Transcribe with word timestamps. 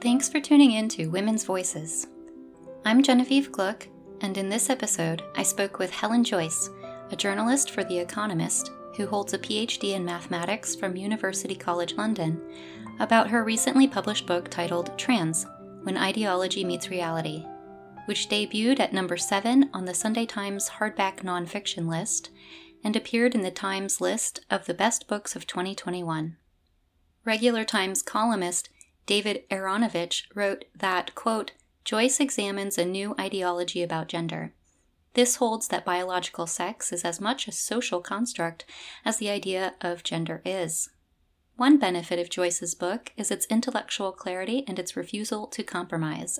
Thanks 0.00 0.28
for 0.28 0.40
tuning 0.40 0.72
in 0.72 0.88
to 0.90 1.08
Women's 1.08 1.44
Voices. 1.44 2.06
I'm 2.84 3.02
Genevieve 3.02 3.50
Gluck, 3.50 3.88
and 4.20 4.38
in 4.38 4.48
this 4.48 4.70
episode, 4.70 5.22
I 5.36 5.42
spoke 5.42 5.78
with 5.78 5.90
Helen 5.90 6.22
Joyce, 6.22 6.70
a 7.10 7.16
journalist 7.16 7.72
for 7.72 7.82
The 7.82 7.98
Economist 7.98 8.70
who 8.96 9.06
holds 9.06 9.32
a 9.32 9.38
PhD 9.38 9.94
in 9.94 10.04
mathematics 10.04 10.74
from 10.74 10.96
University 10.96 11.54
College 11.54 11.94
London, 11.94 12.40
about 12.98 13.28
her 13.28 13.44
recently 13.44 13.86
published 13.86 14.26
book 14.26 14.48
titled 14.48 14.96
Trans 14.98 15.46
When 15.84 15.96
Ideology 15.96 16.64
Meets 16.64 16.90
Reality, 16.90 17.44
which 18.06 18.28
debuted 18.28 18.80
at 18.80 18.92
number 18.92 19.16
7 19.16 19.70
on 19.72 19.84
the 19.84 19.94
Sunday 19.94 20.26
Times 20.26 20.68
hardback 20.68 21.22
nonfiction 21.22 21.88
list 21.88 22.30
and 22.82 22.96
appeared 22.96 23.34
in 23.34 23.42
the 23.42 23.50
Times 23.50 24.00
list 24.00 24.40
of 24.50 24.66
the 24.66 24.74
best 24.74 25.08
books 25.08 25.34
of 25.34 25.46
2021. 25.46 26.36
Regular 27.24 27.64
Times 27.64 28.02
columnist 28.02 28.68
David 29.06 29.48
Aaronovitch 29.50 30.24
wrote 30.34 30.66
that, 30.74 31.14
quote, 31.14 31.52
Joyce 31.84 32.20
examines 32.20 32.76
a 32.76 32.84
new 32.84 33.14
ideology 33.18 33.82
about 33.82 34.08
gender. 34.08 34.52
This 35.14 35.36
holds 35.36 35.68
that 35.68 35.84
biological 35.84 36.46
sex 36.46 36.92
is 36.92 37.04
as 37.04 37.20
much 37.20 37.48
a 37.48 37.52
social 37.52 38.00
construct 38.00 38.64
as 39.04 39.16
the 39.16 39.30
idea 39.30 39.74
of 39.80 40.02
gender 40.02 40.42
is. 40.44 40.90
One 41.56 41.78
benefit 41.78 42.18
of 42.18 42.30
Joyce's 42.30 42.74
book 42.74 43.12
is 43.16 43.30
its 43.30 43.46
intellectual 43.46 44.12
clarity 44.12 44.62
and 44.68 44.78
its 44.78 44.96
refusal 44.96 45.46
to 45.48 45.64
compromise. 45.64 46.38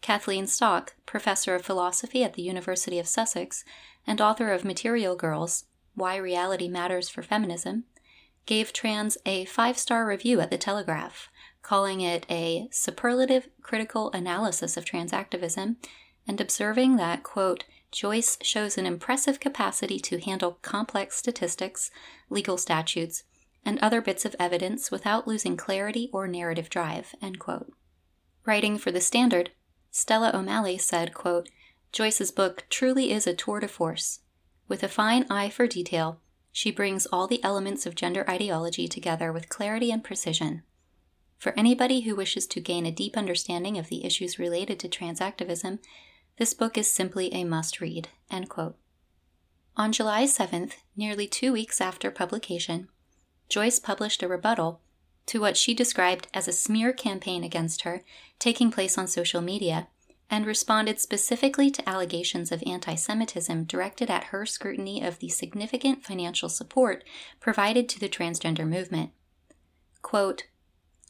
Kathleen 0.00 0.46
Stock, 0.46 0.94
professor 1.04 1.54
of 1.54 1.64
philosophy 1.64 2.24
at 2.24 2.34
the 2.34 2.42
University 2.42 2.98
of 2.98 3.06
Sussex 3.06 3.64
and 4.06 4.20
author 4.20 4.50
of 4.50 4.64
Material 4.64 5.14
Girls 5.14 5.66
Why 5.94 6.16
Reality 6.16 6.68
Matters 6.68 7.08
for 7.08 7.22
Feminism, 7.22 7.84
gave 8.46 8.72
Trans 8.72 9.18
a 9.26 9.44
five 9.44 9.78
star 9.78 10.06
review 10.06 10.40
at 10.40 10.50
The 10.50 10.58
Telegraph, 10.58 11.28
calling 11.62 12.00
it 12.00 12.24
a 12.30 12.68
superlative 12.70 13.48
critical 13.62 14.10
analysis 14.12 14.76
of 14.76 14.84
transactivism 14.84 15.76
and 16.26 16.40
observing 16.40 16.96
that, 16.96 17.22
quote, 17.22 17.64
Joyce 17.92 18.38
shows 18.42 18.78
an 18.78 18.86
impressive 18.86 19.40
capacity 19.40 19.98
to 20.00 20.20
handle 20.20 20.58
complex 20.62 21.16
statistics, 21.16 21.90
legal 22.28 22.56
statutes, 22.56 23.24
and 23.64 23.78
other 23.80 24.00
bits 24.00 24.24
of 24.24 24.36
evidence 24.38 24.90
without 24.90 25.28
losing 25.28 25.56
clarity 25.56 26.08
or 26.12 26.26
narrative 26.26 26.70
drive, 26.70 27.14
Writing 28.46 28.78
for 28.78 28.90
The 28.90 29.00
Standard, 29.00 29.50
Stella 29.90 30.30
O'Malley 30.34 30.78
said, 30.78 31.14
quote, 31.14 31.48
Joyce's 31.92 32.30
book 32.30 32.64
truly 32.70 33.10
is 33.10 33.26
a 33.26 33.34
tour 33.34 33.60
de 33.60 33.68
force. 33.68 34.20
With 34.68 34.82
a 34.82 34.88
fine 34.88 35.26
eye 35.28 35.50
for 35.50 35.66
detail, 35.66 36.20
she 36.52 36.70
brings 36.70 37.06
all 37.06 37.26
the 37.26 37.42
elements 37.42 37.86
of 37.86 37.94
gender 37.94 38.28
ideology 38.28 38.86
together 38.86 39.32
with 39.32 39.48
clarity 39.48 39.90
and 39.90 40.04
precision. 40.04 40.62
For 41.38 41.58
anybody 41.58 42.02
who 42.02 42.14
wishes 42.14 42.46
to 42.48 42.60
gain 42.60 42.86
a 42.86 42.92
deep 42.92 43.16
understanding 43.16 43.78
of 43.78 43.88
the 43.88 44.04
issues 44.04 44.38
related 44.38 44.78
to 44.80 44.88
transactivism, 44.88 45.78
this 46.38 46.54
book 46.54 46.78
is 46.78 46.90
simply 46.90 47.32
a 47.32 47.44
must 47.44 47.80
read. 47.80 48.08
On 49.76 49.92
July 49.92 50.24
7th, 50.24 50.74
nearly 50.96 51.26
two 51.26 51.52
weeks 51.52 51.80
after 51.80 52.10
publication, 52.10 52.88
Joyce 53.48 53.78
published 53.78 54.22
a 54.22 54.28
rebuttal 54.28 54.80
to 55.30 55.40
what 55.40 55.56
she 55.56 55.74
described 55.74 56.26
as 56.34 56.48
a 56.48 56.52
smear 56.52 56.92
campaign 56.92 57.44
against 57.44 57.82
her 57.82 58.02
taking 58.40 58.68
place 58.68 58.98
on 58.98 59.06
social 59.06 59.40
media 59.40 59.86
and 60.28 60.44
responded 60.44 60.98
specifically 60.98 61.70
to 61.70 61.88
allegations 61.88 62.50
of 62.50 62.64
anti 62.66 62.96
Semitism 62.96 63.62
directed 63.62 64.10
at 64.10 64.24
her 64.24 64.44
scrutiny 64.44 65.00
of 65.04 65.20
the 65.20 65.28
significant 65.28 66.04
financial 66.04 66.48
support 66.48 67.04
provided 67.38 67.88
to 67.88 68.00
the 68.00 68.08
transgender 68.08 68.66
movement. 68.66 69.12
Quote, 70.02 70.48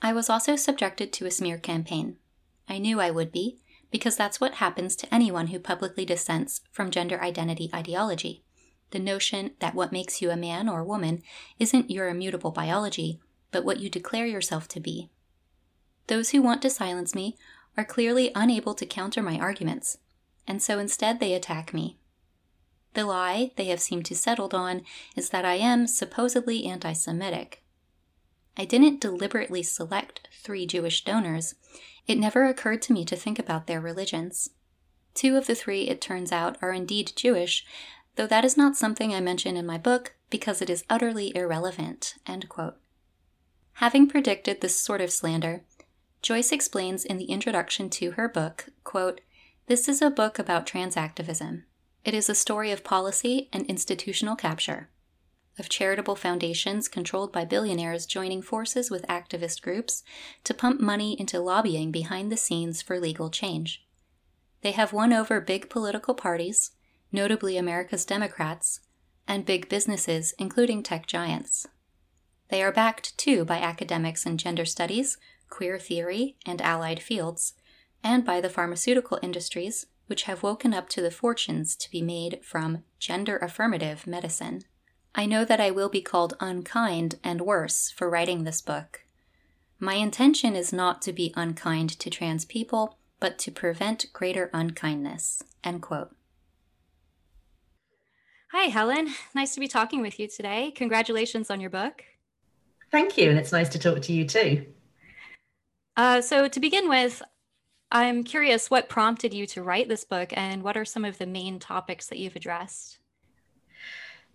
I 0.02 0.12
was 0.12 0.28
also 0.28 0.55
subjected 0.55 1.14
to 1.14 1.24
a 1.24 1.30
smear 1.30 1.56
campaign. 1.56 2.18
I 2.68 2.77
knew 2.77 3.00
I 3.00 3.10
would 3.10 3.32
be, 3.32 3.61
because 3.90 4.18
that's 4.18 4.39
what 4.39 4.56
happens 4.56 4.96
to 4.96 5.14
anyone 5.14 5.46
who 5.46 5.58
publicly 5.58 6.05
dissents 6.05 6.61
from 6.72 6.90
gender 6.90 7.22
identity 7.22 7.70
ideology. 7.72 8.45
The 8.90 8.98
notion 8.98 9.52
that 9.61 9.74
what 9.74 9.92
makes 9.92 10.20
you 10.20 10.30
a 10.30 10.36
man 10.36 10.68
or 10.68 10.84
woman 10.84 11.22
isn't 11.58 11.90
your 11.90 12.08
immutable 12.08 12.50
biology, 12.50 13.18
but 13.50 13.64
what 13.64 13.80
you 13.80 13.88
declare 13.88 14.27
yourself 14.27 14.68
to 14.68 14.80
be. 14.80 15.11
Those 16.06 16.30
who 16.30 16.42
want 16.42 16.62
to 16.62 16.70
silence 16.70 17.14
me 17.14 17.36
are 17.77 17.84
clearly 17.84 18.33
unable 18.34 18.74
to 18.74 18.86
counter 18.86 19.22
my 19.22 19.38
arguments, 19.38 19.98
and 20.46 20.62
so 20.62 20.78
instead 20.78 21.20
they 21.20 21.34
attack 21.34 21.72
me. 21.72 21.98
The 22.94 23.05
lie 23.05 23.52
they 23.56 23.66
have 23.66 23.80
seemed 23.80 24.06
to 24.06 24.16
settled 24.16 24.52
on 24.52 24.83
is 25.16 25.30
that 25.30 25.44
I 25.44 25.55
am 25.55 25.86
supposedly 25.86 26.66
anti 26.66 26.92
Semitic. 26.92 27.62
I 28.56 28.64
didn't 28.64 29.00
deliberately 29.00 29.62
select 29.62 30.28
three 30.33 30.66
Jewish 30.66 31.05
donors. 31.05 31.55
It 32.06 32.18
never 32.18 32.44
occurred 32.44 32.83
to 32.83 32.92
me 32.92 33.05
to 33.05 33.16
think 33.16 33.39
about 33.39 33.66
their 33.66 33.80
religions. 33.80 34.50
Two 35.14 35.36
of 35.36 35.46
the 35.46 35.55
three, 35.55 35.89
it 35.89 36.00
turns 36.00 36.33
out, 36.33 36.58
are 36.60 36.72
indeed 36.72 37.12
Jewish, 37.14 37.64
though 38.16 38.27
that 38.27 38.44
is 38.44 38.56
not 38.56 38.77
something 38.77 39.14
I 39.14 39.20
mention 39.20 39.56
in 39.56 39.66
my 39.66 39.78
book 39.78 40.14
because 40.28 40.60
it 40.60 40.68
is 40.68 40.84
utterly 40.90 41.34
irrelevant. 41.36 42.14
Having 43.80 44.08
predicted 44.08 44.61
this 44.61 44.77
sort 44.77 45.01
of 45.01 45.11
slander, 45.11 45.63
Joyce 46.20 46.52
explains 46.52 47.02
in 47.02 47.17
the 47.17 47.24
introduction 47.24 47.89
to 47.89 48.11
her 48.11 48.29
book, 48.29 48.67
quote, 48.85 49.23
This 49.68 49.89
is 49.89 50.02
a 50.02 50.11
book 50.11 50.39
about 50.39 50.67
transactivism. 50.67 51.63
It 52.05 52.13
is 52.13 52.29
a 52.29 52.35
story 52.35 52.73
of 52.73 52.85
policy 52.85 53.48
and 53.55 53.64
institutional 53.64 54.36
capture, 54.36 54.90
of 55.58 55.70
charitable 55.70 56.14
foundations 56.14 56.89
controlled 56.89 57.33
by 57.33 57.46
billionaires 57.46 58.05
joining 58.05 58.42
forces 58.42 58.90
with 58.90 59.07
activist 59.07 59.63
groups 59.63 60.02
to 60.45 60.52
pump 60.52 60.79
money 60.79 61.19
into 61.19 61.40
lobbying 61.40 61.90
behind 61.90 62.30
the 62.30 62.36
scenes 62.36 62.83
for 62.83 63.01
legal 63.01 63.30
change. 63.30 63.83
They 64.61 64.73
have 64.73 64.92
won 64.92 65.14
over 65.14 65.40
big 65.40 65.70
political 65.70 66.13
parties, 66.13 66.73
notably 67.13 67.57
America's 67.57 68.05
Democrats, 68.05 68.80
and 69.27 69.46
big 69.46 69.70
businesses, 69.70 70.35
including 70.39 70.83
tech 70.83 71.07
giants. 71.07 71.67
They 72.50 72.62
are 72.62 72.72
backed, 72.72 73.16
too, 73.16 73.44
by 73.44 73.58
academics 73.58 74.27
in 74.27 74.36
gender 74.36 74.64
studies, 74.64 75.18
queer 75.48 75.78
theory, 75.78 76.36
and 76.44 76.61
allied 76.61 77.00
fields, 77.00 77.55
and 78.02 78.24
by 78.24 78.40
the 78.40 78.48
pharmaceutical 78.48 79.18
industries, 79.22 79.86
which 80.08 80.24
have 80.24 80.42
woken 80.42 80.74
up 80.74 80.89
to 80.89 81.00
the 81.00 81.12
fortunes 81.12 81.77
to 81.77 81.90
be 81.90 82.02
made 82.02 82.40
from 82.42 82.83
gender 82.98 83.36
affirmative 83.39 84.06
medicine. 84.06 84.62
I 85.14 85.27
know 85.27 85.44
that 85.44 85.60
I 85.60 85.70
will 85.70 85.89
be 85.89 86.02
called 86.02 86.36
unkind 86.40 87.16
and 87.22 87.40
worse 87.40 87.90
for 87.90 88.10
writing 88.10 88.42
this 88.44 88.60
book. 88.60 89.02
My 89.78 89.94
intention 89.94 90.56
is 90.56 90.72
not 90.72 91.00
to 91.02 91.12
be 91.12 91.33
unkind 91.36 91.90
to 92.00 92.10
trans 92.10 92.44
people, 92.44 92.98
but 93.20 93.39
to 93.39 93.50
prevent 93.50 94.12
greater 94.12 94.50
unkindness. 94.52 95.42
End 95.62 95.83
quote. 95.83 96.14
Hi, 98.52 98.64
Helen. 98.64 99.14
Nice 99.34 99.55
to 99.55 99.60
be 99.60 99.68
talking 99.68 100.00
with 100.00 100.18
you 100.18 100.27
today. 100.27 100.72
Congratulations 100.74 101.50
on 101.50 101.60
your 101.60 101.70
book. 101.70 102.05
Thank 102.90 103.17
you, 103.17 103.30
and 103.30 103.39
it's 103.39 103.52
nice 103.52 103.68
to 103.70 103.78
talk 103.78 104.02
to 104.02 104.12
you 104.12 104.24
too. 104.27 104.67
Uh, 105.96 106.20
so, 106.20 106.48
to 106.48 106.61
begin 106.61 106.89
with, 106.89 107.23
I'm 107.92 108.24
curious 108.24 108.70
what 108.70 108.89
prompted 108.89 109.34
you 109.34 109.46
to 109.48 109.62
write 109.62 109.89
this 109.89 110.05
book 110.05 110.30
and 110.33 110.62
what 110.62 110.77
are 110.77 110.84
some 110.84 111.05
of 111.05 111.18
the 111.18 111.27
main 111.27 111.58
topics 111.58 112.06
that 112.06 112.18
you've 112.18 112.36
addressed? 112.36 112.98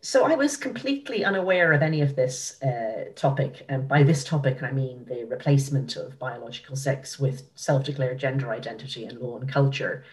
So, 0.01 0.25
I 0.25 0.35
was 0.35 0.55
completely 0.55 1.25
unaware 1.25 1.73
of 1.73 1.81
any 1.81 2.01
of 2.01 2.15
this 2.15 2.61
uh, 2.61 3.05
topic. 3.15 3.65
And 3.67 3.87
by 3.87 4.03
this 4.03 4.23
topic, 4.23 4.63
I 4.63 4.71
mean 4.71 5.05
the 5.05 5.25
replacement 5.25 5.95
of 5.95 6.19
biological 6.19 6.75
sex 6.75 7.19
with 7.19 7.49
self 7.55 7.83
declared 7.83 8.19
gender 8.19 8.51
identity 8.51 9.05
in 9.05 9.19
law 9.19 9.37
and 9.37 9.49
culture. 9.49 10.05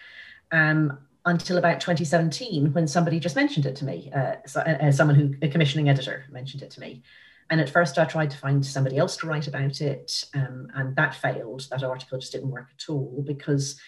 Um, 0.51 0.97
until 1.25 1.57
about 1.57 1.79
2017, 1.79 2.73
when 2.73 2.85
somebody 2.85 3.17
just 3.17 3.37
mentioned 3.37 3.65
it 3.65 3.77
to 3.77 3.85
me, 3.85 4.11
uh, 4.13 4.35
so, 4.45 4.59
uh, 4.59 4.91
someone 4.91 5.15
who, 5.15 5.33
a 5.41 5.47
commissioning 5.47 5.87
editor, 5.87 6.25
mentioned 6.29 6.63
it 6.63 6.71
to 6.71 6.81
me. 6.81 7.03
And 7.49 7.61
at 7.61 7.69
first, 7.69 7.97
I 7.97 8.05
tried 8.05 8.31
to 8.31 8.37
find 8.37 8.65
somebody 8.65 8.97
else 8.97 9.17
to 9.17 9.27
write 9.27 9.47
about 9.47 9.81
it, 9.81 10.25
um, 10.33 10.67
and 10.75 10.95
that 10.95 11.15
failed. 11.15 11.67
That 11.69 11.83
article 11.83 12.17
just 12.17 12.31
didn't 12.31 12.51
work 12.51 12.69
at 12.73 12.89
all 12.89 13.23
because 13.25 13.79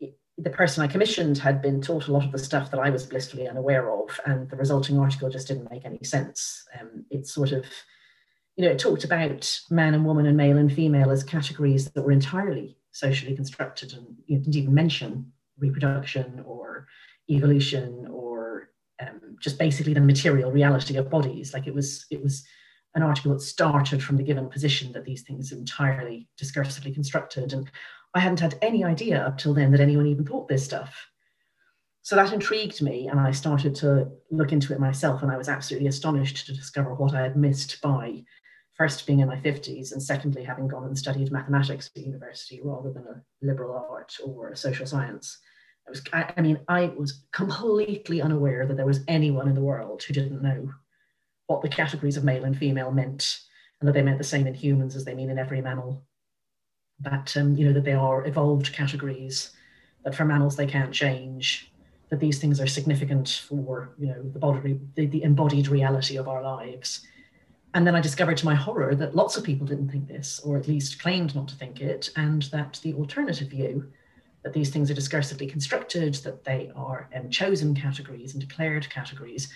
it, 0.00 0.18
the 0.38 0.50
person 0.50 0.82
I 0.82 0.88
commissioned 0.88 1.38
had 1.38 1.62
been 1.62 1.80
taught 1.80 2.08
a 2.08 2.12
lot 2.12 2.24
of 2.24 2.32
the 2.32 2.38
stuff 2.38 2.70
that 2.70 2.80
I 2.80 2.90
was 2.90 3.06
blissfully 3.06 3.46
unaware 3.46 3.90
of, 3.92 4.18
and 4.26 4.48
the 4.48 4.56
resulting 4.56 4.98
article 4.98 5.30
just 5.30 5.48
didn't 5.48 5.70
make 5.70 5.84
any 5.84 6.02
sense. 6.02 6.64
Um, 6.80 7.04
it 7.10 7.26
sort 7.26 7.52
of, 7.52 7.66
you 8.56 8.64
know, 8.64 8.70
it 8.70 8.78
talked 8.78 9.04
about 9.04 9.60
man 9.70 9.94
and 9.94 10.04
woman 10.04 10.26
and 10.26 10.36
male 10.36 10.58
and 10.58 10.72
female 10.72 11.10
as 11.10 11.22
categories 11.22 11.90
that 11.90 12.02
were 12.02 12.12
entirely 12.12 12.78
socially 12.90 13.36
constructed, 13.36 13.92
and 13.92 14.16
you 14.26 14.38
didn't 14.38 14.56
even 14.56 14.74
mention 14.74 15.32
reproduction 15.58 16.42
or 16.46 16.86
evolution 17.30 18.06
or 18.10 18.70
um, 19.00 19.36
just 19.40 19.58
basically 19.58 19.94
the 19.94 20.00
material 20.00 20.50
reality 20.50 20.96
of 20.96 21.10
bodies. 21.10 21.54
Like 21.54 21.66
it 21.66 21.74
was, 21.74 22.06
it 22.10 22.22
was 22.22 22.44
an 22.94 23.02
article 23.02 23.32
that 23.32 23.40
started 23.40 24.02
from 24.02 24.16
the 24.16 24.22
given 24.22 24.48
position 24.48 24.92
that 24.92 25.04
these 25.04 25.22
things 25.22 25.52
are 25.52 25.56
entirely 25.56 26.28
discursively 26.40 26.92
constructed. 26.92 27.52
And 27.52 27.70
I 28.14 28.20
hadn't 28.20 28.40
had 28.40 28.58
any 28.60 28.84
idea 28.84 29.26
up 29.26 29.38
till 29.38 29.54
then 29.54 29.72
that 29.72 29.80
anyone 29.80 30.06
even 30.06 30.26
thought 30.26 30.48
this 30.48 30.64
stuff. 30.64 31.08
so 32.02 32.16
that 32.16 32.32
intrigued 32.32 32.82
me, 32.82 33.08
and 33.08 33.18
I 33.18 33.30
started 33.30 33.74
to 33.76 34.10
look 34.30 34.52
into 34.52 34.72
it 34.72 34.80
myself, 34.80 35.22
and 35.22 35.30
I 35.30 35.38
was 35.38 35.48
absolutely 35.48 35.88
astonished 35.88 36.46
to 36.46 36.52
discover 36.52 36.94
what 36.94 37.14
I 37.14 37.22
had 37.22 37.36
missed 37.36 37.80
by 37.80 38.24
first 38.74 39.06
being 39.06 39.20
in 39.20 39.28
my 39.28 39.36
50s, 39.36 39.92
and 39.92 40.02
secondly, 40.02 40.42
having 40.42 40.68
gone 40.68 40.84
and 40.84 40.98
studied 40.98 41.30
mathematics 41.30 41.90
at 41.94 42.02
university 42.02 42.60
rather 42.64 42.92
than 42.92 43.06
a 43.06 43.22
liberal 43.40 43.86
art 43.90 44.16
or 44.24 44.48
a 44.48 44.56
social 44.56 44.86
science. 44.86 45.38
I 45.86 45.90
was, 45.90 46.02
I, 46.12 46.32
I 46.36 46.40
mean, 46.40 46.60
I 46.68 46.86
was 46.96 47.24
completely 47.32 48.22
unaware 48.22 48.66
that 48.66 48.76
there 48.76 48.86
was 48.86 49.00
anyone 49.08 49.48
in 49.48 49.54
the 49.54 49.60
world 49.60 50.02
who 50.02 50.14
didn't 50.14 50.42
know 50.42 50.72
what 51.52 51.62
the 51.62 51.68
categories 51.76 52.16
of 52.16 52.24
male 52.24 52.44
and 52.44 52.56
female 52.56 52.90
meant, 52.90 53.40
and 53.80 53.88
that 53.88 53.92
they 53.92 54.02
meant 54.02 54.18
the 54.18 54.24
same 54.24 54.46
in 54.46 54.54
humans 54.54 54.96
as 54.96 55.04
they 55.04 55.14
mean 55.14 55.30
in 55.30 55.38
every 55.38 55.60
mammal. 55.60 56.04
That 57.00 57.36
um, 57.36 57.56
you 57.56 57.66
know 57.66 57.72
that 57.72 57.84
they 57.84 57.94
are 57.94 58.26
evolved 58.26 58.72
categories, 58.72 59.52
that 60.04 60.14
for 60.14 60.24
mammals 60.24 60.56
they 60.56 60.66
can't 60.66 60.92
change, 60.92 61.72
that 62.10 62.20
these 62.20 62.38
things 62.38 62.60
are 62.60 62.66
significant 62.66 63.42
for 63.48 63.94
you 63.98 64.08
know 64.08 64.22
the 64.22 64.38
body, 64.38 64.78
the, 64.94 65.06
the 65.06 65.22
embodied 65.22 65.68
reality 65.68 66.16
of 66.16 66.28
our 66.28 66.42
lives. 66.42 67.06
And 67.74 67.86
then 67.86 67.94
I 67.94 68.00
discovered 68.00 68.36
to 68.36 68.44
my 68.44 68.54
horror 68.54 68.94
that 68.96 69.16
lots 69.16 69.36
of 69.36 69.44
people 69.44 69.66
didn't 69.66 69.88
think 69.90 70.06
this, 70.06 70.40
or 70.40 70.58
at 70.58 70.68
least 70.68 71.00
claimed 71.00 71.34
not 71.34 71.48
to 71.48 71.56
think 71.56 71.80
it, 71.80 72.10
and 72.16 72.42
that 72.44 72.78
the 72.82 72.92
alternative 72.94 73.48
view, 73.48 73.90
that 74.42 74.52
these 74.52 74.68
things 74.68 74.90
are 74.90 74.94
discursively 74.94 75.48
constructed, 75.48 76.14
that 76.16 76.44
they 76.44 76.70
are 76.76 77.08
um, 77.16 77.30
chosen 77.30 77.74
categories 77.74 78.34
and 78.34 78.46
declared 78.46 78.90
categories, 78.90 79.48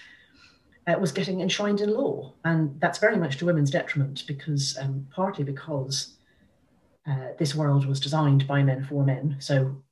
uh, 0.86 0.96
was 0.98 1.12
getting 1.12 1.40
enshrined 1.40 1.80
in 1.80 1.92
law. 1.92 2.32
And 2.44 2.80
that's 2.80 2.98
very 2.98 3.16
much 3.16 3.38
to 3.38 3.46
women's 3.46 3.70
detriment 3.70 4.24
because 4.26 4.76
um, 4.78 5.06
partly 5.10 5.44
because 5.44 6.14
uh, 7.06 7.28
this 7.38 7.54
world 7.54 7.86
was 7.86 8.00
designed 8.00 8.46
by 8.46 8.62
men 8.62 8.84
for 8.84 9.04
men. 9.04 9.36
So, 9.38 9.82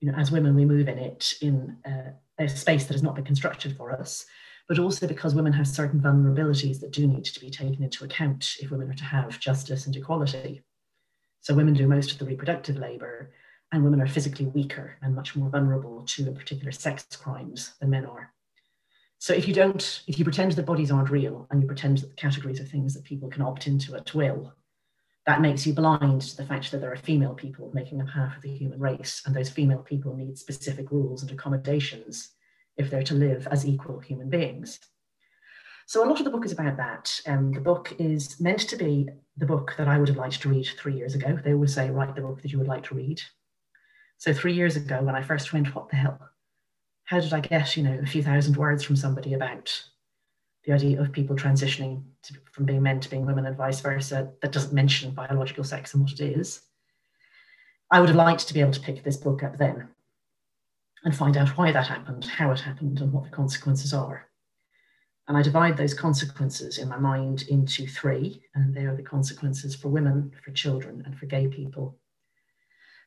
you 0.00 0.10
know, 0.10 0.18
as 0.18 0.30
women, 0.30 0.54
we 0.54 0.64
move 0.64 0.88
in 0.88 0.98
it 0.98 1.34
in 1.40 1.76
uh, 1.86 2.10
a 2.38 2.48
space 2.48 2.86
that 2.86 2.94
has 2.94 3.02
not 3.02 3.14
been 3.14 3.24
constructed 3.24 3.76
for 3.76 3.92
us, 3.92 4.26
but 4.68 4.78
also 4.78 5.06
because 5.06 5.34
women 5.34 5.52
have 5.52 5.68
certain 5.68 6.00
vulnerabilities 6.00 6.80
that 6.80 6.92
do 6.92 7.06
need 7.06 7.24
to 7.24 7.40
be 7.40 7.50
taken 7.50 7.82
into 7.82 8.04
account 8.04 8.54
if 8.60 8.70
women 8.70 8.90
are 8.90 8.94
to 8.94 9.04
have 9.04 9.38
justice 9.38 9.86
and 9.86 9.96
equality. 9.96 10.62
So, 11.40 11.54
women 11.54 11.74
do 11.74 11.86
most 11.86 12.10
of 12.12 12.18
the 12.18 12.24
reproductive 12.24 12.76
labor, 12.76 13.30
and 13.72 13.84
women 13.84 14.00
are 14.00 14.06
physically 14.06 14.46
weaker 14.46 14.96
and 15.02 15.14
much 15.14 15.36
more 15.36 15.50
vulnerable 15.50 16.02
to 16.06 16.30
particular 16.32 16.72
sex 16.72 17.04
crimes 17.16 17.74
than 17.80 17.90
men 17.90 18.06
are. 18.06 18.33
So 19.24 19.32
if 19.32 19.48
you 19.48 19.54
don't, 19.54 20.02
if 20.06 20.18
you 20.18 20.24
pretend 20.26 20.52
that 20.52 20.66
bodies 20.66 20.90
aren't 20.90 21.08
real 21.08 21.46
and 21.50 21.62
you 21.62 21.66
pretend 21.66 21.96
that 21.96 22.08
the 22.08 22.14
categories 22.16 22.60
are 22.60 22.66
things 22.66 22.92
that 22.92 23.04
people 23.04 23.30
can 23.30 23.40
opt 23.40 23.66
into 23.66 23.96
at 23.96 24.12
will, 24.12 24.52
that 25.24 25.40
makes 25.40 25.66
you 25.66 25.72
blind 25.72 26.20
to 26.20 26.36
the 26.36 26.44
fact 26.44 26.70
that 26.70 26.82
there 26.82 26.92
are 26.92 26.96
female 26.96 27.32
people 27.32 27.70
making 27.72 28.02
up 28.02 28.08
half 28.10 28.36
of 28.36 28.42
the 28.42 28.54
human 28.54 28.78
race, 28.78 29.22
and 29.24 29.34
those 29.34 29.48
female 29.48 29.78
people 29.78 30.14
need 30.14 30.36
specific 30.36 30.90
rules 30.90 31.22
and 31.22 31.30
accommodations 31.30 32.32
if 32.76 32.90
they're 32.90 33.02
to 33.02 33.14
live 33.14 33.48
as 33.50 33.66
equal 33.66 33.98
human 33.98 34.28
beings. 34.28 34.78
So 35.86 36.04
a 36.04 36.06
lot 36.06 36.18
of 36.18 36.26
the 36.26 36.30
book 36.30 36.44
is 36.44 36.52
about 36.52 36.76
that. 36.76 37.18
Um, 37.26 37.50
the 37.50 37.62
book 37.62 37.94
is 37.98 38.38
meant 38.40 38.68
to 38.68 38.76
be 38.76 39.08
the 39.38 39.46
book 39.46 39.72
that 39.78 39.88
I 39.88 39.98
would 39.98 40.08
have 40.08 40.18
liked 40.18 40.42
to 40.42 40.50
read 40.50 40.68
three 40.76 40.98
years 40.98 41.14
ago. 41.14 41.38
They 41.42 41.54
always 41.54 41.72
say, 41.72 41.88
write 41.88 42.14
the 42.14 42.20
book 42.20 42.42
that 42.42 42.52
you 42.52 42.58
would 42.58 42.68
like 42.68 42.84
to 42.88 42.94
read. 42.94 43.22
So 44.18 44.34
three 44.34 44.52
years 44.52 44.76
ago, 44.76 45.00
when 45.00 45.16
I 45.16 45.22
first 45.22 45.50
went, 45.50 45.74
what 45.74 45.88
the 45.88 45.96
hell? 45.96 46.18
How 47.04 47.20
did 47.20 47.32
I 47.32 47.40
get, 47.40 47.76
you 47.76 47.82
know, 47.82 47.98
a 48.02 48.06
few 48.06 48.22
thousand 48.22 48.56
words 48.56 48.82
from 48.82 48.96
somebody 48.96 49.34
about 49.34 49.70
the 50.64 50.72
idea 50.72 51.00
of 51.00 51.12
people 51.12 51.36
transitioning 51.36 52.02
to, 52.22 52.34
from 52.50 52.64
being 52.64 52.82
men 52.82 53.00
to 53.00 53.10
being 53.10 53.26
women 53.26 53.46
and 53.46 53.56
vice 53.56 53.80
versa 53.80 54.32
that 54.40 54.52
doesn't 54.52 54.72
mention 54.72 55.10
biological 55.10 55.64
sex 55.64 55.92
and 55.92 56.02
what 56.02 56.12
it 56.12 56.20
is. 56.20 56.62
I 57.90 58.00
would 58.00 58.08
have 58.08 58.16
liked 58.16 58.48
to 58.48 58.54
be 58.54 58.60
able 58.60 58.72
to 58.72 58.80
pick 58.80 59.04
this 59.04 59.18
book 59.18 59.42
up 59.42 59.58
then 59.58 59.88
and 61.04 61.14
find 61.14 61.36
out 61.36 61.50
why 61.50 61.70
that 61.70 61.86
happened, 61.86 62.24
how 62.24 62.50
it 62.50 62.60
happened, 62.60 63.00
and 63.00 63.12
what 63.12 63.24
the 63.24 63.30
consequences 63.30 63.92
are. 63.92 64.26
And 65.28 65.36
I 65.36 65.42
divide 65.42 65.76
those 65.76 65.94
consequences 65.94 66.78
in 66.78 66.88
my 66.88 66.98
mind 66.98 67.42
into 67.48 67.86
three, 67.86 68.42
and 68.54 68.74
they 68.74 68.86
are 68.86 68.96
the 68.96 69.02
consequences 69.02 69.74
for 69.74 69.88
women, 69.88 70.32
for 70.42 70.50
children, 70.52 71.02
and 71.04 71.18
for 71.18 71.26
gay 71.26 71.48
people 71.48 71.98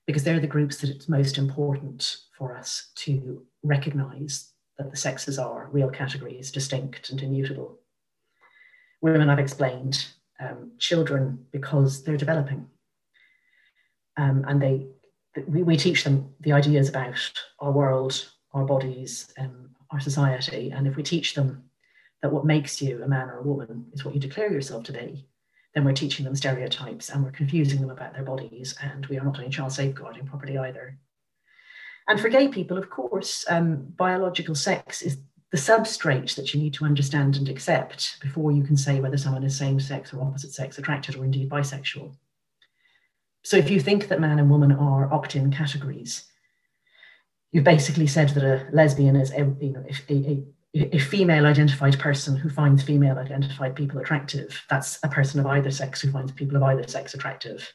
because 0.07 0.23
they're 0.23 0.39
the 0.39 0.47
groups 0.47 0.77
that 0.77 0.89
it's 0.89 1.09
most 1.09 1.37
important 1.37 2.17
for 2.35 2.55
us 2.55 2.91
to 2.95 3.43
recognize 3.61 4.53
that 4.77 4.89
the 4.89 4.97
sexes 4.97 5.37
are 5.37 5.69
real 5.71 5.89
categories, 5.89 6.49
distinct 6.49 7.09
and 7.09 7.21
immutable. 7.21 7.77
Women, 9.01 9.29
I've 9.29 9.37
explained, 9.37 10.07
um, 10.39 10.71
children, 10.79 11.45
because 11.51 12.03
they're 12.03 12.17
developing. 12.17 12.67
Um, 14.15 14.45
and 14.47 14.61
they, 14.61 14.87
we, 15.45 15.61
we, 15.61 15.77
teach 15.77 16.03
them 16.03 16.33
the 16.39 16.53
ideas 16.53 16.89
about 16.89 17.31
our 17.59 17.71
world, 17.71 18.31
our 18.53 18.65
bodies, 18.65 19.31
um, 19.37 19.69
our 19.91 19.99
society. 19.99 20.71
And 20.71 20.87
if 20.87 20.95
we 20.95 21.03
teach 21.03 21.35
them 21.35 21.63
that 22.21 22.31
what 22.31 22.45
makes 22.45 22.81
you 22.81 23.03
a 23.03 23.07
man 23.07 23.29
or 23.29 23.39
a 23.39 23.43
woman 23.43 23.85
is 23.93 24.03
what 24.03 24.15
you 24.15 24.19
declare 24.19 24.51
yourself 24.51 24.83
to 24.85 24.93
be, 24.93 25.27
then 25.73 25.85
we're 25.85 25.93
teaching 25.93 26.25
them 26.25 26.35
stereotypes 26.35 27.09
and 27.09 27.23
we're 27.23 27.31
confusing 27.31 27.81
them 27.81 27.89
about 27.89 28.13
their 28.13 28.23
bodies, 28.23 28.75
and 28.81 29.05
we 29.07 29.17
are 29.17 29.23
not 29.23 29.35
doing 29.35 29.51
child 29.51 29.71
safeguarding 29.71 30.25
properly 30.25 30.57
either. 30.57 30.97
And 32.07 32.19
for 32.19 32.29
gay 32.29 32.47
people, 32.47 32.77
of 32.77 32.89
course, 32.89 33.45
um, 33.49 33.93
biological 33.95 34.55
sex 34.55 35.01
is 35.01 35.17
the 35.51 35.57
substrate 35.57 36.35
that 36.35 36.53
you 36.53 36.59
need 36.59 36.73
to 36.73 36.85
understand 36.85 37.37
and 37.37 37.47
accept 37.47 38.19
before 38.21 38.51
you 38.51 38.63
can 38.63 38.75
say 38.77 38.99
whether 38.99 39.17
someone 39.17 39.43
is 39.43 39.57
same 39.57 39.79
sex 39.79 40.13
or 40.13 40.21
opposite 40.21 40.51
sex 40.51 40.77
attracted 40.77 41.15
or 41.15 41.23
indeed 41.23 41.49
bisexual. 41.49 42.15
So 43.43 43.55
if 43.55 43.69
you 43.69 43.79
think 43.79 44.07
that 44.07 44.19
man 44.19 44.39
and 44.39 44.49
woman 44.49 44.73
are 44.73 45.11
opt 45.13 45.35
in 45.35 45.51
categories, 45.51 46.25
you've 47.51 47.63
basically 47.63 48.07
said 48.07 48.29
that 48.29 48.43
a 48.43 48.67
lesbian 48.73 49.15
is 49.15 49.31
a, 49.31 49.55
you 49.61 49.71
know, 49.71 49.85
a, 50.09 50.13
a, 50.13 50.43
a 50.73 50.99
female 50.99 51.45
identified 51.45 51.97
person 51.97 52.35
who 52.35 52.49
finds 52.49 52.83
female 52.83 53.17
identified 53.17 53.75
people 53.75 53.99
attractive, 53.99 54.63
that's 54.69 54.99
a 55.03 55.07
person 55.07 55.39
of 55.39 55.45
either 55.47 55.71
sex 55.71 56.01
who 56.01 56.11
finds 56.11 56.31
people 56.31 56.57
of 56.57 56.63
either 56.63 56.87
sex 56.87 57.13
attractive. 57.13 57.73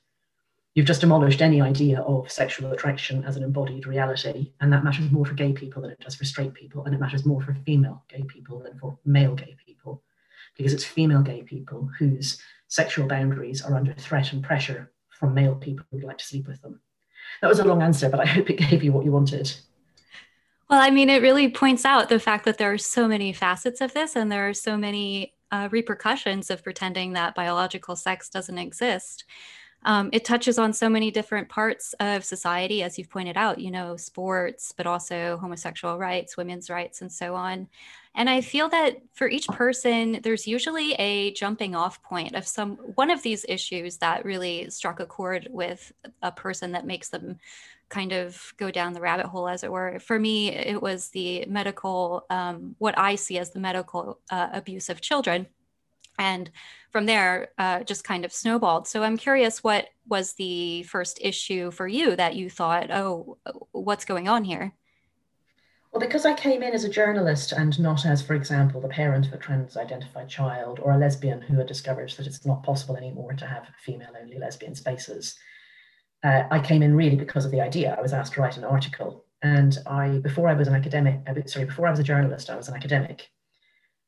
You've 0.74 0.86
just 0.86 1.00
demolished 1.02 1.42
any 1.42 1.60
idea 1.60 2.00
of 2.00 2.30
sexual 2.30 2.72
attraction 2.72 3.24
as 3.24 3.36
an 3.36 3.42
embodied 3.42 3.86
reality, 3.86 4.52
and 4.60 4.72
that 4.72 4.84
matters 4.84 5.10
more 5.10 5.26
for 5.26 5.34
gay 5.34 5.52
people 5.52 5.82
than 5.82 5.90
it 5.90 6.00
does 6.00 6.14
for 6.14 6.24
straight 6.24 6.54
people, 6.54 6.84
and 6.84 6.94
it 6.94 7.00
matters 7.00 7.26
more 7.26 7.42
for 7.42 7.54
female 7.66 8.02
gay 8.08 8.22
people 8.22 8.60
than 8.60 8.78
for 8.78 8.98
male 9.04 9.34
gay 9.34 9.54
people, 9.66 10.02
because 10.56 10.72
it's 10.72 10.84
female 10.84 11.22
gay 11.22 11.42
people 11.42 11.90
whose 11.98 12.40
sexual 12.68 13.06
boundaries 13.06 13.62
are 13.62 13.74
under 13.74 13.92
threat 13.94 14.32
and 14.32 14.42
pressure 14.42 14.90
from 15.10 15.34
male 15.34 15.54
people 15.54 15.84
who'd 15.90 16.04
like 16.04 16.18
to 16.18 16.24
sleep 16.24 16.46
with 16.46 16.62
them. 16.62 16.80
That 17.42 17.48
was 17.48 17.58
a 17.58 17.64
long 17.64 17.82
answer, 17.82 18.08
but 18.08 18.20
I 18.20 18.26
hope 18.26 18.48
it 18.48 18.58
gave 18.58 18.82
you 18.82 18.92
what 18.92 19.04
you 19.04 19.12
wanted. 19.12 19.52
Well, 20.72 20.80
I 20.80 20.88
mean, 20.88 21.10
it 21.10 21.20
really 21.20 21.50
points 21.50 21.84
out 21.84 22.08
the 22.08 22.19
fact 22.19 22.46
that 22.46 22.56
there 22.56 22.72
are 22.72 22.78
so 22.78 23.06
many 23.06 23.34
facets 23.34 23.82
of 23.82 23.92
this 23.92 24.16
and 24.16 24.32
there 24.32 24.48
are 24.48 24.54
so 24.54 24.74
many 24.78 25.34
uh, 25.50 25.69
repercussions 25.70 26.48
of 26.48 26.64
pretending 26.64 27.12
that 27.12 27.34
biological 27.34 27.94
sex 27.94 28.30
doesn't 28.30 28.56
exist. 28.56 29.26
Um, 29.82 30.08
it 30.14 30.25
touches 30.25 30.58
on 30.58 30.73
so 30.73 30.88
many 30.88 31.11
different 31.11 31.50
parts 31.50 31.94
of 32.00 32.25
society, 32.25 32.82
as 32.82 32.97
you've 32.97 33.11
pointed 33.11 33.37
out, 33.37 33.58
you 33.58 33.70
know, 33.70 33.99
sports, 33.99 34.73
but 34.75 34.87
also 34.87 35.37
homosexual 35.42 35.99
rights, 35.99 36.38
women's 36.38 36.70
rights, 36.70 37.02
and 37.02 37.12
so 37.12 37.35
on. 37.35 37.68
And 38.14 38.28
I 38.28 38.42
feel 38.42 38.69
that 38.69 38.99
for 39.14 39.26
each 39.26 39.49
person, 39.49 40.21
there's 40.23 40.47
usually 40.47 40.92
a 40.95 41.33
jumping 41.33 41.75
off 41.75 42.02
point 42.02 42.35
of 42.35 42.47
some 42.47 42.73
one 42.95 43.11
of 43.11 43.23
these 43.23 43.47
issues 43.49 43.99
that 43.99 44.25
really 44.25 44.69
struck 44.69 45.00
a 45.00 45.07
chord 45.07 45.49
with 45.50 45.92
a 46.21 46.31
person 46.31 46.73
that 46.73 46.87
makes 46.87 47.09
them 47.09 47.38
kind 47.88 48.12
of 48.12 48.54
go 48.57 48.71
down 48.71 48.92
the 48.95 49.00
rabbit 49.00 49.26
hole, 49.26 49.49
as 49.49 49.64
it 49.64 49.71
were. 49.71 49.99
For 50.00 50.19
me, 50.19 50.50
it 50.50 50.81
was 50.81 51.11
the 51.11 51.45
medical, 51.47 52.25
um, 52.31 52.75
what 52.78 52.99
I 52.99 53.16
see 53.16 53.38
as 53.38 53.50
the 53.50 53.61
medical 53.61 54.19
uh, 54.31 54.49
abuse 54.52 54.88
of 54.88 55.00
children. 55.00 55.47
And 56.19 56.50
from 56.90 57.07
there, 57.07 57.50
uh, 57.59 57.83
just 57.85 58.04
kind 58.04 58.25
of 58.25 58.33
snowballed. 58.33 58.87
So 58.88 59.02
I'm 59.02 59.16
curious 59.16 59.62
what 59.62 59.88
was 60.07 60.35
the 60.35 60.83
first 60.85 61.19
issue 61.21 61.71
for 61.71 61.87
you 61.87 62.16
that 62.16 62.35
you 62.35 62.49
thought, 62.50 62.90
oh, 62.90 63.38
what's 63.73 64.04
going 64.04 64.28
on 64.28 64.45
here? 64.45 64.75
Well, 65.92 66.00
because 66.00 66.25
I 66.25 66.34
came 66.34 66.62
in 66.62 66.72
as 66.72 66.84
a 66.84 66.88
journalist 66.88 67.52
and 67.52 67.78
not 67.78 68.06
as, 68.06 68.22
for 68.22 68.34
example, 68.34 68.80
the 68.80 68.88
parent 68.88 69.26
of 69.26 69.34
a 69.34 69.37
trans 69.37 69.76
identified 69.76 70.28
child 70.28 70.80
or 70.80 70.92
a 70.92 70.99
lesbian 70.99 71.42
who 71.42 71.58
had 71.58 71.66
discovered 71.66 72.11
that 72.12 72.26
it's 72.26 72.46
not 72.46 72.62
possible 72.62 72.96
anymore 72.96 73.34
to 73.34 73.46
have 73.46 73.68
female 73.84 74.12
only 74.18 74.38
lesbian 74.38 74.75
spaces 74.75 75.37
uh, 76.25 76.44
I 76.50 76.61
came 76.61 76.82
in 76.82 76.94
really 76.94 77.16
because 77.16 77.44
of 77.44 77.50
the 77.50 77.61
idea. 77.61 77.94
I 77.96 78.02
was 78.02 78.12
asked 78.12 78.34
to 78.34 78.40
write 78.40 78.56
an 78.56 78.64
article, 78.64 79.25
and 79.42 79.76
I 79.87 80.18
before 80.18 80.49
I 80.49 80.54
was 80.54 80.68
an 80.68 80.75
academic, 80.75 81.20
sorry, 81.46 81.64
before 81.64 81.87
I 81.87 81.90
was 81.90 81.99
a 81.99 82.04
journalist, 82.04 82.50
I 82.50 82.56
was 82.56 82.68
an 82.68 82.75
academic, 82.75 83.28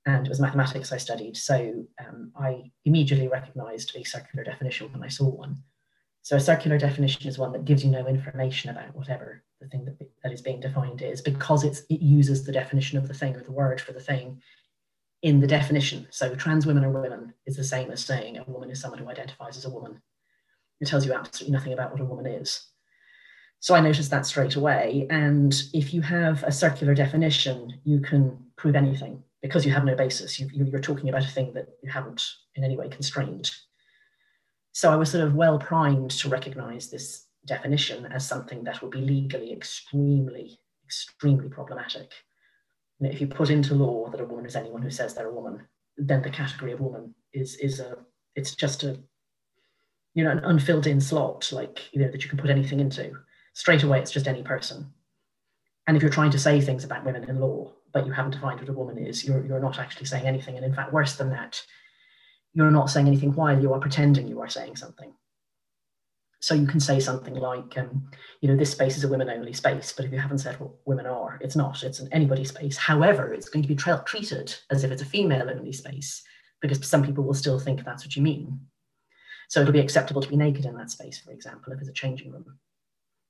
and 0.06 0.26
it 0.26 0.28
was 0.28 0.40
mathematics 0.40 0.92
I 0.92 0.98
studied. 0.98 1.36
So 1.36 1.84
um, 1.98 2.32
I 2.36 2.70
immediately 2.84 3.28
recognised 3.28 3.96
a 3.96 4.04
circular 4.04 4.44
definition 4.44 4.92
when 4.92 5.02
I 5.02 5.08
saw 5.08 5.28
one. 5.28 5.62
So 6.24 6.34
a 6.34 6.40
circular 6.40 6.78
definition 6.78 7.28
is 7.28 7.38
one 7.38 7.52
that 7.52 7.64
gives 7.64 7.84
you 7.84 7.90
no 7.90 8.08
information 8.08 8.70
about 8.70 8.96
whatever 8.96 9.44
the 9.60 9.68
thing 9.68 9.84
that, 9.84 9.96
that 10.24 10.32
is 10.32 10.42
being 10.42 10.58
defined 10.58 11.00
is, 11.00 11.20
because 11.20 11.62
it's, 11.62 11.82
it 11.88 12.00
uses 12.00 12.42
the 12.42 12.52
definition 12.52 12.98
of 12.98 13.06
the 13.06 13.14
thing 13.14 13.36
or 13.36 13.44
the 13.44 13.52
word 13.52 13.80
for 13.80 13.92
the 13.92 14.00
thing 14.00 14.42
in 15.22 15.38
the 15.38 15.46
definition. 15.46 16.08
So 16.10 16.34
trans 16.34 16.66
women 16.66 16.84
are 16.84 16.90
women 16.90 17.32
is 17.46 17.56
the 17.56 17.62
same 17.62 17.92
as 17.92 18.04
saying 18.04 18.38
a 18.38 18.44
woman 18.44 18.70
is 18.70 18.80
someone 18.80 18.98
who 18.98 19.08
identifies 19.08 19.56
as 19.56 19.64
a 19.64 19.70
woman 19.70 20.02
it 20.80 20.88
tells 20.88 21.06
you 21.06 21.12
absolutely 21.12 21.52
nothing 21.52 21.72
about 21.72 21.92
what 21.92 22.00
a 22.00 22.04
woman 22.04 22.26
is. 22.26 22.66
So 23.60 23.74
I 23.74 23.80
noticed 23.80 24.10
that 24.10 24.26
straight 24.26 24.56
away. 24.56 25.06
And 25.08 25.54
if 25.72 25.94
you 25.94 26.02
have 26.02 26.42
a 26.42 26.52
circular 26.52 26.94
definition, 26.94 27.80
you 27.84 28.00
can 28.00 28.38
prove 28.56 28.76
anything 28.76 29.22
because 29.40 29.64
you 29.64 29.72
have 29.72 29.84
no 29.84 29.94
basis. 29.94 30.38
You, 30.38 30.48
you're 30.52 30.80
talking 30.80 31.08
about 31.08 31.24
a 31.24 31.28
thing 31.28 31.54
that 31.54 31.68
you 31.82 31.90
haven't 31.90 32.22
in 32.56 32.64
any 32.64 32.76
way 32.76 32.88
constrained. 32.88 33.50
So 34.74 34.90
I 34.90 34.96
was 34.96 35.12
sort 35.12 35.22
of 35.24 35.36
well 35.36 35.56
primed 35.56 36.10
to 36.10 36.28
recognize 36.28 36.90
this 36.90 37.26
definition 37.46 38.06
as 38.06 38.26
something 38.26 38.64
that 38.64 38.82
would 38.82 38.90
be 38.90 39.00
legally 39.00 39.52
extremely, 39.52 40.58
extremely 40.84 41.48
problematic. 41.48 42.10
You 42.98 43.06
know, 43.06 43.12
if 43.12 43.20
you 43.20 43.28
put 43.28 43.50
into 43.50 43.76
law 43.76 44.10
that 44.10 44.20
a 44.20 44.24
woman 44.24 44.46
is 44.46 44.56
anyone 44.56 44.82
who 44.82 44.90
says 44.90 45.14
they're 45.14 45.28
a 45.28 45.32
woman, 45.32 45.60
then 45.96 46.22
the 46.22 46.30
category 46.30 46.72
of 46.72 46.80
woman 46.80 47.14
is 47.32 47.54
is 47.56 47.78
a 47.78 47.98
it's 48.34 48.56
just 48.56 48.82
a 48.82 48.98
you 50.14 50.24
know 50.24 50.30
an 50.32 50.40
unfilled 50.40 50.88
in 50.88 51.00
slot 51.00 51.52
like 51.52 51.94
you 51.94 52.00
know 52.02 52.10
that 52.10 52.24
you 52.24 52.28
can 52.28 52.38
put 52.38 52.50
anything 52.50 52.80
into. 52.80 53.12
Straight 53.52 53.84
away 53.84 54.00
it's 54.00 54.10
just 54.10 54.26
any 54.26 54.42
person. 54.42 54.92
And 55.86 55.96
if 55.96 56.02
you're 56.02 56.10
trying 56.10 56.32
to 56.32 56.38
say 56.38 56.60
things 56.60 56.82
about 56.82 57.04
women 57.04 57.22
in 57.30 57.38
law 57.38 57.72
but 57.92 58.06
you 58.06 58.12
haven't 58.12 58.32
defined 58.32 58.58
what 58.58 58.68
a 58.68 58.72
woman 58.72 58.98
is 58.98 59.24
you're, 59.24 59.46
you're 59.46 59.60
not 59.60 59.78
actually 59.78 60.06
saying 60.06 60.26
anything. 60.26 60.56
And 60.56 60.64
in 60.64 60.74
fact 60.74 60.92
worse 60.92 61.14
than 61.14 61.30
that 61.30 61.62
you're 62.54 62.70
not 62.70 62.88
saying 62.88 63.08
anything 63.08 63.34
while 63.34 63.60
you 63.60 63.72
are 63.72 63.80
pretending 63.80 64.28
you 64.28 64.40
are 64.40 64.48
saying 64.48 64.76
something. 64.76 65.12
So 66.40 66.54
you 66.54 66.66
can 66.66 66.80
say 66.80 67.00
something 67.00 67.34
like 67.34 67.76
um, 67.78 68.10
you 68.40 68.48
know 68.48 68.56
this 68.56 68.70
space 68.70 68.96
is 68.96 69.04
a 69.04 69.08
women 69.08 69.30
only 69.30 69.52
space 69.52 69.92
but 69.92 70.04
if 70.04 70.12
you 70.12 70.18
haven't 70.18 70.38
said 70.38 70.60
what 70.60 70.72
women 70.84 71.06
are 71.06 71.38
it's 71.40 71.56
not. 71.56 71.82
It's 71.82 72.00
an 72.00 72.08
anybody 72.12 72.44
space. 72.44 72.76
However 72.76 73.32
it's 73.32 73.48
going 73.48 73.62
to 73.62 73.68
be 73.68 73.74
tra- 73.74 74.04
treated 74.06 74.54
as 74.70 74.84
if 74.84 74.90
it's 74.90 75.02
a 75.02 75.06
female 75.06 75.50
only 75.50 75.72
space 75.72 76.22
because 76.60 76.86
some 76.86 77.04
people 77.04 77.24
will 77.24 77.34
still 77.34 77.58
think 77.58 77.84
that's 77.84 78.04
what 78.04 78.14
you 78.14 78.22
mean. 78.22 78.60
So 79.48 79.60
it'll 79.60 79.72
be 79.72 79.80
acceptable 79.80 80.22
to 80.22 80.28
be 80.28 80.36
naked 80.36 80.64
in 80.64 80.76
that 80.76 80.90
space 80.90 81.18
for 81.18 81.32
example 81.32 81.72
if 81.72 81.80
it's 81.80 81.88
a 81.88 81.94
changing 81.94 82.30
room. 82.30 82.58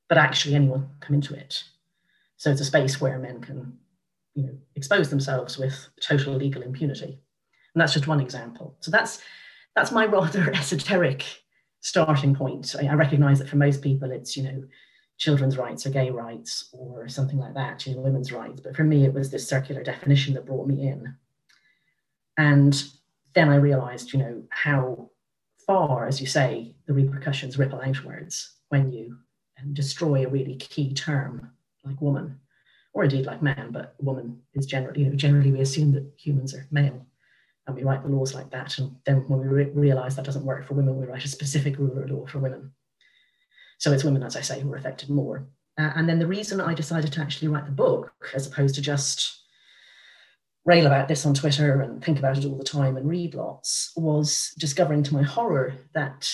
But 0.08 0.18
actually 0.18 0.56
anyone 0.56 0.80
can 0.80 0.98
come 1.00 1.14
into 1.14 1.34
it. 1.34 1.62
So 2.36 2.50
it's 2.50 2.60
a 2.60 2.64
space 2.64 3.00
where 3.00 3.18
men 3.18 3.40
can 3.40 3.78
you 4.34 4.42
know 4.42 4.58
expose 4.74 5.08
themselves 5.08 5.56
with 5.56 5.88
total 6.00 6.34
legal 6.34 6.62
impunity 6.62 7.20
and 7.74 7.80
that's 7.80 7.92
just 7.92 8.06
one 8.06 8.20
example 8.20 8.76
so 8.80 8.90
that's 8.90 9.20
that's 9.74 9.90
my 9.90 10.06
rather 10.06 10.50
esoteric 10.54 11.24
starting 11.84 12.34
point. 12.34 12.74
I, 12.80 12.86
I 12.86 12.94
recognize 12.94 13.38
that 13.38 13.48
for 13.48 13.56
most 13.56 13.82
people, 13.82 14.10
it's, 14.10 14.36
you 14.36 14.42
know, 14.42 14.64
children's 15.18 15.58
rights 15.58 15.86
or 15.86 15.90
gay 15.90 16.10
rights 16.10 16.70
or 16.72 17.08
something 17.08 17.38
like 17.38 17.54
that, 17.54 17.86
you 17.86 17.94
know, 17.94 18.00
women's 18.00 18.32
rights. 18.32 18.60
But 18.60 18.74
for 18.74 18.84
me, 18.84 19.04
it 19.04 19.12
was 19.12 19.30
this 19.30 19.46
circular 19.46 19.84
definition 19.84 20.34
that 20.34 20.46
brought 20.46 20.66
me 20.66 20.88
in. 20.88 21.14
And 22.36 22.82
then 23.34 23.50
I 23.50 23.56
realized, 23.56 24.12
you 24.12 24.18
know, 24.18 24.42
how 24.48 25.10
far, 25.66 26.08
as 26.08 26.20
you 26.20 26.26
say, 26.26 26.74
the 26.86 26.94
repercussions 26.94 27.58
ripple 27.58 27.80
outwards 27.80 28.54
when 28.70 28.90
you 28.90 29.18
um, 29.60 29.74
destroy 29.74 30.24
a 30.24 30.30
really 30.30 30.56
key 30.56 30.94
term 30.94 31.50
like 31.84 32.00
woman, 32.00 32.40
or 32.94 33.04
indeed 33.04 33.26
like 33.26 33.42
man, 33.42 33.68
but 33.70 33.94
woman 34.00 34.40
is 34.54 34.64
generally, 34.64 35.02
you 35.02 35.10
know, 35.10 35.16
generally 35.16 35.52
we 35.52 35.60
assume 35.60 35.92
that 35.92 36.10
humans 36.16 36.54
are 36.54 36.66
male 36.70 37.06
and 37.66 37.76
we 37.76 37.82
write 37.82 38.02
the 38.02 38.08
laws 38.08 38.34
like 38.34 38.50
that. 38.50 38.78
And 38.78 38.96
then 39.06 39.24
when 39.28 39.40
we 39.40 39.46
re- 39.46 39.70
realize 39.74 40.16
that 40.16 40.24
doesn't 40.24 40.44
work 40.44 40.66
for 40.66 40.74
women, 40.74 40.98
we 40.98 41.06
write 41.06 41.24
a 41.24 41.28
specific 41.28 41.78
rule 41.78 41.98
or 41.98 42.06
law 42.06 42.26
for 42.26 42.38
women. 42.38 42.72
So 43.78 43.92
it's 43.92 44.04
women, 44.04 44.22
as 44.22 44.36
I 44.36 44.40
say, 44.40 44.60
who 44.60 44.72
are 44.72 44.76
affected 44.76 45.10
more. 45.10 45.46
Uh, 45.78 45.90
and 45.96 46.08
then 46.08 46.18
the 46.18 46.26
reason 46.26 46.60
I 46.60 46.74
decided 46.74 47.12
to 47.12 47.20
actually 47.20 47.48
write 47.48 47.66
the 47.66 47.72
book, 47.72 48.12
as 48.34 48.46
opposed 48.46 48.74
to 48.76 48.82
just 48.82 49.40
rail 50.64 50.86
about 50.86 51.08
this 51.08 51.26
on 51.26 51.34
Twitter 51.34 51.82
and 51.82 52.02
think 52.02 52.18
about 52.18 52.38
it 52.38 52.44
all 52.44 52.56
the 52.56 52.64
time 52.64 52.96
and 52.96 53.08
read 53.08 53.34
lots, 53.34 53.92
was 53.96 54.52
discovering 54.58 55.02
to 55.02 55.14
my 55.14 55.22
horror 55.22 55.74
that 55.94 56.32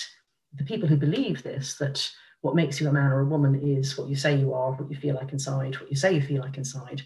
the 0.53 0.63
people 0.63 0.87
who 0.87 0.97
believe 0.97 1.43
this, 1.43 1.75
that 1.77 2.09
what 2.41 2.55
makes 2.55 2.79
you 2.79 2.87
a 2.87 2.93
man 2.93 3.11
or 3.11 3.21
a 3.21 3.25
woman 3.25 3.55
is 3.55 3.97
what 3.97 4.09
you 4.09 4.15
say 4.15 4.35
you 4.35 4.53
are, 4.53 4.71
what 4.71 4.89
you 4.91 4.97
feel 4.97 5.15
like 5.15 5.31
inside, 5.31 5.79
what 5.79 5.89
you 5.89 5.95
say 5.95 6.13
you 6.13 6.21
feel 6.21 6.41
like 6.41 6.57
inside, 6.57 7.01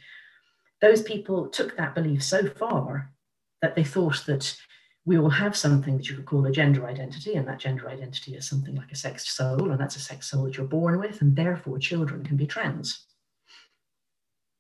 those 0.81 1.01
people 1.01 1.47
took 1.47 1.75
that 1.77 1.95
belief 1.95 2.23
so 2.23 2.47
far 2.49 3.11
that 3.65 3.75
they 3.75 3.83
thought 3.83 4.23
that 4.27 4.55
we 5.05 5.17
all 5.17 5.31
have 5.31 5.57
something 5.57 5.97
that 5.97 6.07
you 6.07 6.15
could 6.15 6.27
call 6.27 6.45
a 6.45 6.51
gender 6.51 6.85
identity, 6.85 7.33
and 7.33 7.47
that 7.47 7.57
gender 7.57 7.89
identity 7.89 8.35
is 8.35 8.47
something 8.47 8.75
like 8.75 8.91
a 8.91 8.95
sexed 8.95 9.35
soul, 9.35 9.71
and 9.71 9.79
that's 9.79 9.95
a 9.95 9.99
sex 9.99 10.29
soul 10.29 10.43
that 10.43 10.55
you're 10.55 10.67
born 10.67 10.99
with, 10.99 11.19
and 11.21 11.35
therefore 11.35 11.79
children 11.79 12.23
can 12.23 12.37
be 12.37 12.45
trans. 12.45 13.07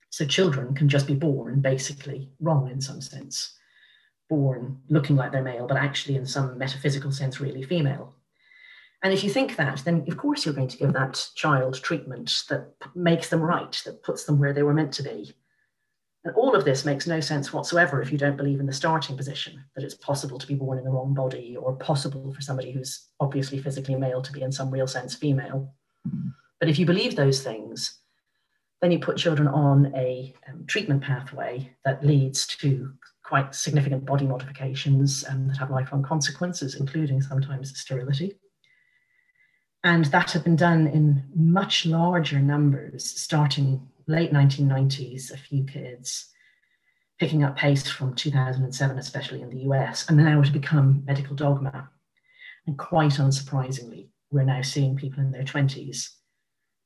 So 0.09 0.25
children 0.25 0.73
can 0.73 0.89
just 0.89 1.05
be 1.05 1.13
born 1.13 1.61
basically 1.61 2.31
wrong 2.39 2.71
in 2.71 2.81
some 2.81 2.99
sense, 2.99 3.55
born 4.27 4.79
looking 4.89 5.15
like 5.15 5.31
they're 5.31 5.43
male, 5.43 5.67
but 5.67 5.77
actually 5.77 6.15
in 6.15 6.25
some 6.25 6.57
metaphysical 6.57 7.11
sense 7.11 7.39
really 7.39 7.61
female. 7.61 8.15
And 9.03 9.13
if 9.13 9.23
you 9.23 9.29
think 9.29 9.55
that, 9.57 9.83
then 9.85 10.03
of 10.07 10.17
course 10.17 10.45
you're 10.45 10.55
going 10.55 10.69
to 10.69 10.77
give 10.77 10.93
that 10.93 11.29
child 11.35 11.75
treatment 11.75 12.41
that 12.49 12.73
makes 12.95 13.29
them 13.29 13.41
right, 13.41 13.79
that 13.85 14.01
puts 14.01 14.23
them 14.23 14.39
where 14.39 14.53
they 14.53 14.63
were 14.63 14.73
meant 14.73 14.93
to 14.93 15.03
be. 15.03 15.35
And 16.25 16.35
all 16.35 16.55
of 16.55 16.65
this 16.65 16.85
makes 16.85 17.05
no 17.05 17.19
sense 17.19 17.53
whatsoever 17.53 18.01
if 18.01 18.11
you 18.11 18.17
don't 18.17 18.35
believe 18.35 18.59
in 18.59 18.65
the 18.65 18.73
starting 18.73 19.15
position, 19.15 19.63
that 19.75 19.83
it's 19.83 19.93
possible 19.93 20.39
to 20.39 20.47
be 20.47 20.55
born 20.55 20.79
in 20.79 20.83
the 20.83 20.89
wrong 20.89 21.13
body 21.13 21.55
or 21.55 21.75
possible 21.75 22.33
for 22.33 22.41
somebody 22.41 22.71
who's 22.71 23.09
obviously 23.19 23.59
physically 23.59 23.95
male 23.95 24.23
to 24.23 24.31
be 24.31 24.41
in 24.41 24.51
some 24.51 24.71
real 24.71 24.87
sense 24.87 25.13
female. 25.13 25.71
But 26.59 26.67
if 26.67 26.79
you 26.79 26.85
believe 26.87 27.15
those 27.15 27.43
things, 27.43 27.99
then 28.81 28.91
you 28.91 28.99
put 28.99 29.17
children 29.17 29.47
on 29.47 29.93
a 29.95 30.33
um, 30.49 30.65
treatment 30.65 31.03
pathway 31.03 31.71
that 31.85 32.03
leads 32.03 32.47
to 32.47 32.91
quite 33.23 33.53
significant 33.53 34.05
body 34.05 34.25
modifications 34.25 35.25
um, 35.29 35.47
that 35.47 35.57
have 35.57 35.69
lifelong 35.69 36.03
consequences, 36.03 36.75
including 36.75 37.21
sometimes 37.21 37.77
sterility. 37.79 38.33
And 39.83 40.05
that 40.05 40.31
had 40.31 40.43
been 40.43 40.55
done 40.55 40.87
in 40.87 41.23
much 41.35 41.85
larger 41.85 42.39
numbers, 42.39 43.05
starting 43.05 43.87
late 44.07 44.31
1990s, 44.31 45.31
a 45.31 45.37
few 45.37 45.63
kids 45.63 46.31
picking 47.19 47.43
up 47.43 47.55
pace 47.55 47.89
from 47.89 48.13
2007, 48.13 48.97
especially 48.99 49.41
in 49.41 49.49
the 49.49 49.61
US, 49.69 50.07
and 50.07 50.17
now 50.17 50.39
it 50.39 50.45
had 50.45 50.53
become 50.53 51.03
medical 51.05 51.35
dogma. 51.35 51.89
And 52.67 52.77
quite 52.77 53.13
unsurprisingly, 53.13 54.09
we're 54.31 54.43
now 54.43 54.61
seeing 54.61 54.95
people 54.95 55.21
in 55.21 55.31
their 55.31 55.43
20s 55.43 56.09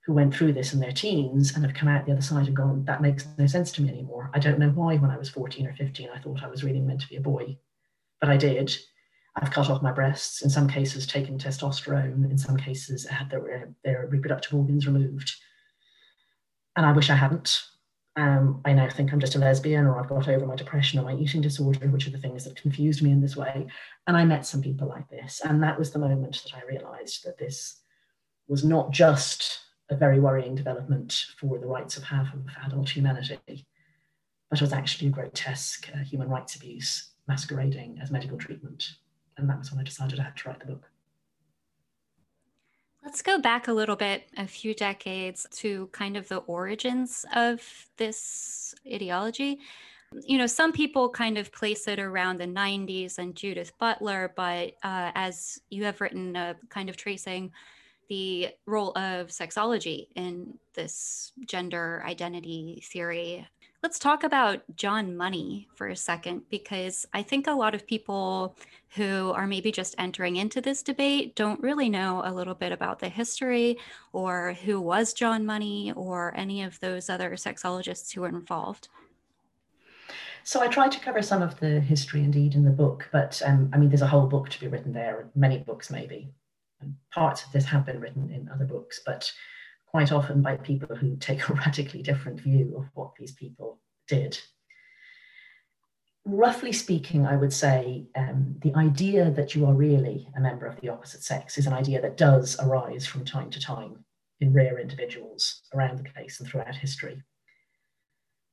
who 0.06 0.14
went 0.14 0.34
through 0.34 0.54
this 0.54 0.74
in 0.74 0.80
their 0.80 0.92
teens 0.92 1.56
and 1.56 1.64
have 1.64 1.74
come 1.74 1.90
out 1.90 2.06
the 2.06 2.12
other 2.12 2.22
side 2.22 2.48
and 2.48 2.56
gone, 2.56 2.84
that 2.86 3.02
makes 3.02 3.28
no 3.38 3.46
sense 3.46 3.72
to 3.72 3.82
me 3.82 3.90
anymore. 3.90 4.32
I 4.34 4.40
don't 4.40 4.60
know 4.60 4.70
why 4.70 4.96
when 4.96 5.12
I 5.12 5.18
was 5.18 5.30
14 5.30 5.68
or 5.68 5.74
15, 5.74 6.10
I 6.14 6.20
thought 6.20 6.44
I 6.44 6.48
was 6.48 6.64
really 6.64 6.80
meant 6.80 7.02
to 7.02 7.08
be 7.08 7.18
a 7.18 7.22
boy, 7.22 7.58
but 8.20 8.30
I 8.30 8.38
did. 8.38 8.76
I've 9.36 9.52
cut 9.52 9.70
off 9.70 9.84
my 9.84 9.92
breasts, 9.92 10.42
in 10.42 10.50
some 10.50 10.68
cases 10.68 11.06
taken 11.06 11.38
testosterone, 11.38 12.30
in 12.30 12.38
some 12.38 12.58
cases 12.58 13.06
had 13.08 13.30
their, 13.30 13.72
their 13.84 14.08
reproductive 14.08 14.54
organs 14.54 14.88
removed 14.88 15.32
and 16.80 16.86
I 16.86 16.94
wish 16.94 17.10
I 17.10 17.16
hadn't. 17.16 17.62
Um, 18.16 18.62
I 18.64 18.72
now 18.72 18.88
think 18.88 19.12
I'm 19.12 19.20
just 19.20 19.36
a 19.36 19.40
lesbian, 19.40 19.86
or 19.86 20.00
I've 20.00 20.08
got 20.08 20.30
over 20.30 20.46
my 20.46 20.56
depression 20.56 20.98
or 20.98 21.04
my 21.04 21.14
eating 21.14 21.42
disorder, 21.42 21.90
which 21.90 22.08
are 22.08 22.12
the 22.12 22.18
things 22.18 22.46
that 22.46 22.56
confused 22.56 23.04
me 23.04 23.12
in 23.12 23.20
this 23.20 23.36
way. 23.36 23.68
And 24.08 24.16
I 24.16 24.24
met 24.24 24.46
some 24.46 24.62
people 24.62 24.88
like 24.88 25.10
this, 25.10 25.42
and 25.44 25.62
that 25.62 25.78
was 25.78 25.92
the 25.92 26.00
moment 26.00 26.42
that 26.42 26.54
I 26.56 26.66
realised 26.66 27.26
that 27.26 27.38
this 27.38 27.82
was 28.48 28.64
not 28.64 28.92
just 28.92 29.60
a 29.90 29.96
very 29.98 30.22
worrying 30.22 30.56
development 30.56 31.26
for 31.38 31.60
the 31.60 31.68
rights 31.68 31.98
of 31.98 32.04
half 32.04 32.34
of 32.34 32.46
adult 32.66 32.90
humanity, 32.90 33.68
but 34.50 34.62
was 34.62 34.72
actually 34.72 35.10
a 35.10 35.12
grotesque 35.12 35.90
uh, 35.94 35.98
human 35.98 36.30
rights 36.30 36.56
abuse 36.56 37.12
masquerading 37.28 38.00
as 38.02 38.10
medical 38.10 38.38
treatment. 38.38 38.90
And 39.38 39.50
that 39.50 39.60
was 39.60 39.70
when 39.70 39.82
I 39.82 39.84
decided 39.84 40.22
I 40.22 40.24
had 40.24 40.38
to 40.38 40.48
write 40.48 40.62
the 40.62 40.68
book. 40.68 40.89
Let's 43.04 43.22
go 43.22 43.40
back 43.40 43.68
a 43.68 43.74
little 43.74 43.96
bit, 43.96 44.30
a 44.38 44.46
few 44.46 44.74
decades, 44.74 45.48
to 45.58 45.88
kind 45.94 46.18
of 46.18 46.28
the 46.28 46.38
origins 46.38 47.26
of 47.34 47.62
this 47.98 48.76
ideology. 48.86 49.60
You 50.26 50.38
know, 50.38 50.48
some 50.48 50.74
people 50.74 51.10
kind 51.10 51.38
of 51.38 51.52
place 51.52 51.88
it 51.88 52.00
around 52.00 52.40
the 52.40 52.48
90s 52.48 53.18
and 53.18 53.36
Judith 53.36 53.72
Butler, 53.80 54.34
but 54.36 54.74
uh, 54.84 55.12
as 55.16 55.62
you 55.70 55.86
have 55.86 56.02
written, 56.02 56.36
uh, 56.36 56.56
kind 56.70 56.90
of 56.90 56.98
tracing 56.98 57.52
the 58.10 58.50
role 58.66 58.92
of 58.98 59.28
sexology 59.28 60.08
in 60.16 60.58
this 60.74 61.32
gender 61.46 62.04
identity 62.06 62.84
theory 62.92 63.48
Let's 63.82 63.98
talk 63.98 64.26
about 64.26 64.62
John 64.76 65.16
Money 65.16 65.70
for 65.74 65.88
a 65.88 65.96
second, 65.96 66.42
because 66.50 67.08
I 67.14 67.22
think 67.24 67.48
a 67.48 67.54
lot 67.54 67.74
of 67.74 67.88
people 67.88 68.58
who 68.90 69.32
are 69.32 69.48
maybe 69.48 69.72
just 69.72 69.96
entering 69.98 70.36
into 70.36 70.60
this 70.60 70.84
debate 70.84 71.34
don't 71.34 71.62
really 71.62 71.88
know 71.88 72.22
a 72.26 72.34
little 72.34 72.56
bit 72.56 72.74
about 72.74 73.00
the 73.00 73.08
history 73.08 73.78
or 74.12 74.52
who 74.66 74.82
was 74.82 75.14
John 75.14 75.46
Money 75.46 75.94
or 75.96 76.34
any 76.36 76.62
of 76.62 76.78
those 76.82 77.10
other 77.10 77.32
sexologists 77.32 78.14
who 78.14 78.20
were 78.20 78.28
involved. 78.28 78.90
So 80.44 80.62
I 80.62 80.68
tried 80.68 80.92
to 80.92 81.00
cover 81.00 81.22
some 81.22 81.42
of 81.42 81.58
the 81.62 81.80
history 81.80 82.20
indeed 82.20 82.56
in 82.56 82.66
the 82.66 82.72
book, 82.72 83.08
but 83.14 83.42
um, 83.46 83.70
I 83.72 83.78
mean, 83.78 83.88
there's 83.88 84.02
a 84.02 84.08
whole 84.08 84.28
book 84.28 84.50
to 84.50 84.60
be 84.60 84.68
written 84.68 84.92
there, 84.92 85.30
many 85.36 85.58
books 85.58 85.90
maybe. 85.90 86.34
Parts 87.14 87.46
of 87.46 87.54
this 87.54 87.64
have 87.66 87.86
been 87.86 88.02
written 88.02 88.30
in 88.30 88.50
other 88.54 88.66
books, 88.66 89.00
but 89.06 89.32
quite 89.92 90.12
often 90.12 90.42
by 90.42 90.56
people 90.58 90.96
who 90.96 91.16
take 91.18 91.48
a 91.48 91.54
radically 91.66 92.02
different 92.02 92.40
view 92.40 92.76
of 92.78 92.86
what 92.94 93.12
these 93.18 93.34
people 93.34 93.80
did. 94.08 94.40
Roughly 96.26 96.72
speaking, 96.72 97.26
I 97.26 97.36
would 97.38 97.54
say 97.54 98.06
um, 98.16 98.56
the 98.62 98.76
idea 98.76 99.32
that 99.32 99.56
you 99.56 99.66
are 99.66 99.74
really 99.74 100.28
a 100.38 100.42
member 100.42 100.68
of 100.68 100.80
the 100.80 100.90
opposite 100.90 101.24
sex 101.24 101.58
is 101.58 101.66
an 101.66 101.74
idea 101.74 102.02
that 102.02 102.18
does 102.18 102.58
arise 102.60 103.06
from 103.08 103.26
time 103.26 103.50
to 103.52 103.60
time. 103.60 104.06
in 104.42 104.54
rare 104.54 104.80
individuals 104.80 105.64
around 105.74 105.98
the 105.98 106.10
place 106.12 106.40
and 106.40 106.48
throughout 106.48 106.74
history. 106.74 107.22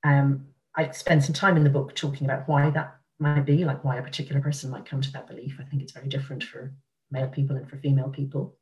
Um, 0.02 0.46
I 0.76 0.90
spend 0.90 1.22
some 1.22 1.32
time 1.32 1.56
in 1.56 1.64
the 1.64 1.70
book 1.70 1.94
talking 1.94 2.26
about 2.26 2.48
why 2.48 2.70
that 2.70 2.96
might 3.18 3.46
be, 3.46 3.64
like 3.64 3.84
why 3.84 3.96
a 3.96 4.02
particular 4.02 4.40
person 4.40 4.70
might 4.70 4.84
come 4.84 5.00
to 5.00 5.12
that 5.12 5.26
belief. 5.26 5.56
I 5.60 5.64
think 5.64 5.82
it's 5.82 5.92
very 5.92 6.08
different 6.08 6.42
for 6.42 6.74
male 7.10 7.28
people 7.28 7.56
and 7.56 7.68
for 7.68 7.76
female 7.76 8.08
people. 8.08 8.56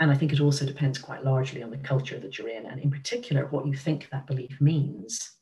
And 0.00 0.10
I 0.10 0.16
think 0.16 0.32
it 0.32 0.40
also 0.40 0.66
depends 0.66 0.98
quite 0.98 1.24
largely 1.24 1.62
on 1.62 1.70
the 1.70 1.78
culture 1.78 2.18
that 2.18 2.36
you're 2.36 2.48
in, 2.48 2.66
and 2.66 2.80
in 2.80 2.90
particular, 2.90 3.46
what 3.46 3.66
you 3.66 3.74
think 3.74 4.08
that 4.10 4.26
belief 4.26 4.60
means 4.60 5.32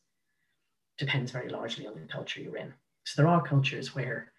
depends 0.98 1.32
very 1.32 1.48
largely 1.48 1.86
on 1.86 1.94
the 1.94 2.06
culture 2.06 2.40
you're 2.40 2.56
in. 2.56 2.72
So 3.04 3.20
there 3.20 3.30
are 3.30 3.42
cultures 3.42 3.94
where 3.94 4.32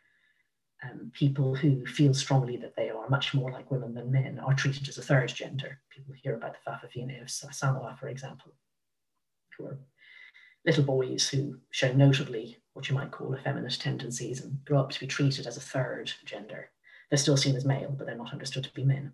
um, 0.84 1.12
people 1.14 1.56
who 1.56 1.86
feel 1.86 2.14
strongly 2.14 2.58
that 2.58 2.76
they 2.76 2.90
are 2.90 3.10
much 3.10 3.34
more 3.34 3.52
like 3.52 3.72
women 3.72 3.94
than 3.94 4.12
men 4.12 4.40
are 4.40 4.54
treated 4.54 4.88
as 4.88 4.98
a 4.98 5.02
third 5.02 5.34
gender. 5.34 5.80
People 5.90 6.14
hear 6.14 6.36
about 6.36 6.54
the 6.54 6.72
Fa'afafine 6.72 7.22
of 7.22 7.30
Samoa, 7.30 7.98
for 8.00 8.08
example, 8.08 8.54
who 9.58 9.66
are 9.66 9.80
little 10.66 10.84
boys 10.84 11.28
who 11.28 11.60
show 11.72 11.92
notably 11.94 12.58
what 12.74 12.90
you 12.90 12.96
might 12.96 13.12
call 13.12 13.36
effeminate 13.36 13.80
tendencies 13.80 14.42
and 14.42 14.64
grow 14.66 14.80
up 14.80 14.92
to 14.92 15.00
be 15.00 15.08
treated 15.08 15.48
as 15.48 15.58
a 15.58 15.62
third 15.62 16.12
gender. 16.26 16.70
They're 17.10 17.18
still 17.18 17.38
seen 17.38 17.56
as 17.56 17.66
male, 17.66 17.94
but 17.96 18.08
they're 18.08 18.16
not 18.16 18.34
understood 18.34 18.64
to 18.64 18.74
be 18.74 18.84
men. 18.84 19.12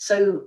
So 0.00 0.44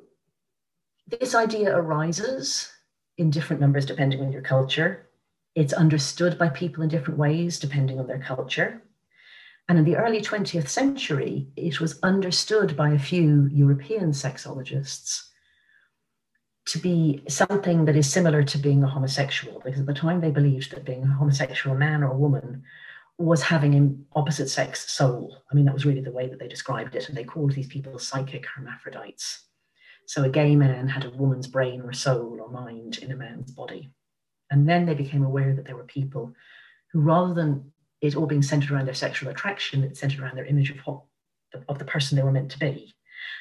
this 1.05 1.35
idea 1.35 1.77
arises 1.77 2.71
in 3.19 3.29
different 3.29 3.61
numbers 3.61 3.85
depending 3.85 4.19
on 4.21 4.31
your 4.31 4.41
culture. 4.41 5.09
It's 5.53 5.73
understood 5.73 6.39
by 6.39 6.49
people 6.49 6.81
in 6.81 6.89
different 6.89 7.19
ways 7.19 7.59
depending 7.59 7.99
on 7.99 8.07
their 8.07 8.19
culture. 8.19 8.81
And 9.69 9.77
in 9.77 9.85
the 9.85 9.95
early 9.95 10.21
20th 10.21 10.67
century, 10.69 11.49
it 11.55 11.79
was 11.79 11.99
understood 12.01 12.75
by 12.75 12.93
a 12.93 12.99
few 12.99 13.47
European 13.53 14.11
sexologists 14.11 15.27
to 16.65 16.79
be 16.79 17.23
something 17.29 17.85
that 17.85 17.95
is 17.95 18.11
similar 18.11 18.41
to 18.41 18.57
being 18.57 18.83
a 18.83 18.89
homosexual, 18.89 19.61
because 19.63 19.81
at 19.81 19.85
the 19.85 19.93
time 19.93 20.19
they 20.19 20.31
believed 20.31 20.71
that 20.71 20.83
being 20.83 21.03
a 21.03 21.13
homosexual 21.13 21.75
man 21.77 22.01
or 22.01 22.15
woman 22.15 22.63
was 23.17 23.43
having 23.43 23.75
an 23.75 24.05
opposite 24.15 24.49
sex 24.49 24.91
soul. 24.91 25.37
I 25.51 25.55
mean, 25.55 25.65
that 25.65 25.73
was 25.73 25.85
really 25.85 26.01
the 26.01 26.11
way 26.11 26.27
that 26.27 26.39
they 26.39 26.47
described 26.47 26.95
it. 26.95 27.07
And 27.07 27.17
they 27.17 27.23
called 27.23 27.53
these 27.53 27.67
people 27.67 27.97
psychic 27.99 28.45
hermaphrodites. 28.45 29.45
So 30.07 30.23
a 30.23 30.29
gay 30.29 30.55
man 30.55 30.87
had 30.87 31.05
a 31.05 31.11
woman's 31.11 31.47
brain 31.47 31.81
or 31.81 31.93
soul 31.93 32.39
or 32.41 32.49
mind 32.49 32.97
in 32.97 33.11
a 33.11 33.15
man's 33.15 33.51
body. 33.51 33.91
And 34.51 34.67
then 34.67 34.85
they 34.85 34.93
became 34.93 35.23
aware 35.23 35.53
that 35.55 35.65
there 35.65 35.75
were 35.75 35.85
people 35.85 36.33
who, 36.91 36.99
rather 36.99 37.33
than 37.33 37.71
it 38.01 38.15
all 38.15 38.25
being 38.25 38.41
centered 38.41 38.71
around 38.71 38.85
their 38.85 38.93
sexual 38.93 39.29
attraction, 39.29 39.83
it 39.83 39.95
centered 39.95 40.19
around 40.19 40.35
their 40.35 40.45
image 40.45 40.69
of 40.71 40.77
what 40.79 41.01
of 41.69 41.79
the 41.79 41.85
person 41.85 42.15
they 42.15 42.23
were 42.23 42.31
meant 42.31 42.51
to 42.51 42.59
be. 42.59 42.93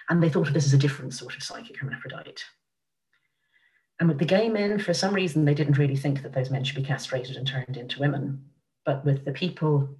And 0.08 0.22
they 0.22 0.28
thought 0.28 0.48
of 0.48 0.54
this 0.54 0.66
as 0.66 0.74
a 0.74 0.78
different 0.78 1.14
sort 1.14 1.34
of 1.34 1.42
psychic 1.42 1.78
hermaphrodite. 1.78 2.44
And 3.98 4.08
with 4.08 4.18
the 4.18 4.24
gay 4.24 4.48
men, 4.48 4.78
for 4.78 4.94
some 4.94 5.14
reason, 5.14 5.44
they 5.44 5.54
didn't 5.54 5.78
really 5.78 5.96
think 5.96 6.22
that 6.22 6.32
those 6.32 6.50
men 6.50 6.64
should 6.64 6.76
be 6.76 6.82
castrated 6.82 7.36
and 7.36 7.46
turned 7.46 7.76
into 7.76 8.00
women. 8.00 8.44
But 8.84 9.04
with 9.04 9.24
the 9.24 9.32
people, 9.32 9.96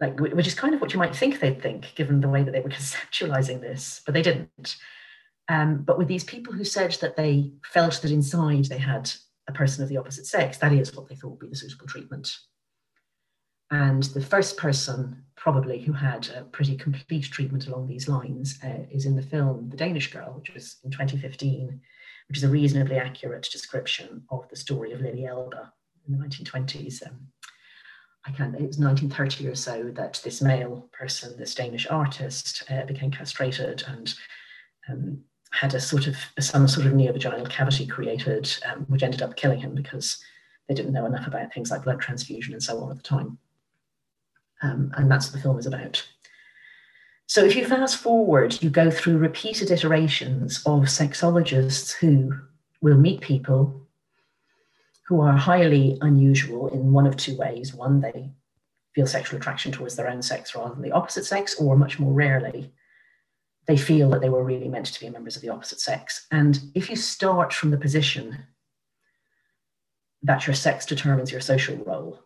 like 0.00 0.18
which 0.18 0.46
is 0.46 0.54
kind 0.54 0.74
of 0.74 0.80
what 0.80 0.92
you 0.92 0.98
might 0.98 1.14
think 1.14 1.40
they'd 1.40 1.62
think, 1.62 1.94
given 1.94 2.20
the 2.20 2.28
way 2.28 2.42
that 2.42 2.50
they 2.50 2.60
were 2.60 2.68
conceptualizing 2.80 3.60
this, 3.60 4.02
but 4.04 4.14
they 4.14 4.22
didn't. 4.22 4.76
Um, 5.48 5.82
but 5.82 5.98
with 5.98 6.08
these 6.08 6.24
people 6.24 6.52
who 6.52 6.64
said 6.64 6.92
that 7.00 7.16
they 7.16 7.52
felt 7.64 8.00
that 8.00 8.10
inside 8.10 8.64
they 8.66 8.78
had 8.78 9.10
a 9.46 9.52
person 9.52 9.82
of 9.82 9.90
the 9.90 9.98
opposite 9.98 10.26
sex, 10.26 10.58
that 10.58 10.72
is 10.72 10.94
what 10.94 11.08
they 11.08 11.14
thought 11.14 11.32
would 11.32 11.40
be 11.40 11.48
the 11.48 11.56
suitable 11.56 11.86
treatment. 11.86 12.34
And 13.70 14.02
the 14.04 14.22
first 14.22 14.56
person, 14.56 15.24
probably, 15.36 15.80
who 15.80 15.92
had 15.92 16.28
a 16.28 16.44
pretty 16.44 16.76
complete 16.76 17.24
treatment 17.24 17.66
along 17.66 17.88
these 17.88 18.08
lines 18.08 18.58
uh, 18.62 18.84
is 18.90 19.06
in 19.06 19.16
the 19.16 19.22
film 19.22 19.68
The 19.68 19.76
Danish 19.76 20.12
Girl, 20.12 20.34
which 20.38 20.52
was 20.54 20.76
in 20.84 20.90
2015, 20.90 21.80
which 22.28 22.38
is 22.38 22.44
a 22.44 22.48
reasonably 22.48 22.96
accurate 22.96 23.48
description 23.50 24.22
of 24.30 24.48
the 24.48 24.56
story 24.56 24.92
of 24.92 25.00
Lili 25.00 25.26
Elbe 25.26 25.54
in 26.06 26.16
the 26.16 26.24
1920s. 26.24 27.06
Um, 27.06 27.26
I 28.26 28.30
can 28.30 28.54
it 28.54 28.66
was 28.66 28.78
1930 28.78 29.48
or 29.48 29.54
so 29.54 29.90
that 29.94 30.20
this 30.24 30.40
male 30.40 30.88
person, 30.92 31.36
this 31.36 31.54
Danish 31.54 31.86
artist, 31.88 32.62
uh, 32.70 32.84
became 32.86 33.10
castrated 33.10 33.84
and 33.86 34.14
um, 34.88 35.18
had 35.50 35.74
a 35.74 35.80
sort 35.80 36.06
of 36.06 36.16
some 36.40 36.66
sort 36.66 36.86
of 36.86 36.92
neovaginal 36.92 37.48
cavity 37.48 37.86
created, 37.86 38.50
um, 38.66 38.84
which 38.88 39.02
ended 39.02 39.22
up 39.22 39.36
killing 39.36 39.60
him 39.60 39.74
because 39.74 40.22
they 40.68 40.74
didn't 40.74 40.92
know 40.92 41.06
enough 41.06 41.26
about 41.26 41.52
things 41.52 41.70
like 41.70 41.84
blood 41.84 42.00
transfusion 42.00 42.54
and 42.54 42.62
so 42.62 42.80
on 42.80 42.90
at 42.90 42.96
the 42.96 43.02
time. 43.02 43.38
Um, 44.62 44.92
and 44.96 45.10
that's 45.10 45.26
what 45.26 45.34
the 45.34 45.42
film 45.42 45.58
is 45.58 45.66
about. 45.66 46.02
So 47.26 47.44
if 47.44 47.56
you 47.56 47.64
fast 47.66 47.96
forward, 47.96 48.62
you 48.62 48.70
go 48.70 48.90
through 48.90 49.18
repeated 49.18 49.70
iterations 49.70 50.62
of 50.66 50.82
sexologists 50.84 51.92
who 51.92 52.32
will 52.80 52.96
meet 52.96 53.20
people 53.20 53.83
who 55.06 55.20
are 55.20 55.36
highly 55.36 55.98
unusual 56.00 56.68
in 56.68 56.92
one 56.92 57.06
of 57.06 57.16
two 57.16 57.36
ways. 57.36 57.74
One, 57.74 58.00
they 58.00 58.30
feel 58.94 59.06
sexual 59.06 59.38
attraction 59.38 59.72
towards 59.72 59.96
their 59.96 60.08
own 60.08 60.22
sex 60.22 60.54
rather 60.54 60.74
than 60.74 60.82
the 60.82 60.92
opposite 60.92 61.24
sex, 61.24 61.56
or 61.56 61.76
much 61.76 61.98
more 61.98 62.12
rarely, 62.12 62.72
they 63.66 63.76
feel 63.76 64.10
that 64.10 64.20
they 64.20 64.28
were 64.28 64.44
really 64.44 64.68
meant 64.68 64.86
to 64.86 65.00
be 65.00 65.10
members 65.10 65.36
of 65.36 65.42
the 65.42 65.48
opposite 65.48 65.80
sex. 65.80 66.26
And 66.30 66.58
if 66.74 66.90
you 66.90 66.96
start 66.96 67.52
from 67.52 67.70
the 67.70 67.78
position 67.78 68.38
that 70.22 70.46
your 70.46 70.54
sex 70.54 70.86
determines 70.86 71.32
your 71.32 71.40
social 71.40 71.76
role, 71.76 72.20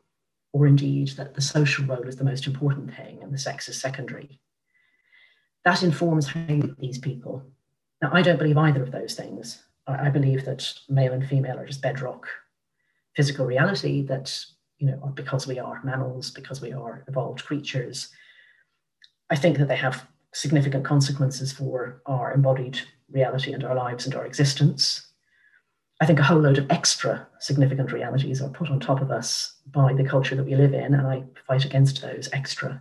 or 0.52 0.66
indeed 0.66 1.08
that 1.10 1.34
the 1.34 1.40
social 1.40 1.84
role 1.84 2.06
is 2.06 2.16
the 2.16 2.24
most 2.24 2.46
important 2.46 2.94
thing 2.94 3.20
and 3.22 3.32
the 3.32 3.38
sex 3.38 3.68
is 3.68 3.80
secondary, 3.80 4.40
that 5.64 5.82
informs 5.82 6.28
how 6.28 6.46
you 6.48 6.74
these 6.78 6.98
people. 6.98 7.42
Now, 8.00 8.10
I 8.12 8.22
don't 8.22 8.38
believe 8.38 8.56
either 8.56 8.82
of 8.82 8.92
those 8.92 9.14
things. 9.14 9.62
I 9.86 10.10
believe 10.10 10.44
that 10.44 10.72
male 10.88 11.12
and 11.12 11.26
female 11.26 11.58
are 11.58 11.66
just 11.66 11.82
bedrock 11.82 12.28
physical 13.18 13.44
reality 13.46 14.00
that, 14.02 14.32
you 14.78 14.86
know, 14.86 15.12
because 15.16 15.44
we 15.44 15.58
are 15.58 15.80
mammals, 15.82 16.30
because 16.30 16.60
we 16.60 16.72
are 16.72 17.04
evolved 17.08 17.44
creatures, 17.44 18.10
I 19.28 19.34
think 19.34 19.58
that 19.58 19.66
they 19.66 19.74
have 19.74 20.06
significant 20.32 20.84
consequences 20.84 21.50
for 21.50 22.00
our 22.06 22.32
embodied 22.32 22.78
reality 23.10 23.52
and 23.52 23.64
our 23.64 23.74
lives 23.74 24.06
and 24.06 24.14
our 24.14 24.24
existence. 24.24 25.04
I 26.00 26.06
think 26.06 26.20
a 26.20 26.22
whole 26.22 26.38
load 26.38 26.58
of 26.58 26.70
extra 26.70 27.26
significant 27.40 27.90
realities 27.90 28.40
are 28.40 28.50
put 28.50 28.70
on 28.70 28.78
top 28.78 29.00
of 29.00 29.10
us 29.10 29.52
by 29.66 29.94
the 29.94 30.04
culture 30.04 30.36
that 30.36 30.46
we 30.46 30.54
live 30.54 30.72
in, 30.72 30.94
and 30.94 31.04
I 31.04 31.24
fight 31.44 31.64
against 31.64 32.00
those 32.00 32.28
extra 32.32 32.80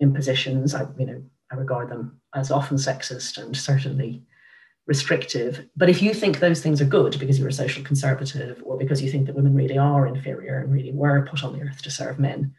impositions. 0.00 0.74
I, 0.74 0.86
you 0.98 1.04
know, 1.04 1.22
I 1.52 1.56
regard 1.56 1.90
them 1.90 2.22
as 2.34 2.50
often 2.50 2.78
sexist 2.78 3.36
and 3.36 3.54
certainly 3.54 4.24
restrictive. 4.86 5.66
But 5.76 5.88
if 5.88 6.02
you 6.02 6.12
think 6.12 6.38
those 6.38 6.60
things 6.60 6.80
are 6.80 6.86
good 6.86 7.18
because 7.18 7.38
you're 7.38 7.48
a 7.48 7.52
social 7.52 7.84
conservative 7.84 8.62
or 8.64 8.76
because 8.76 9.00
you 9.00 9.10
think 9.10 9.26
that 9.26 9.36
women 9.36 9.54
really 9.54 9.78
are 9.78 10.06
inferior 10.06 10.58
and 10.58 10.72
really 10.72 10.92
were 10.92 11.26
put 11.26 11.44
on 11.44 11.52
the 11.52 11.62
earth 11.62 11.82
to 11.82 11.90
serve 11.90 12.18
men, 12.18 12.54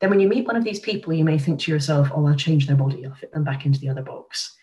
then 0.00 0.10
when 0.10 0.20
you 0.20 0.28
meet 0.28 0.46
one 0.46 0.56
of 0.56 0.64
these 0.64 0.80
people, 0.80 1.12
you 1.12 1.24
may 1.24 1.38
think 1.38 1.60
to 1.60 1.70
yourself, 1.70 2.10
oh, 2.12 2.26
I'll 2.26 2.34
change 2.34 2.66
their 2.66 2.76
body, 2.76 3.06
I'll 3.06 3.14
fit 3.14 3.32
them 3.32 3.44
back 3.44 3.64
into 3.64 3.78
the 3.78 3.88
other 3.88 4.02
box. 4.02 4.56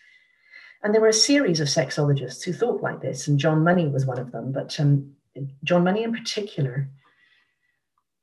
And 0.82 0.92
there 0.92 1.00
were 1.00 1.08
a 1.08 1.12
series 1.12 1.60
of 1.60 1.68
sexologists 1.68 2.44
who 2.44 2.52
thought 2.52 2.82
like 2.82 3.00
this, 3.00 3.28
and 3.28 3.38
John 3.38 3.62
Money 3.62 3.88
was 3.88 4.04
one 4.04 4.18
of 4.18 4.32
them. 4.32 4.52
But 4.52 4.78
um, 4.80 5.12
John 5.64 5.84
Money, 5.84 6.02
in 6.02 6.12
particular, 6.12 6.88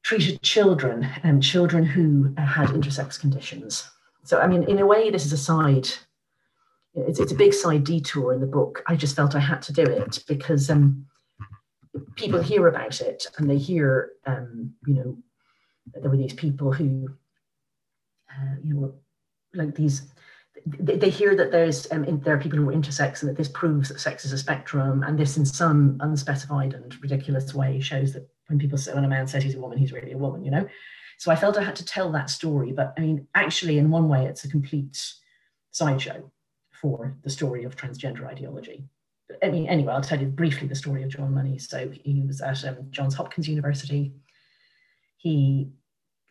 treated 0.03 0.41
children 0.41 1.09
and 1.23 1.41
children 1.41 1.85
who 1.85 2.33
had 2.37 2.69
intersex 2.69 3.19
conditions. 3.19 3.89
So, 4.23 4.39
I 4.39 4.47
mean, 4.47 4.63
in 4.63 4.79
a 4.79 4.85
way, 4.85 5.09
this 5.09 5.25
is 5.25 5.33
a 5.33 5.37
side, 5.37 5.89
it's, 6.95 7.19
it's 7.19 7.31
a 7.31 7.35
big 7.35 7.53
side 7.53 7.83
detour 7.83 8.33
in 8.33 8.41
the 8.41 8.47
book. 8.47 8.83
I 8.87 8.95
just 8.95 9.15
felt 9.15 9.35
I 9.35 9.39
had 9.39 9.61
to 9.63 9.73
do 9.73 9.83
it 9.83 10.23
because 10.27 10.69
um, 10.69 11.05
people 12.15 12.41
hear 12.41 12.67
about 12.67 13.01
it 13.01 13.27
and 13.37 13.49
they 13.49 13.57
hear, 13.57 14.11
um, 14.25 14.73
you 14.85 14.95
know, 14.95 15.17
there 15.93 16.09
were 16.09 16.17
these 16.17 16.33
people 16.33 16.71
who, 16.71 17.09
uh, 18.29 18.55
you 18.63 18.73
know, 18.73 18.93
like 19.53 19.75
these, 19.75 20.11
they, 20.65 21.09
hear 21.09 21.35
that 21.35 21.51
there's 21.51 21.91
um, 21.91 22.03
in, 22.03 22.19
there 22.19 22.35
are 22.35 22.39
people 22.39 22.59
who 22.59 22.69
are 22.69 22.73
intersex 22.73 23.21
and 23.21 23.29
that 23.29 23.37
this 23.37 23.47
proves 23.47 23.89
that 23.89 23.99
sex 23.99 24.25
is 24.25 24.33
a 24.33 24.37
spectrum, 24.37 25.03
and 25.03 25.17
this 25.17 25.37
in 25.37 25.45
some 25.45 25.97
unspecified 26.01 26.73
and 26.73 27.01
ridiculous 27.01 27.53
way 27.55 27.79
shows 27.79 28.13
that 28.13 28.27
when 28.47 28.59
people 28.59 28.77
say 28.77 28.93
when 28.93 29.05
a 29.05 29.07
man 29.07 29.25
says 29.25 29.41
he's 29.41 29.55
a 29.55 29.59
woman, 29.59 29.77
he's 29.77 29.93
really 29.93 30.11
a 30.11 30.17
woman, 30.17 30.43
you 30.43 30.51
know. 30.51 30.67
So 31.17 31.31
I 31.31 31.35
felt 31.35 31.57
I 31.57 31.63
had 31.63 31.77
to 31.77 31.85
tell 31.85 32.11
that 32.11 32.29
story, 32.29 32.71
but 32.73 32.93
I 32.97 33.01
mean, 33.01 33.27
actually, 33.35 33.77
in 33.77 33.89
one 33.89 34.09
way, 34.09 34.25
it's 34.25 34.43
a 34.43 34.49
complete 34.49 35.01
sideshow 35.71 36.29
for 36.81 37.17
the 37.23 37.29
story 37.29 37.63
of 37.63 37.75
transgender 37.75 38.25
ideology. 38.25 38.85
I 39.43 39.49
mean, 39.49 39.67
anyway, 39.67 39.93
I'll 39.93 40.01
tell 40.01 40.19
you 40.19 40.27
briefly 40.27 40.67
the 40.67 40.75
story 40.75 41.03
of 41.03 41.09
John 41.09 41.33
Money. 41.33 41.57
So 41.59 41.91
he 41.91 42.23
was 42.25 42.41
at 42.41 42.65
um, 42.65 42.87
Johns 42.89 43.13
Hopkins 43.13 43.47
University. 43.47 44.13
He 45.17 45.69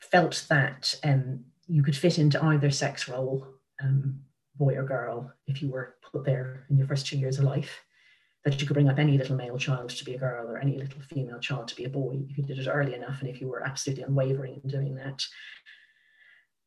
felt 0.00 0.46
that 0.48 0.94
um, 1.04 1.44
you 1.66 1.82
could 1.82 1.96
fit 1.96 2.18
into 2.18 2.42
either 2.42 2.70
sex 2.70 3.08
role, 3.08 3.46
um, 3.82 4.20
boy 4.56 4.74
or 4.76 4.82
girl, 4.82 5.32
if 5.46 5.62
you 5.62 5.70
were 5.70 5.96
put 6.02 6.24
there 6.24 6.66
in 6.70 6.78
your 6.78 6.86
first 6.86 7.06
two 7.06 7.18
years 7.18 7.38
of 7.38 7.44
life. 7.44 7.80
That 8.44 8.60
you 8.60 8.66
could 8.66 8.74
bring 8.74 8.88
up 8.88 8.98
any 8.98 9.18
little 9.18 9.36
male 9.36 9.58
child 9.58 9.90
to 9.90 10.04
be 10.04 10.14
a 10.14 10.18
girl 10.18 10.48
or 10.48 10.58
any 10.58 10.78
little 10.78 11.00
female 11.02 11.38
child 11.38 11.68
to 11.68 11.76
be 11.76 11.84
a 11.84 11.90
boy 11.90 12.20
if 12.28 12.38
you 12.38 12.44
did 12.44 12.58
it 12.58 12.68
early 12.68 12.94
enough 12.94 13.20
and 13.20 13.28
if 13.28 13.40
you 13.40 13.48
were 13.48 13.66
absolutely 13.66 14.04
unwavering 14.04 14.60
in 14.62 14.70
doing 14.70 14.94
that. 14.94 15.22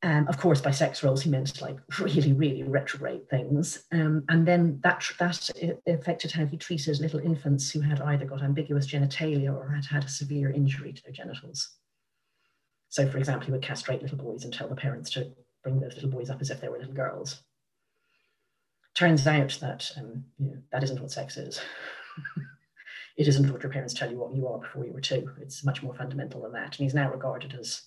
Um, 0.04 0.28
of 0.28 0.40
course, 0.40 0.62
by 0.62 0.72
sex 0.72 1.04
roles, 1.04 1.22
he 1.22 1.30
meant 1.30 1.62
like 1.62 1.78
really, 2.00 2.34
really 2.34 2.64
retrograde 2.64 3.30
things. 3.30 3.84
Um, 3.92 4.24
and 4.30 4.48
then 4.48 4.80
that, 4.84 5.08
that 5.20 5.50
affected 5.86 6.32
how 6.32 6.46
he 6.46 6.58
treated 6.58 7.00
little 7.00 7.20
infants 7.20 7.70
who 7.70 7.82
had 7.82 8.02
either 8.02 8.26
got 8.26 8.42
ambiguous 8.42 8.88
genitalia 8.88 9.56
or 9.56 9.70
had 9.70 9.86
had 9.86 10.06
a 10.06 10.10
severe 10.10 10.50
injury 10.50 10.92
to 10.92 11.04
their 11.04 11.14
genitals. 11.14 11.78
So, 12.90 13.08
for 13.08 13.20
example, 13.20 13.46
he 13.46 13.52
would 13.52 13.62
castrate 13.62 14.02
little 14.02 14.18
boys 14.18 14.44
and 14.44 14.54
tell 14.54 14.68
the 14.68 14.76
parents 14.76 15.12
to 15.12 15.32
bring 15.64 15.80
those 15.80 15.94
little 15.96 16.10
boys 16.10 16.30
up 16.30 16.42
as 16.42 16.50
if 16.50 16.60
they 16.60 16.68
were 16.68 16.80
little 16.80 16.94
girls. 16.94 17.44
Turns 18.96 19.26
out 19.28 19.58
that 19.62 19.90
um, 19.98 20.26
you 20.40 20.48
know, 20.48 20.58
that 20.72 20.84
isn't 20.84 21.00
what 21.00 21.12
sex 21.12 21.38
is. 21.38 21.62
it 23.18 23.28
isn't 23.28 23.52
what 23.52 23.64
your 23.64 23.72
parents 23.72 23.94
tell 23.94 24.10
you 24.10 24.18
what 24.18 24.34
you 24.34 24.48
are 24.48 24.58
before 24.58 24.86
you 24.86 24.92
were 24.92 25.00
two. 25.00 25.30
It's 25.40 25.64
much 25.64 25.84
more 25.84 25.94
fundamental 25.94 26.42
than 26.42 26.54
that. 26.54 26.78
And 26.78 26.84
he's 26.84 26.94
now 26.94 27.10
regarded 27.12 27.56
as 27.58 27.84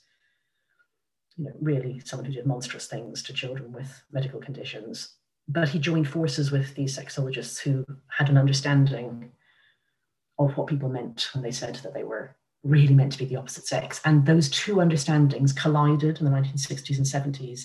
you 1.36 1.44
know, 1.44 1.52
really 1.60 2.00
someone 2.04 2.24
who 2.26 2.32
did 2.32 2.46
monstrous 2.46 2.86
things 2.86 3.22
to 3.24 3.32
children 3.32 3.72
with 3.72 4.02
medical 4.12 4.40
conditions. 4.40 5.14
But 5.48 5.68
he 5.68 5.78
joined 5.78 6.08
forces 6.08 6.50
with 6.50 6.74
these 6.74 6.96
sexologists 6.96 7.58
who 7.58 7.84
had 8.08 8.28
an 8.28 8.38
understanding 8.38 9.30
of 10.38 10.56
what 10.56 10.66
people 10.66 10.88
meant 10.88 11.28
when 11.34 11.42
they 11.42 11.50
said 11.50 11.76
that 11.76 11.94
they 11.94 12.04
were 12.04 12.34
really 12.62 12.94
meant 12.94 13.12
to 13.12 13.18
be 13.18 13.26
the 13.26 13.36
opposite 13.36 13.66
sex. 13.66 14.00
And 14.04 14.24
those 14.24 14.48
two 14.48 14.80
understandings 14.80 15.52
collided 15.52 16.18
in 16.18 16.24
the 16.24 16.30
1960s 16.30 16.96
and 16.96 17.34
70s 17.34 17.64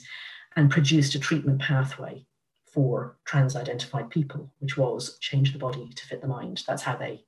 and 0.55 0.69
produced 0.69 1.15
a 1.15 1.19
treatment 1.19 1.61
pathway 1.61 2.25
for 2.65 3.17
trans 3.25 3.55
identified 3.55 4.09
people, 4.09 4.51
which 4.59 4.77
was 4.77 5.17
change 5.19 5.53
the 5.53 5.59
body 5.59 5.89
to 5.95 6.05
fit 6.05 6.21
the 6.21 6.27
mind. 6.27 6.63
That's 6.67 6.83
how 6.83 6.95
they 6.95 7.23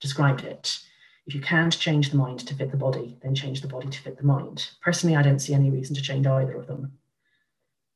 described 0.00 0.42
it. 0.42 0.78
If 1.26 1.34
you 1.34 1.40
can't 1.40 1.76
change 1.76 2.10
the 2.10 2.16
mind 2.16 2.40
to 2.40 2.54
fit 2.54 2.70
the 2.70 2.76
body, 2.76 3.18
then 3.22 3.34
change 3.34 3.60
the 3.60 3.68
body 3.68 3.88
to 3.88 4.00
fit 4.00 4.16
the 4.16 4.24
mind. 4.24 4.70
Personally, 4.80 5.16
I 5.16 5.22
don't 5.22 5.40
see 5.40 5.54
any 5.54 5.70
reason 5.70 5.96
to 5.96 6.02
change 6.02 6.26
either 6.26 6.56
of 6.56 6.68
them. 6.68 6.92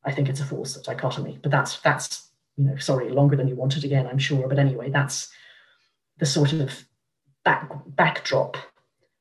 I 0.04 0.12
think 0.12 0.28
it's 0.28 0.40
a 0.40 0.44
false 0.44 0.74
dichotomy, 0.74 1.38
but 1.42 1.52
that's 1.52 1.78
that's 1.80 2.28
you 2.56 2.64
know 2.64 2.76
sorry 2.78 3.10
longer 3.10 3.36
than 3.36 3.48
you 3.48 3.54
wanted 3.54 3.84
again, 3.84 4.06
I'm 4.06 4.18
sure. 4.18 4.48
But 4.48 4.58
anyway, 4.58 4.90
that's 4.90 5.30
the 6.18 6.26
sort 6.26 6.52
of 6.52 6.84
back 7.44 7.70
backdrop 7.86 8.56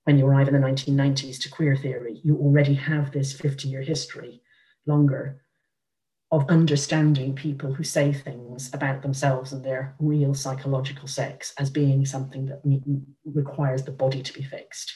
when 0.05 0.17
you 0.17 0.25
arrive 0.25 0.47
in 0.47 0.59
the 0.59 0.67
1990s 0.67 1.39
to 1.41 1.49
queer 1.49 1.75
theory. 1.75 2.19
You 2.23 2.37
already 2.37 2.73
have 2.73 3.11
this 3.11 3.33
50 3.33 3.67
year 3.67 3.81
history 3.81 4.41
longer 4.87 5.41
of 6.31 6.47
understanding 6.49 7.33
people 7.33 7.73
who 7.73 7.83
say 7.83 8.13
things 8.13 8.69
about 8.73 9.01
themselves 9.01 9.51
and 9.51 9.63
their 9.63 9.95
real 9.99 10.33
psychological 10.33 11.07
sex 11.07 11.53
as 11.57 11.69
being 11.71 12.05
something 12.05 12.45
that 12.45 12.61
requires 13.25 13.83
the 13.83 13.91
body 13.91 14.21
to 14.21 14.33
be 14.33 14.43
fixed. 14.43 14.95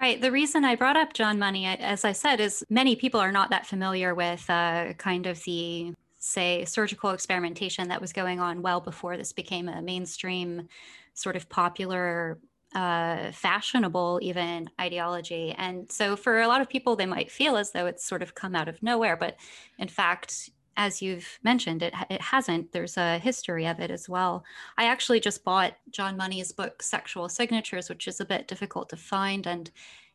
Right. 0.00 0.20
The 0.20 0.32
reason 0.32 0.64
I 0.64 0.76
brought 0.76 0.96
up 0.96 1.12
John 1.12 1.38
Money, 1.38 1.66
as 1.66 2.04
I 2.04 2.12
said, 2.12 2.40
is 2.40 2.64
many 2.70 2.96
people 2.96 3.20
are 3.20 3.32
not 3.32 3.50
that 3.50 3.66
familiar 3.66 4.14
with 4.14 4.48
uh, 4.48 4.92
kind 4.96 5.26
of 5.26 5.42
the, 5.44 5.92
say, 6.18 6.64
surgical 6.64 7.10
experimentation 7.10 7.88
that 7.88 8.00
was 8.00 8.12
going 8.12 8.38
on 8.38 8.62
well 8.62 8.80
before 8.80 9.16
this 9.16 9.32
became 9.32 9.68
a 9.68 9.82
mainstream, 9.82 10.68
sort 11.14 11.34
of 11.34 11.48
popular 11.48 12.38
uh, 12.74 13.32
fashionable 13.32 14.20
even 14.22 14.70
ideology. 14.80 15.54
And 15.56 15.90
so 15.90 16.16
for 16.16 16.40
a 16.40 16.48
lot 16.48 16.60
of 16.60 16.68
people, 16.68 16.96
they 16.96 17.06
might 17.06 17.30
feel 17.30 17.56
as 17.56 17.72
though 17.72 17.86
it's 17.86 18.04
sort 18.04 18.22
of 18.22 18.34
come 18.34 18.54
out 18.54 18.68
of 18.68 18.82
nowhere. 18.82 19.16
But 19.16 19.36
in 19.78 19.88
fact, 19.88 20.50
as 20.76 21.02
you've 21.02 21.38
mentioned, 21.42 21.82
it, 21.82 21.92
it 22.08 22.20
hasn't. 22.20 22.72
There's 22.72 22.96
a 22.96 23.18
history 23.18 23.66
of 23.66 23.80
it 23.80 23.90
as 23.90 24.08
well. 24.08 24.44
I 24.76 24.84
actually 24.84 25.18
just 25.18 25.42
bought 25.44 25.74
John 25.90 26.16
Money's 26.16 26.52
book, 26.52 26.82
Sexual 26.82 27.28
Signatures, 27.30 27.88
which 27.88 28.06
is 28.06 28.20
a 28.20 28.24
bit 28.24 28.46
difficult 28.46 28.88
to 28.90 28.96
find. 28.96 29.46
And 29.46 29.70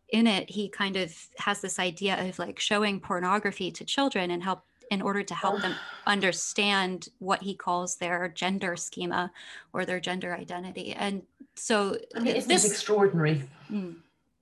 in 0.10 0.26
it, 0.26 0.50
he 0.50 0.70
kind 0.70 0.96
of 0.96 1.14
has 1.40 1.60
this 1.60 1.80
idea 1.80 2.30
of 2.30 2.40
like 2.40 2.60
showing 2.60 3.02
pornography 3.02 3.72
to 3.72 3.84
children 3.84 4.32
and 4.32 4.42
help 4.42 4.64
in 4.92 5.02
order 5.02 5.24
to 5.24 5.34
help 5.34 5.62
them 5.62 5.76
understand 6.08 7.10
what 7.20 7.42
he 7.42 7.56
calls 7.56 7.96
their 7.96 8.28
gender 8.28 8.76
schema 8.76 9.32
or 9.74 9.86
their 9.86 10.00
gender 10.00 10.36
identity. 10.36 10.94
And 10.94 11.24
so 11.56 11.98
I 12.16 12.20
mean, 12.20 12.34
this 12.48 12.66
is 12.66 12.72
extraordinary. 12.72 13.44
Mm, 13.72 13.96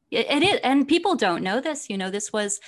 it, 0.10 0.28
it 0.30 0.44
is, 0.44 0.60
and 0.64 0.88
people 0.88 1.16
don't 1.16 1.44
know 1.44 1.62
this. 1.62 1.90
You 1.90 1.98
know, 1.98 2.10
this 2.10 2.32
was 2.34 2.60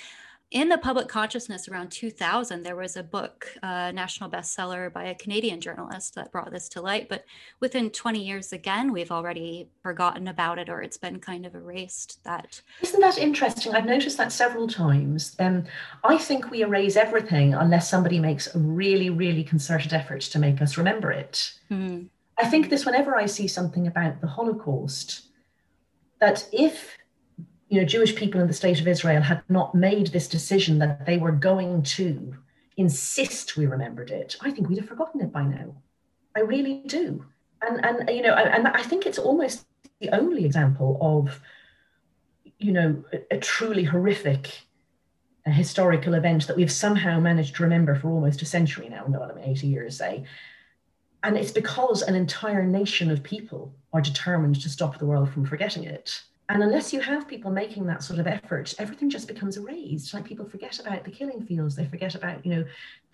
in 0.50 0.68
the 0.68 0.78
public 0.78 1.08
consciousness 1.08 1.68
around 1.68 1.90
2000 1.90 2.62
there 2.62 2.76
was 2.76 2.96
a 2.96 3.02
book 3.02 3.48
a 3.62 3.92
national 3.92 4.30
bestseller 4.30 4.92
by 4.92 5.04
a 5.04 5.14
canadian 5.14 5.60
journalist 5.60 6.14
that 6.14 6.30
brought 6.30 6.50
this 6.50 6.68
to 6.68 6.80
light 6.80 7.08
but 7.08 7.24
within 7.60 7.90
20 7.90 8.22
years 8.22 8.52
again 8.52 8.92
we've 8.92 9.10
already 9.10 9.68
forgotten 9.82 10.28
about 10.28 10.58
it 10.58 10.68
or 10.68 10.82
it's 10.82 10.96
been 10.96 11.18
kind 11.18 11.44
of 11.44 11.54
erased 11.54 12.22
that 12.24 12.60
isn't 12.82 13.00
that 13.00 13.18
interesting? 13.18 13.74
I've 13.74 13.86
noticed 13.86 14.16
that 14.18 14.32
several 14.32 14.68
times. 14.68 15.34
Um, 15.38 15.64
i 16.04 16.16
think 16.18 16.50
we 16.50 16.62
erase 16.62 16.96
everything 16.96 17.54
unless 17.54 17.90
somebody 17.90 18.18
makes 18.20 18.54
a 18.54 18.58
really 18.58 19.10
really 19.10 19.44
concerted 19.44 19.92
effort 19.92 20.20
to 20.22 20.38
make 20.38 20.60
us 20.62 20.76
remember 20.76 21.10
it. 21.10 21.52
Mm. 21.70 22.08
i 22.38 22.46
think 22.46 22.70
this 22.70 22.86
whenever 22.86 23.16
i 23.16 23.26
see 23.26 23.48
something 23.48 23.86
about 23.86 24.20
the 24.20 24.26
holocaust 24.26 25.28
that 26.20 26.48
if 26.52 26.96
you 27.68 27.80
know, 27.80 27.86
Jewish 27.86 28.14
people 28.14 28.40
in 28.40 28.46
the 28.46 28.52
state 28.52 28.80
of 28.80 28.88
Israel 28.88 29.22
had 29.22 29.42
not 29.48 29.74
made 29.74 30.08
this 30.08 30.28
decision 30.28 30.78
that 30.78 31.06
they 31.06 31.18
were 31.18 31.32
going 31.32 31.82
to 31.82 32.36
insist 32.76 33.56
we 33.56 33.66
remembered 33.66 34.10
it, 34.10 34.36
I 34.40 34.50
think 34.50 34.68
we'd 34.68 34.78
have 34.78 34.88
forgotten 34.88 35.20
it 35.20 35.32
by 35.32 35.44
now. 35.44 35.74
I 36.36 36.40
really 36.40 36.82
do. 36.86 37.24
And 37.62 37.84
and 37.84 38.10
you 38.10 38.22
know, 38.22 38.34
and 38.34 38.68
I 38.68 38.82
think 38.82 39.06
it's 39.06 39.18
almost 39.18 39.66
the 40.00 40.10
only 40.10 40.44
example 40.44 40.98
of, 41.00 41.40
you 42.58 42.72
know, 42.72 43.04
a, 43.12 43.36
a 43.36 43.38
truly 43.38 43.84
horrific 43.84 44.64
a 45.46 45.50
historical 45.50 46.14
event 46.14 46.46
that 46.46 46.56
we've 46.56 46.72
somehow 46.72 47.20
managed 47.20 47.56
to 47.56 47.62
remember 47.62 47.94
for 47.94 48.08
almost 48.08 48.40
a 48.42 48.46
century 48.46 48.88
now, 48.88 49.04
no, 49.06 49.22
I 49.22 49.34
mean 49.34 49.44
80 49.44 49.66
years, 49.66 49.98
say. 49.98 50.24
And 51.22 51.36
it's 51.36 51.52
because 51.52 52.02
an 52.02 52.14
entire 52.14 52.64
nation 52.64 53.10
of 53.10 53.22
people 53.22 53.74
are 53.92 54.00
determined 54.00 54.60
to 54.62 54.68
stop 54.68 54.98
the 54.98 55.06
world 55.06 55.30
from 55.30 55.44
forgetting 55.44 55.84
it. 55.84 56.22
And 56.50 56.62
unless 56.62 56.92
you 56.92 57.00
have 57.00 57.26
people 57.26 57.50
making 57.50 57.86
that 57.86 58.02
sort 58.02 58.18
of 58.18 58.26
effort, 58.26 58.74
everything 58.78 59.08
just 59.08 59.28
becomes 59.28 59.56
erased. 59.56 60.12
Like 60.12 60.26
people 60.26 60.46
forget 60.46 60.78
about 60.78 61.04
the 61.04 61.10
killing 61.10 61.42
fields, 61.42 61.74
they 61.74 61.86
forget 61.86 62.14
about, 62.14 62.44
you 62.44 62.54
know, 62.54 62.64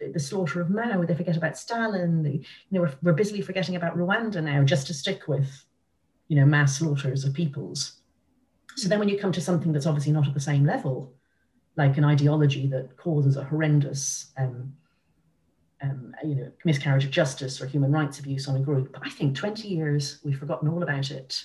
the, 0.01 0.09
the 0.09 0.19
slaughter 0.19 0.61
of 0.61 0.69
Mao, 0.69 1.05
they 1.05 1.15
forget 1.15 1.37
about 1.37 1.57
Stalin. 1.57 2.25
You 2.25 2.43
know, 2.71 2.81
we're, 2.81 2.95
we're 3.03 3.13
busily 3.13 3.41
forgetting 3.41 3.77
about 3.77 3.97
Rwanda 3.97 4.43
now, 4.43 4.65
just 4.65 4.89
to 4.89 4.95
stick 4.95 5.29
with, 5.29 5.65
you 6.27 6.37
know, 6.37 6.45
mass 6.45 6.79
slaughters 6.79 7.25
of 7.25 7.33
peoples. 7.33 8.01
So 8.75 8.89
then 8.89 8.99
when 8.99 9.09
you 9.09 9.19
come 9.19 9.33
to 9.33 9.41
something 9.41 9.73
that's 9.73 9.87
obviously 9.87 10.13
not 10.13 10.27
at 10.27 10.35
the 10.35 10.41
same 10.41 10.67
level, 10.67 11.15
like 11.77 11.99
an 11.99 12.05
ideology 12.05 12.67
that 12.69 12.97
causes 12.97 13.37
a 13.37 13.45
horrendous, 13.45 14.33
um, 14.39 14.75
um, 15.83 16.17
you 16.25 16.35
know, 16.35 16.53
miscarriage 16.65 17.05
of 17.05 17.13
justice 17.13 17.61
or 17.61 17.67
human 17.67 17.93
rights 17.93 18.19
abuse 18.19 18.49
on 18.49 18.57
a 18.57 18.61
group, 18.61 18.99
I 19.01 19.09
think 19.09 19.37
20 19.37 19.69
years 19.69 20.19
we've 20.25 20.39
forgotten 20.39 20.69
all 20.69 20.83
about 20.83 21.13
it 21.13 21.45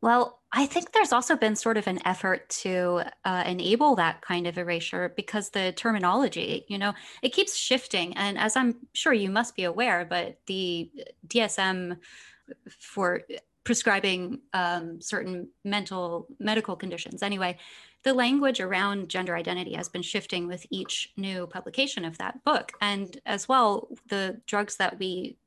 well, 0.00 0.40
I 0.52 0.66
think 0.66 0.92
there's 0.92 1.12
also 1.12 1.36
been 1.36 1.56
sort 1.56 1.76
of 1.76 1.86
an 1.86 2.00
effort 2.06 2.48
to 2.48 3.02
uh, 3.24 3.44
enable 3.46 3.96
that 3.96 4.22
kind 4.22 4.46
of 4.46 4.58
erasure 4.58 5.12
because 5.16 5.50
the 5.50 5.72
terminology, 5.72 6.64
you 6.68 6.78
know, 6.78 6.94
it 7.22 7.32
keeps 7.32 7.56
shifting. 7.56 8.16
And 8.16 8.38
as 8.38 8.56
I'm 8.56 8.76
sure 8.92 9.12
you 9.12 9.30
must 9.30 9.56
be 9.56 9.64
aware, 9.64 10.06
but 10.08 10.38
the 10.46 10.90
DSM 11.26 11.98
for 12.78 13.22
prescribing 13.64 14.40
um, 14.52 15.00
certain 15.00 15.48
mental 15.64 16.28
medical 16.38 16.76
conditions, 16.76 17.22
anyway, 17.22 17.58
the 18.04 18.14
language 18.14 18.60
around 18.60 19.08
gender 19.08 19.34
identity 19.34 19.74
has 19.74 19.88
been 19.88 20.02
shifting 20.02 20.46
with 20.46 20.64
each 20.70 21.12
new 21.16 21.46
publication 21.48 22.04
of 22.04 22.16
that 22.18 22.44
book. 22.44 22.72
And 22.80 23.18
as 23.26 23.48
well, 23.48 23.88
the 24.08 24.40
drugs 24.46 24.76
that 24.76 24.98
we 24.98 25.38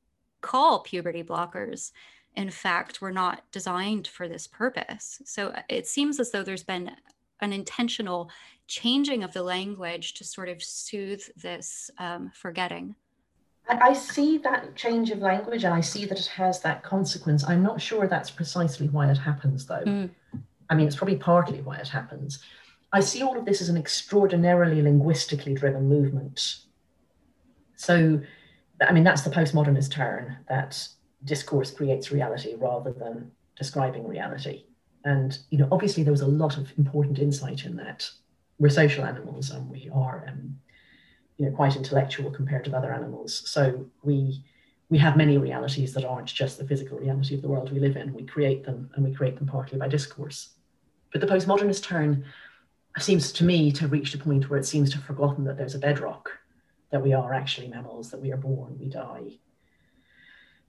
call 0.42 0.80
puberty 0.80 1.22
blockers 1.22 1.92
in 2.36 2.50
fact 2.50 3.00
were 3.00 3.12
not 3.12 3.42
designed 3.52 4.06
for 4.06 4.28
this 4.28 4.46
purpose. 4.46 5.20
So 5.24 5.48
uh, 5.48 5.62
it 5.68 5.86
seems 5.86 6.20
as 6.20 6.30
though 6.30 6.42
there's 6.42 6.62
been 6.62 6.90
an 7.40 7.52
intentional 7.52 8.30
changing 8.66 9.24
of 9.24 9.32
the 9.32 9.42
language 9.42 10.14
to 10.14 10.24
sort 10.24 10.48
of 10.48 10.62
soothe 10.62 11.22
this 11.36 11.90
um, 11.98 12.30
forgetting. 12.34 12.94
I 13.68 13.92
see 13.92 14.38
that 14.38 14.74
change 14.74 15.10
of 15.10 15.20
language 15.20 15.64
and 15.64 15.72
I 15.72 15.80
see 15.80 16.04
that 16.06 16.18
it 16.18 16.26
has 16.26 16.60
that 16.60 16.82
consequence. 16.82 17.44
I'm 17.44 17.62
not 17.62 17.80
sure 17.80 18.06
that's 18.06 18.30
precisely 18.30 18.88
why 18.88 19.10
it 19.10 19.18
happens, 19.18 19.66
though. 19.66 19.84
Mm. 19.84 20.10
I 20.68 20.74
mean, 20.74 20.86
it's 20.86 20.96
probably 20.96 21.16
partly 21.16 21.60
why 21.60 21.76
it 21.76 21.88
happens. 21.88 22.42
I 22.92 23.00
see 23.00 23.22
all 23.22 23.38
of 23.38 23.44
this 23.44 23.60
as 23.60 23.68
an 23.68 23.76
extraordinarily 23.76 24.82
linguistically 24.82 25.54
driven 25.54 25.88
movement. 25.88 26.58
So, 27.76 28.20
I 28.80 28.92
mean, 28.92 29.04
that's 29.04 29.22
the 29.22 29.30
postmodernist 29.30 29.92
turn 29.92 30.38
that 30.48 30.88
discourse 31.24 31.70
creates 31.70 32.12
reality 32.12 32.54
rather 32.56 32.92
than 32.92 33.30
describing 33.56 34.06
reality. 34.06 34.64
And 35.04 35.38
you 35.50 35.58
know, 35.58 35.68
obviously, 35.72 36.02
there 36.02 36.12
was 36.12 36.20
a 36.20 36.26
lot 36.26 36.56
of 36.56 36.72
important 36.78 37.18
insight 37.18 37.64
in 37.64 37.76
that. 37.76 38.10
We're 38.58 38.68
social 38.68 39.04
animals, 39.04 39.50
and 39.50 39.70
we 39.70 39.90
are, 39.92 40.26
um, 40.28 40.58
you 41.38 41.46
know, 41.46 41.56
quite 41.56 41.76
intellectual 41.76 42.30
compared 42.30 42.64
to 42.66 42.76
other 42.76 42.92
animals. 42.92 43.42
So 43.46 43.86
we 44.02 44.44
we 44.90 44.98
have 44.98 45.16
many 45.16 45.38
realities 45.38 45.94
that 45.94 46.04
aren't 46.04 46.26
just 46.26 46.58
the 46.58 46.66
physical 46.66 46.98
reality 46.98 47.34
of 47.34 47.42
the 47.42 47.48
world 47.48 47.72
we 47.72 47.78
live 47.78 47.96
in. 47.96 48.12
We 48.12 48.24
create 48.24 48.64
them, 48.64 48.90
and 48.94 49.04
we 49.04 49.14
create 49.14 49.36
them 49.36 49.46
partly 49.46 49.78
by 49.78 49.88
discourse. 49.88 50.50
But 51.12 51.20
the 51.20 51.26
postmodernist 51.26 51.82
turn 51.82 52.24
seems 52.98 53.32
to 53.32 53.44
me 53.44 53.72
to 53.72 53.82
have 53.82 53.92
reached 53.92 54.14
a 54.14 54.18
point 54.18 54.50
where 54.50 54.58
it 54.58 54.66
seems 54.66 54.90
to 54.90 54.96
have 54.96 55.06
forgotten 55.06 55.44
that 55.44 55.56
there's 55.56 55.74
a 55.74 55.78
bedrock, 55.78 56.30
that 56.90 57.02
we 57.02 57.12
are 57.12 57.32
actually 57.32 57.68
mammals, 57.68 58.10
that 58.10 58.20
we 58.20 58.32
are 58.32 58.36
born, 58.36 58.76
we 58.78 58.88
die. 58.88 59.38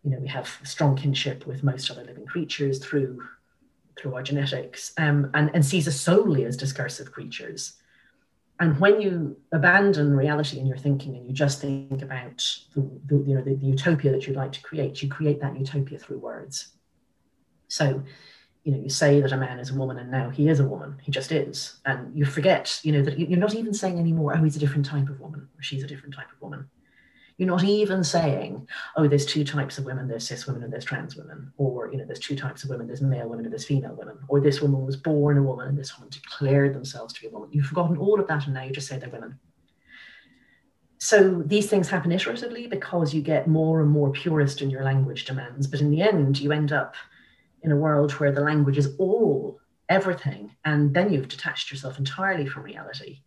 You 0.04 0.12
know, 0.12 0.20
we 0.20 0.28
have 0.28 0.50
strong 0.64 0.96
kinship 0.96 1.46
with 1.46 1.64
most 1.64 1.90
other 1.92 2.04
living 2.04 2.26
creatures 2.26 2.80
through 2.80 3.22
through 3.98 4.16
our 4.16 4.24
genetics, 4.24 4.94
um, 4.98 5.30
and, 5.34 5.52
and 5.54 5.66
sees 5.66 5.88
us 5.88 6.00
solely 6.00 6.46
as 6.46 6.58
discursive 6.58 7.12
creatures. 7.12 7.74
And 8.60 8.80
when 8.80 9.02
you 9.02 9.38
abandon 9.52 10.16
reality 10.16 10.60
in 10.60 10.66
your 10.66 10.78
thinking 10.78 11.16
and 11.16 11.28
you 11.28 11.34
just 11.34 11.62
think 11.62 12.02
about 12.02 12.38
the, 12.74 12.90
the 13.08 13.16
you 13.28 13.36
know 13.36 13.42
the, 13.42 13.56
the 13.56 13.66
utopia 13.66 14.12
that 14.12 14.26
you'd 14.26 14.36
like 14.36 14.54
to 14.54 14.62
create, 14.62 15.02
you 15.02 15.10
create 15.10 15.42
that 15.42 15.58
utopia 15.58 16.00
through 16.00 16.20
words. 16.20 16.70
So 17.68 18.04
you 18.64 18.72
know, 18.72 18.80
you 18.80 18.90
say 18.90 19.20
that 19.22 19.32
a 19.32 19.38
man 19.38 19.60
is 19.60 19.72
a 19.72 19.76
woman 19.76 19.98
and 19.98 20.12
now 20.12 20.30
he 20.30 20.48
is 20.48 20.60
a 20.60 20.68
woman. 20.68 21.00
He 21.02 21.12
just 21.12 21.32
is. 21.32 21.80
And 21.86 22.16
you 22.16 22.26
forget, 22.26 22.80
you 22.84 22.92
know, 22.92 23.02
that 23.02 23.18
you're 23.18 23.40
not 23.40 23.56
even 23.56 23.74
saying 23.74 23.98
anymore, 23.98 24.36
oh, 24.36 24.44
he's 24.44 24.56
a 24.56 24.60
different 24.60 24.86
type 24.86 25.10
of 25.10 25.20
woman 25.20 25.48
or 25.58 25.64
she's 25.64 25.84
a 25.84 25.88
different 25.88 26.14
type 26.14 26.32
of 26.32 26.40
woman. 26.42 26.70
You're 27.38 27.48
not 27.48 27.64
even 27.64 28.04
saying, 28.04 28.68
oh, 28.96 29.08
there's 29.08 29.26
two 29.26 29.44
types 29.44 29.78
of 29.78 29.86
women, 29.86 30.08
there's 30.08 30.28
cis 30.28 30.46
women 30.46 30.64
and 30.64 30.72
there's 30.72 30.86
trans 30.86 31.16
women, 31.16 31.52
or, 31.58 31.92
you 31.92 31.98
know, 31.98 32.06
there's 32.06 32.20
two 32.20 32.36
types 32.36 32.64
of 32.64 32.70
women, 32.70 32.88
there's 32.88 33.02
male 33.02 33.28
women 33.30 33.46
and 33.46 33.52
there's 33.52 33.66
female 33.66 33.96
women, 33.96 34.18
or 34.28 34.40
this 34.40 34.62
woman 34.62 34.86
was 34.86 34.96
born 34.96 35.38
a 35.38 35.44
woman 35.44 35.68
and 35.68 35.78
this 35.78 35.98
woman 35.98 36.10
declared 36.10 36.74
themselves 36.74 37.14
to 37.14 37.22
be 37.22 37.28
a 37.28 37.32
woman. 37.32 37.50
You've 37.52 37.66
forgotten 37.66 37.98
all 37.98 38.20
of 38.20 38.28
that 38.28 38.46
and 38.46 38.54
now 38.54 38.64
you 38.64 38.72
just 38.72 38.88
say 38.88 38.98
they're 39.00 39.10
women. 39.10 39.40
So 41.00 41.42
these 41.44 41.68
things 41.68 41.90
happen 41.90 42.12
iteratively 42.12 42.70
because 42.70 43.12
you 43.12 43.24
get 43.24 43.48
more 43.48 43.82
and 43.82 43.90
more 43.90 44.12
purist 44.12 44.62
in 44.62 44.70
your 44.70 44.84
language 44.84 45.26
demands. 45.26 45.66
But 45.66 45.82
in 45.82 45.90
the 45.90 46.04
end, 46.04 46.40
you 46.40 46.52
end 46.52 46.72
up 46.72 46.94
in 47.64 47.72
a 47.72 47.76
world 47.76 48.12
where 48.14 48.32
the 48.32 48.42
language 48.42 48.78
is 48.78 48.96
all 49.00 49.60
everything, 49.90 50.52
and 50.64 50.94
then 50.94 51.12
you've 51.12 51.28
detached 51.28 51.72
yourself 51.72 51.98
entirely 51.98 52.46
from 52.46 52.64
reality. 52.64 53.22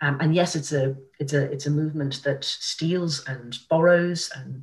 Um, 0.00 0.18
and 0.20 0.34
yes, 0.34 0.54
it's 0.54 0.72
a 0.72 0.96
it's 1.18 1.32
a 1.32 1.50
it's 1.50 1.66
a 1.66 1.70
movement 1.70 2.22
that 2.24 2.44
steals 2.44 3.24
and 3.26 3.58
borrows, 3.68 4.30
and 4.34 4.62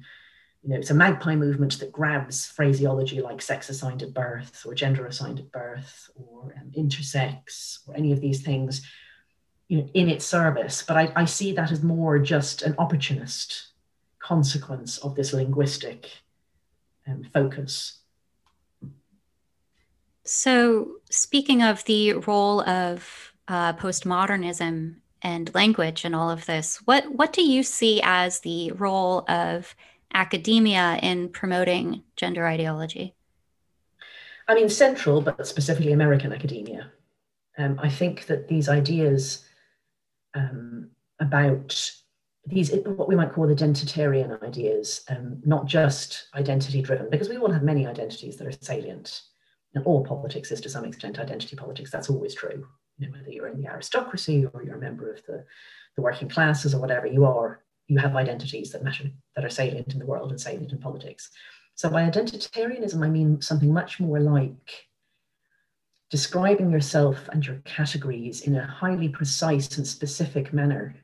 you 0.63 0.69
know 0.69 0.77
it's 0.77 0.91
a 0.91 0.95
magpie 0.95 1.35
movement 1.35 1.79
that 1.79 1.91
grabs 1.91 2.45
phraseology 2.47 3.21
like 3.21 3.41
sex 3.41 3.69
assigned 3.69 4.01
at 4.01 4.13
birth 4.13 4.65
or 4.65 4.73
gender 4.73 5.05
assigned 5.05 5.39
at 5.39 5.51
birth 5.51 6.09
or 6.15 6.55
um, 6.59 6.71
intersex 6.77 7.79
or 7.87 7.95
any 7.97 8.13
of 8.13 8.21
these 8.21 8.43
things, 8.43 8.87
you 9.67 9.79
know, 9.79 9.89
in 9.93 10.09
its 10.09 10.25
service. 10.25 10.83
But 10.87 10.97
I, 10.97 11.11
I 11.15 11.25
see 11.25 11.51
that 11.53 11.71
as 11.71 11.83
more 11.83 12.17
just 12.17 12.61
an 12.61 12.75
opportunist 12.77 13.67
consequence 14.19 14.97
of 14.99 15.15
this 15.15 15.33
linguistic 15.33 16.09
um, 17.07 17.23
focus 17.33 17.99
so, 20.25 20.95
speaking 21.11 21.61
of 21.61 21.83
the 21.85 22.13
role 22.13 22.61
of 22.67 23.31
uh, 23.47 23.73
postmodernism 23.73 24.95
and 25.25 25.53
language 25.55 26.05
and 26.05 26.15
all 26.15 26.29
of 26.29 26.45
this, 26.45 26.77
what 26.85 27.11
what 27.11 27.33
do 27.33 27.41
you 27.41 27.63
see 27.63 27.99
as 28.03 28.41
the 28.41 28.71
role 28.73 29.25
of 29.27 29.75
academia 30.13 30.99
in 31.01 31.29
promoting 31.29 32.03
gender 32.15 32.45
ideology? 32.45 33.15
I 34.47 34.53
mean, 34.53 34.69
central, 34.69 35.21
but 35.21 35.47
specifically 35.47 35.93
American 35.93 36.31
academia. 36.31 36.91
Um, 37.57 37.79
I 37.81 37.89
think 37.89 38.27
that 38.27 38.47
these 38.47 38.69
ideas 38.69 39.43
um, 40.35 40.91
about 41.19 41.91
these, 42.45 42.71
what 42.85 43.07
we 43.07 43.15
might 43.15 43.33
call 43.33 43.47
identitarian 43.47 44.43
ideas, 44.43 45.03
um, 45.09 45.41
not 45.43 45.65
just 45.65 46.27
identity 46.35 46.83
driven, 46.83 47.09
because 47.09 47.29
we 47.29 47.37
all 47.37 47.51
have 47.51 47.63
many 47.63 47.87
identities 47.87 48.37
that 48.37 48.45
are 48.45 48.51
salient 48.51 49.23
and 49.75 49.85
all 49.85 50.03
politics 50.03 50.51
is 50.51 50.61
to 50.61 50.69
some 50.69 50.85
extent 50.85 51.19
identity 51.19 51.55
politics. 51.55 51.91
That's 51.91 52.09
always 52.09 52.33
true. 52.33 52.65
You 52.97 53.07
know, 53.07 53.17
whether 53.17 53.29
you're 53.29 53.47
in 53.47 53.61
the 53.61 53.67
aristocracy 53.67 54.45
or 54.53 54.63
you're 54.63 54.77
a 54.77 54.79
member 54.79 55.11
of 55.11 55.23
the, 55.25 55.45
the 55.95 56.01
working 56.01 56.29
classes 56.29 56.73
or 56.73 56.79
whatever 56.79 57.05
you 57.05 57.25
are, 57.25 57.61
you 57.87 57.97
have 57.99 58.15
identities 58.15 58.71
that 58.71 58.83
matter, 58.83 59.11
that 59.35 59.45
are 59.45 59.49
salient 59.49 59.93
in 59.93 59.99
the 59.99 60.05
world 60.05 60.31
and 60.31 60.39
salient 60.39 60.71
in 60.71 60.79
politics. 60.79 61.29
So 61.75 61.89
by 61.89 62.09
identitarianism, 62.09 63.05
I 63.05 63.09
mean 63.09 63.41
something 63.41 63.71
much 63.71 63.99
more 63.99 64.19
like 64.19 64.87
describing 66.09 66.71
yourself 66.71 67.27
and 67.33 67.45
your 67.45 67.57
categories 67.65 68.41
in 68.41 68.55
a 68.55 68.65
highly 68.65 69.09
precise 69.09 69.77
and 69.77 69.85
specific 69.85 70.53
manner 70.53 70.95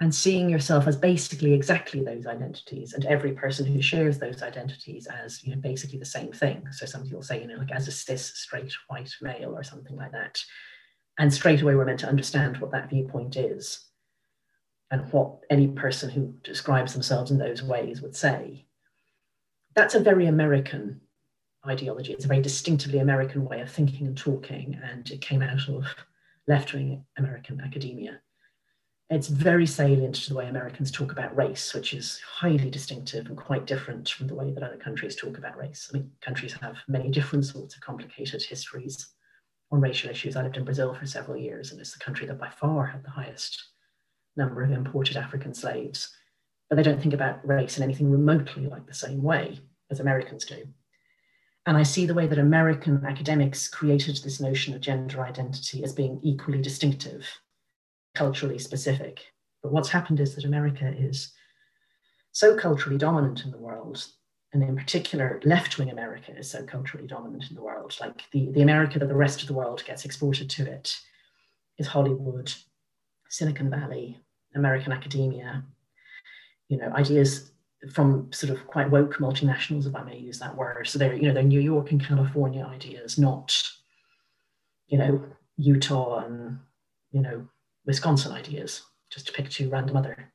and 0.00 0.14
seeing 0.14 0.50
yourself 0.50 0.86
as 0.86 0.96
basically 0.96 1.54
exactly 1.54 2.04
those 2.04 2.26
identities 2.26 2.92
and 2.92 3.06
every 3.06 3.32
person 3.32 3.64
who 3.64 3.80
shares 3.80 4.18
those 4.18 4.42
identities 4.42 5.06
as 5.06 5.42
you 5.42 5.54
know 5.54 5.60
basically 5.60 5.98
the 5.98 6.04
same 6.04 6.32
thing. 6.32 6.66
So 6.72 6.86
somebody 6.86 7.14
will 7.14 7.22
say 7.22 7.40
you 7.40 7.48
know 7.48 7.56
like 7.56 7.72
as 7.72 7.88
a 7.88 7.92
cis 7.92 8.26
straight 8.34 8.72
white 8.88 9.10
male 9.22 9.56
or 9.56 9.62
something 9.62 9.96
like 9.96 10.12
that. 10.12 10.42
And 11.18 11.32
straight 11.32 11.62
away 11.62 11.74
we're 11.74 11.86
meant 11.86 12.00
to 12.00 12.08
understand 12.08 12.58
what 12.58 12.72
that 12.72 12.90
viewpoint 12.90 13.36
is 13.36 13.86
and 14.90 15.10
what 15.12 15.38
any 15.48 15.68
person 15.68 16.10
who 16.10 16.34
describes 16.44 16.92
themselves 16.92 17.30
in 17.30 17.38
those 17.38 17.62
ways 17.62 18.02
would 18.02 18.14
say. 18.14 18.66
That's 19.74 19.94
a 19.94 20.00
very 20.00 20.26
american 20.26 21.00
ideology. 21.66 22.12
It's 22.12 22.26
a 22.26 22.28
very 22.28 22.42
distinctively 22.42 22.98
american 22.98 23.46
way 23.46 23.60
of 23.60 23.70
thinking 23.70 24.06
and 24.06 24.16
talking. 24.16 24.78
And 24.84 25.10
it 25.10 25.22
came 25.22 25.40
out 25.40 25.68
of 25.70 25.86
left-wing 26.46 27.02
american 27.16 27.62
academia 27.62 28.20
it's 29.08 29.28
very 29.28 29.66
salient 29.66 30.16
to 30.16 30.30
the 30.30 30.34
way 30.34 30.48
Americans 30.48 30.90
talk 30.90 31.12
about 31.12 31.36
race, 31.36 31.72
which 31.72 31.94
is 31.94 32.20
highly 32.26 32.70
distinctive 32.70 33.26
and 33.26 33.36
quite 33.36 33.64
different 33.64 34.08
from 34.08 34.26
the 34.26 34.34
way 34.34 34.50
that 34.50 34.64
other 34.64 34.76
countries 34.76 35.14
talk 35.14 35.38
about 35.38 35.56
race. 35.56 35.88
I 35.88 35.98
mean, 35.98 36.10
countries 36.20 36.56
have 36.60 36.78
many 36.88 37.08
different 37.10 37.44
sorts 37.44 37.76
of 37.76 37.80
complicated 37.82 38.42
histories 38.42 39.14
on 39.70 39.80
racial 39.80 40.10
issues. 40.10 40.34
I 40.34 40.42
lived 40.42 40.56
in 40.56 40.64
Brazil 40.64 40.92
for 40.92 41.06
several 41.06 41.36
years, 41.36 41.70
and 41.70 41.80
it's 41.80 41.92
the 41.92 42.04
country 42.04 42.26
that 42.26 42.40
by 42.40 42.48
far 42.48 42.84
had 42.86 43.04
the 43.04 43.10
highest 43.10 43.62
number 44.36 44.62
of 44.62 44.72
imported 44.72 45.16
African 45.16 45.54
slaves. 45.54 46.12
But 46.68 46.74
they 46.74 46.82
don't 46.82 47.00
think 47.00 47.14
about 47.14 47.46
race 47.46 47.76
in 47.76 47.84
anything 47.84 48.10
remotely 48.10 48.66
like 48.66 48.86
the 48.86 48.94
same 48.94 49.22
way 49.22 49.60
as 49.88 50.00
Americans 50.00 50.44
do. 50.44 50.64
And 51.64 51.76
I 51.76 51.84
see 51.84 52.06
the 52.06 52.14
way 52.14 52.26
that 52.26 52.38
American 52.38 53.04
academics 53.06 53.68
created 53.68 54.16
this 54.16 54.40
notion 54.40 54.74
of 54.74 54.80
gender 54.80 55.20
identity 55.20 55.84
as 55.84 55.92
being 55.92 56.20
equally 56.24 56.60
distinctive 56.60 57.24
culturally 58.16 58.58
specific. 58.58 59.20
But 59.62 59.72
what's 59.72 59.88
happened 59.90 60.20
is 60.20 60.34
that 60.34 60.44
America 60.44 60.92
is 60.96 61.32
so 62.32 62.56
culturally 62.56 62.98
dominant 62.98 63.44
in 63.44 63.50
the 63.50 63.58
world, 63.58 64.06
and 64.52 64.62
in 64.62 64.76
particular, 64.76 65.40
left 65.44 65.78
wing 65.78 65.90
America 65.90 66.36
is 66.36 66.50
so 66.50 66.62
culturally 66.64 67.06
dominant 67.06 67.44
in 67.50 67.56
the 67.56 67.62
world. 67.62 67.96
Like 68.00 68.22
the, 68.32 68.50
the 68.52 68.62
America 68.62 68.98
that 68.98 69.08
the 69.08 69.14
rest 69.14 69.42
of 69.42 69.48
the 69.48 69.54
world 69.54 69.82
gets 69.86 70.04
exported 70.04 70.48
to 70.50 70.66
it 70.66 70.98
is 71.78 71.86
Hollywood, 71.86 72.52
Silicon 73.28 73.70
Valley, 73.70 74.18
American 74.54 74.92
academia, 74.92 75.62
you 76.68 76.78
know, 76.78 76.90
ideas 76.92 77.50
from 77.92 78.32
sort 78.32 78.52
of 78.52 78.66
quite 78.66 78.90
woke 78.90 79.16
multinationals, 79.16 79.86
if 79.86 79.94
I 79.94 80.02
may 80.02 80.18
use 80.18 80.38
that 80.38 80.56
word. 80.56 80.88
So 80.88 80.98
they're, 80.98 81.14
you 81.14 81.28
know, 81.28 81.34
they're 81.34 81.42
New 81.42 81.60
York 81.60 81.90
and 81.90 82.04
California 82.04 82.64
ideas, 82.64 83.18
not, 83.18 83.62
you 84.88 84.98
know, 84.98 85.22
Utah 85.56 86.24
and, 86.24 86.58
you 87.12 87.20
know, 87.20 87.46
Wisconsin 87.86 88.32
ideas, 88.32 88.82
just 89.10 89.26
to 89.26 89.32
pick 89.32 89.48
two 89.48 89.68
random 89.70 89.96
other 89.96 90.32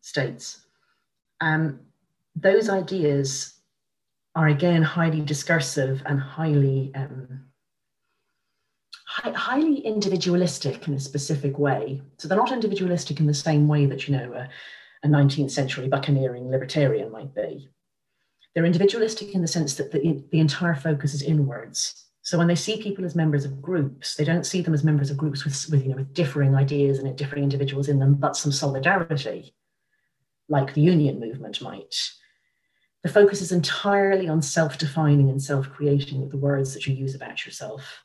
states. 0.00 0.66
Um, 1.40 1.80
those 2.34 2.68
ideas 2.68 3.54
are 4.34 4.48
again 4.48 4.82
highly 4.82 5.20
discursive 5.20 6.02
and 6.06 6.20
highly 6.20 6.92
um, 6.94 7.46
hi- 9.06 9.32
highly 9.32 9.78
individualistic 9.78 10.86
in 10.86 10.94
a 10.94 11.00
specific 11.00 11.58
way. 11.58 12.02
So 12.18 12.28
they're 12.28 12.38
not 12.38 12.52
individualistic 12.52 13.20
in 13.20 13.26
the 13.26 13.34
same 13.34 13.68
way 13.68 13.86
that 13.86 14.06
you 14.06 14.16
know 14.16 14.32
a, 14.32 14.48
a 15.04 15.08
19th 15.08 15.50
century 15.50 15.88
buccaneering 15.88 16.50
libertarian 16.50 17.10
might 17.10 17.34
be. 17.34 17.68
They're 18.54 18.64
individualistic 18.64 19.34
in 19.34 19.42
the 19.42 19.48
sense 19.48 19.74
that 19.74 19.92
the, 19.92 20.24
the 20.32 20.40
entire 20.40 20.74
focus 20.74 21.14
is 21.14 21.22
inwards 21.22 22.07
so 22.28 22.36
when 22.36 22.46
they 22.46 22.56
see 22.56 22.82
people 22.82 23.06
as 23.06 23.14
members 23.14 23.46
of 23.46 23.62
groups, 23.62 24.14
they 24.14 24.22
don't 24.22 24.44
see 24.44 24.60
them 24.60 24.74
as 24.74 24.84
members 24.84 25.08
of 25.10 25.16
groups 25.16 25.46
with, 25.46 25.66
with, 25.70 25.82
you 25.82 25.88
know, 25.88 25.96
with 25.96 26.12
differing 26.12 26.54
ideas 26.54 26.98
and 26.98 27.16
differing 27.16 27.42
individuals 27.42 27.88
in 27.88 28.00
them, 28.00 28.16
but 28.16 28.36
some 28.36 28.52
solidarity, 28.52 29.54
like 30.46 30.74
the 30.74 30.82
union 30.82 31.20
movement 31.20 31.62
might. 31.62 31.96
The 33.02 33.08
focus 33.08 33.40
is 33.40 33.50
entirely 33.50 34.28
on 34.28 34.42
self-defining 34.42 35.30
and 35.30 35.42
self-creating 35.42 36.20
with 36.20 36.30
the 36.30 36.36
words 36.36 36.74
that 36.74 36.86
you 36.86 36.94
use 36.94 37.14
about 37.14 37.46
yourself. 37.46 38.04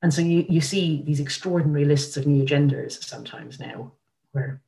And 0.00 0.14
so 0.14 0.22
you, 0.22 0.46
you 0.48 0.62
see 0.62 1.02
these 1.04 1.20
extraordinary 1.20 1.84
lists 1.84 2.16
of 2.16 2.26
new 2.26 2.46
genders 2.46 3.06
sometimes 3.06 3.60
now, 3.60 3.92
where 4.32 4.62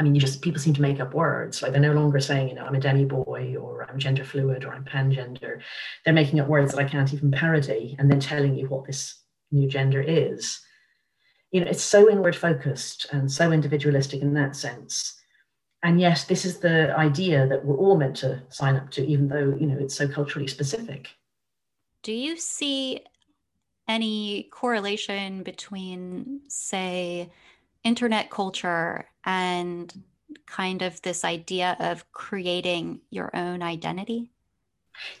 I 0.00 0.02
mean, 0.02 0.14
you 0.14 0.20
just 0.20 0.40
people 0.40 0.58
seem 0.58 0.72
to 0.72 0.80
make 0.80 0.98
up 0.98 1.12
words. 1.12 1.60
Like 1.60 1.72
they're 1.72 1.80
no 1.80 1.92
longer 1.92 2.20
saying, 2.20 2.48
you 2.48 2.54
know, 2.54 2.64
I'm 2.64 2.74
a 2.74 2.80
demi 2.80 3.04
boy 3.04 3.54
or 3.60 3.84
I'm 3.84 3.98
gender 3.98 4.24
fluid 4.24 4.64
or 4.64 4.72
I'm 4.72 4.82
pangender. 4.82 5.60
They're 6.04 6.14
making 6.14 6.40
up 6.40 6.48
words 6.48 6.72
that 6.72 6.80
I 6.80 6.88
can't 6.88 7.12
even 7.12 7.30
parody 7.30 7.96
and 7.98 8.10
then 8.10 8.18
telling 8.18 8.56
you 8.56 8.66
what 8.66 8.86
this 8.86 9.20
new 9.52 9.68
gender 9.68 10.00
is. 10.00 10.58
You 11.50 11.60
know, 11.60 11.66
it's 11.66 11.82
so 11.82 12.10
inward 12.10 12.34
focused 12.34 13.08
and 13.12 13.30
so 13.30 13.52
individualistic 13.52 14.22
in 14.22 14.32
that 14.34 14.56
sense. 14.56 15.20
And 15.82 16.00
yet, 16.00 16.24
this 16.30 16.46
is 16.46 16.60
the 16.60 16.96
idea 16.96 17.46
that 17.48 17.62
we're 17.62 17.76
all 17.76 17.98
meant 17.98 18.16
to 18.18 18.42
sign 18.48 18.76
up 18.76 18.90
to, 18.92 19.06
even 19.06 19.28
though, 19.28 19.54
you 19.60 19.66
know, 19.66 19.76
it's 19.78 19.94
so 19.94 20.08
culturally 20.08 20.48
specific. 20.48 21.08
Do 22.02 22.12
you 22.12 22.38
see 22.38 23.00
any 23.86 24.44
correlation 24.44 25.42
between, 25.42 26.40
say, 26.48 27.28
internet 27.84 28.30
culture 28.30 29.06
and 29.24 30.02
kind 30.46 30.82
of 30.82 31.00
this 31.02 31.24
idea 31.24 31.76
of 31.80 32.10
creating 32.12 33.00
your 33.10 33.30
own 33.34 33.62
identity? 33.62 34.30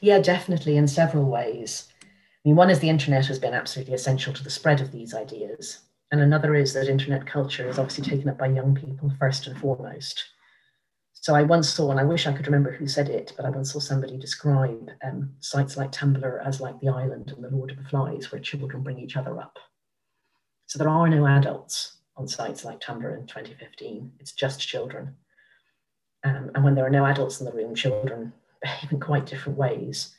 Yeah, 0.00 0.18
definitely, 0.20 0.76
in 0.76 0.88
several 0.88 1.24
ways. 1.24 1.88
I 2.02 2.48
mean, 2.48 2.56
one 2.56 2.70
is 2.70 2.80
the 2.80 2.90
internet 2.90 3.26
has 3.26 3.38
been 3.38 3.54
absolutely 3.54 3.94
essential 3.94 4.32
to 4.32 4.44
the 4.44 4.50
spread 4.50 4.80
of 4.80 4.92
these 4.92 5.14
ideas. 5.14 5.80
And 6.12 6.20
another 6.20 6.54
is 6.54 6.72
that 6.74 6.88
internet 6.88 7.26
culture 7.26 7.68
is 7.68 7.78
obviously 7.78 8.04
taken 8.04 8.28
up 8.28 8.38
by 8.38 8.48
young 8.48 8.74
people 8.74 9.12
first 9.18 9.46
and 9.46 9.56
foremost. 9.58 10.24
So 11.12 11.34
I 11.34 11.42
once 11.42 11.68
saw, 11.68 11.90
and 11.90 12.00
I 12.00 12.04
wish 12.04 12.26
I 12.26 12.32
could 12.32 12.46
remember 12.46 12.72
who 12.72 12.86
said 12.86 13.08
it, 13.08 13.34
but 13.36 13.44
I 13.44 13.50
once 13.50 13.72
saw 13.72 13.78
somebody 13.78 14.16
describe 14.16 14.90
um, 15.04 15.34
sites 15.40 15.76
like 15.76 15.92
Tumblr 15.92 16.46
as 16.46 16.60
like 16.60 16.80
the 16.80 16.88
island 16.88 17.30
and 17.30 17.44
the 17.44 17.54
Lord 17.54 17.70
of 17.70 17.76
the 17.76 17.84
Flies, 17.84 18.32
where 18.32 18.40
children 18.40 18.82
bring 18.82 18.98
each 18.98 19.16
other 19.16 19.38
up. 19.38 19.58
So 20.66 20.78
there 20.78 20.88
are 20.88 21.08
no 21.08 21.26
adults 21.26 21.99
on 22.20 22.28
sites 22.28 22.64
like 22.64 22.80
Tumblr 22.80 23.18
in 23.18 23.26
2015. 23.26 24.12
It's 24.20 24.32
just 24.32 24.60
children. 24.60 25.16
Um, 26.22 26.50
and 26.54 26.62
when 26.62 26.74
there 26.74 26.86
are 26.86 26.90
no 26.90 27.06
adults 27.06 27.40
in 27.40 27.46
the 27.46 27.52
room, 27.52 27.74
children 27.74 28.32
behave 28.62 28.92
in 28.92 29.00
quite 29.00 29.26
different 29.26 29.58
ways. 29.58 30.14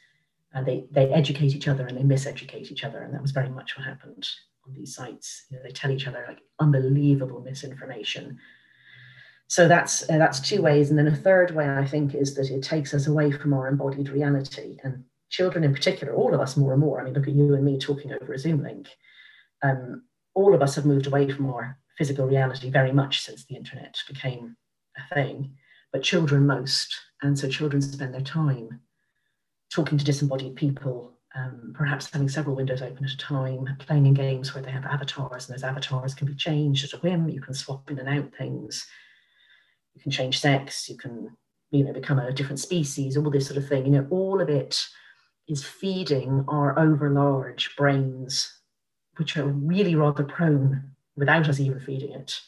And 0.54 0.66
they, 0.66 0.86
they 0.92 1.10
educate 1.12 1.56
each 1.56 1.68
other 1.68 1.88
and 1.88 1.98
they 1.98 2.04
miseducate 2.04 2.72
each 2.72 2.84
other. 2.84 3.04
And 3.04 3.14
that 3.14 3.22
was 3.22 3.32
very 3.32 3.50
much 3.50 3.78
what 3.78 3.86
happened 3.86 4.28
on 4.68 4.74
these 4.74 4.96
sites. 4.96 5.46
You 5.50 5.58
know, 5.58 5.64
they 5.64 5.72
tell 5.72 5.92
each 5.92 6.08
other 6.08 6.26
like 6.28 6.40
unbelievable 6.60 7.42
misinformation 7.42 8.40
so 9.52 9.68
that's 9.68 10.10
uh, 10.10 10.18
that's 10.18 10.40
two 10.40 10.62
ways 10.62 10.90
and 10.90 10.98
then 10.98 11.08
a 11.08 11.16
third 11.16 11.54
way 11.54 11.70
i 11.70 11.86
think 11.86 12.16
is 12.16 12.36
that 12.36 12.50
it 12.50 12.64
takes 12.64 12.94
us 12.94 13.08
away 13.08 13.30
from 13.30 13.54
our 13.54 13.68
embodied 13.68 14.08
reality 14.08 14.78
and 14.86 15.04
children 15.30 15.66
in 15.66 15.74
particular 15.74 16.16
all 16.16 16.34
of 16.34 16.40
us 16.40 16.56
more 16.56 16.72
and 16.72 16.80
more 16.80 17.02
i 17.02 17.04
mean 17.04 17.14
look 17.14 17.28
at 17.28 17.34
you 17.34 17.54
and 17.54 17.66
me 17.66 17.78
talking 17.78 18.14
over 18.14 18.32
a 18.32 18.40
zoom 18.40 18.64
link 18.64 18.88
um, 19.62 20.04
all 20.34 20.56
of 20.56 20.62
us 20.62 20.76
have 20.76 20.86
moved 20.86 21.06
away 21.06 21.30
from 21.30 21.52
our 21.52 21.78
physical 21.98 22.26
reality 22.26 22.70
very 22.70 22.92
much 22.92 23.22
since 23.22 23.46
the 23.46 23.56
internet 23.56 23.98
became 24.08 24.56
a 24.98 25.14
thing 25.14 25.56
but 25.92 26.04
children 26.04 26.46
most 26.46 26.96
and 27.22 27.38
so 27.38 27.50
children 27.50 27.82
spend 27.82 28.14
their 28.14 28.22
time 28.22 28.80
talking 29.72 29.98
to 29.98 30.06
disembodied 30.06 30.56
people 30.56 31.14
um, 31.34 31.74
perhaps 31.74 32.10
having 32.12 32.28
several 32.28 32.58
windows 32.58 32.82
open 32.82 33.06
at 33.06 33.12
a 33.12 33.18
time, 33.18 33.66
playing 33.80 34.06
in 34.06 34.14
games 34.14 34.54
where 34.54 34.62
they 34.62 34.70
have 34.70 34.84
avatars, 34.84 35.48
and 35.48 35.56
those 35.56 35.64
avatars 35.64 36.14
can 36.14 36.28
be 36.28 36.36
changed 36.36 36.84
at 36.84 36.92
a 36.92 36.98
whim. 36.98 37.30
You 37.30 37.40
can 37.40 37.54
swap 37.54 37.90
in 37.90 38.00
and 38.00 38.10
out 38.10 38.36
things 38.38 38.86
you 39.96 40.02
can 40.02 40.12
change 40.12 40.40
sex, 40.40 40.90
you 40.90 40.98
can, 40.98 41.36
you 41.72 41.84
know, 41.84 41.94
become 41.94 42.20
a 42.20 42.32
different 42.32 42.60
species, 42.60 43.18
all 43.18 43.30
this 43.30 43.48
sort 43.48 43.58
of 43.58 43.68
thing. 43.68 43.86
You 43.86 43.92
know, 43.92 44.08
all 44.10 44.42
of 44.42 44.50
it 44.50 44.86
is 45.48 45.64
feeding 45.64 46.46
our 46.48 46.76
overlarge 46.76 47.76
brains, 47.76 48.52
which 49.18 49.38
are 49.38 49.46
really 49.46 49.96
rather 49.96 50.24
prone, 50.24 50.92
without 51.16 51.50
us 51.50 51.60
even 51.60 51.80
feeding 51.80 52.14
it, 52.14 52.40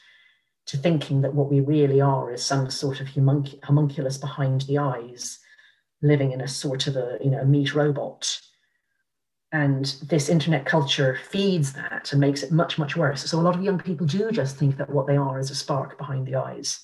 to 0.66 0.78
thinking 0.78 1.22
that 1.22 1.34
what 1.34 1.52
we 1.52 1.60
really 1.60 2.00
are 2.00 2.32
is 2.32 2.44
some 2.44 2.70
sort 2.70 3.02
of 3.02 3.08
homunc- 3.08 3.64
homunculus 3.64 4.18
behind 4.18 4.62
the 4.62 4.78
eyes, 4.78 5.40
living 6.02 6.32
in 6.32 6.42
a 6.42 6.48
sort 6.48 6.88
of 6.88 6.96
a, 6.96 7.18
you 7.22 7.30
know, 7.30 7.40
a 7.40 7.46
meat 7.46 7.74
robot. 7.74 8.40
And 9.52 9.86
this 10.08 10.30
internet 10.30 10.66
culture 10.66 11.20
feeds 11.30 11.74
that 11.74 12.12
and 12.12 12.20
makes 12.20 12.42
it 12.42 12.52
much, 12.52 12.80
much 12.80 12.96
worse. 12.96 13.30
So 13.30 13.40
a 13.40 13.42
lot 13.42 13.56
of 13.56 13.64
young 13.64 13.78
people 13.78 14.08
do 14.08 14.32
just 14.32 14.58
think 14.58 14.78
that 14.78 14.90
what 14.90 15.06
they 15.06 15.18
are 15.18 15.38
is 15.38 15.52
a 15.52 15.56
spark 15.56 15.98
behind 15.98 16.26
the 16.26 16.36
eyes 16.36 16.80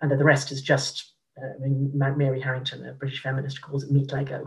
and 0.00 0.10
that 0.10 0.18
the 0.18 0.24
rest 0.24 0.50
is 0.50 0.62
just, 0.62 1.12
uh, 1.36 1.68
Mary 1.94 2.40
Harrington, 2.40 2.84
a 2.86 2.92
British 2.94 3.22
feminist, 3.22 3.60
calls 3.60 3.84
it 3.84 3.92
meat 3.92 4.10
Lego, 4.10 4.44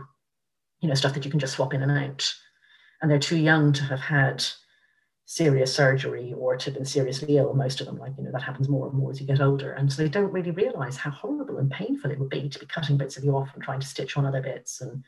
you 0.82 0.89
know, 0.89 0.96
stuff 0.96 1.13
that 1.13 1.24
you 1.24 1.32
can 1.32 1.39
just 1.39 1.54
swap 1.54 1.74
in 1.74 1.82
and 1.82 1.91
out. 1.91 2.34
And 3.02 3.10
they're 3.10 3.20
too 3.20 3.38
young 3.38 3.72
to 3.74 3.84
have 3.84 4.02
had 4.02 4.44
serious 5.26 5.74
surgery 5.74 6.34
or 6.38 6.58
to 6.58 6.66
have 6.66 6.74
been 6.74 6.86
seriously 6.86 7.38
ill, 7.38 7.54
most 7.54 7.80
of 7.80 7.86
them, 7.88 7.98
like, 7.98 8.14
you 8.18 8.24
know, 8.24 8.32
that 8.32 8.42
happens 8.42 8.68
more 8.68 8.88
and 8.88 8.98
more 8.98 9.12
as 9.12 9.22
you 9.22 9.28
get 9.28 9.40
older. 9.40 9.72
And 9.72 9.92
so 9.92 10.04
they 10.04 10.10
don't 10.10 10.32
really 10.32 10.52
realize 10.52 10.98
how 10.98 11.12
horrible 11.12 11.58
and 11.58 11.72
painful 11.72 12.12
it 12.12 12.20
would 12.20 12.30
be 12.30 12.50
to 12.50 12.60
be 12.60 12.66
cutting 12.66 12.98
bits 12.98 13.18
of 13.18 13.24
you 13.24 13.36
off 13.36 13.50
and 13.54 13.64
trying 13.64 13.80
to 13.80 13.88
stitch 13.88 14.18
on 14.18 14.26
other 14.26 14.42
bits. 14.42 14.82
And, 14.82 15.04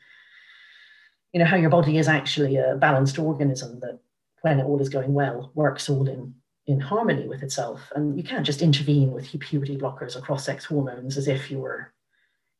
you 1.32 1.40
know, 1.40 1.46
how 1.46 1.56
your 1.56 1.70
body 1.70 1.98
is 1.98 2.08
actually 2.08 2.56
a 2.56 2.76
balanced 2.76 3.18
organism 3.18 3.80
that 3.80 3.98
when 4.42 4.60
all 4.60 4.80
is 4.80 4.88
going 4.88 5.12
well, 5.12 5.50
works 5.54 5.90
all 5.90 6.08
in 6.08 6.34
in 6.66 6.80
harmony 6.80 7.28
with 7.28 7.42
itself. 7.42 7.92
And 7.94 8.16
you 8.16 8.24
can't 8.24 8.46
just 8.46 8.62
intervene 8.62 9.12
with 9.12 9.28
puberty 9.40 9.76
blockers 9.76 10.16
or 10.16 10.20
cross-sex 10.20 10.64
hormones 10.64 11.16
as 11.16 11.28
if 11.28 11.50
you 11.50 11.58
were, 11.58 11.92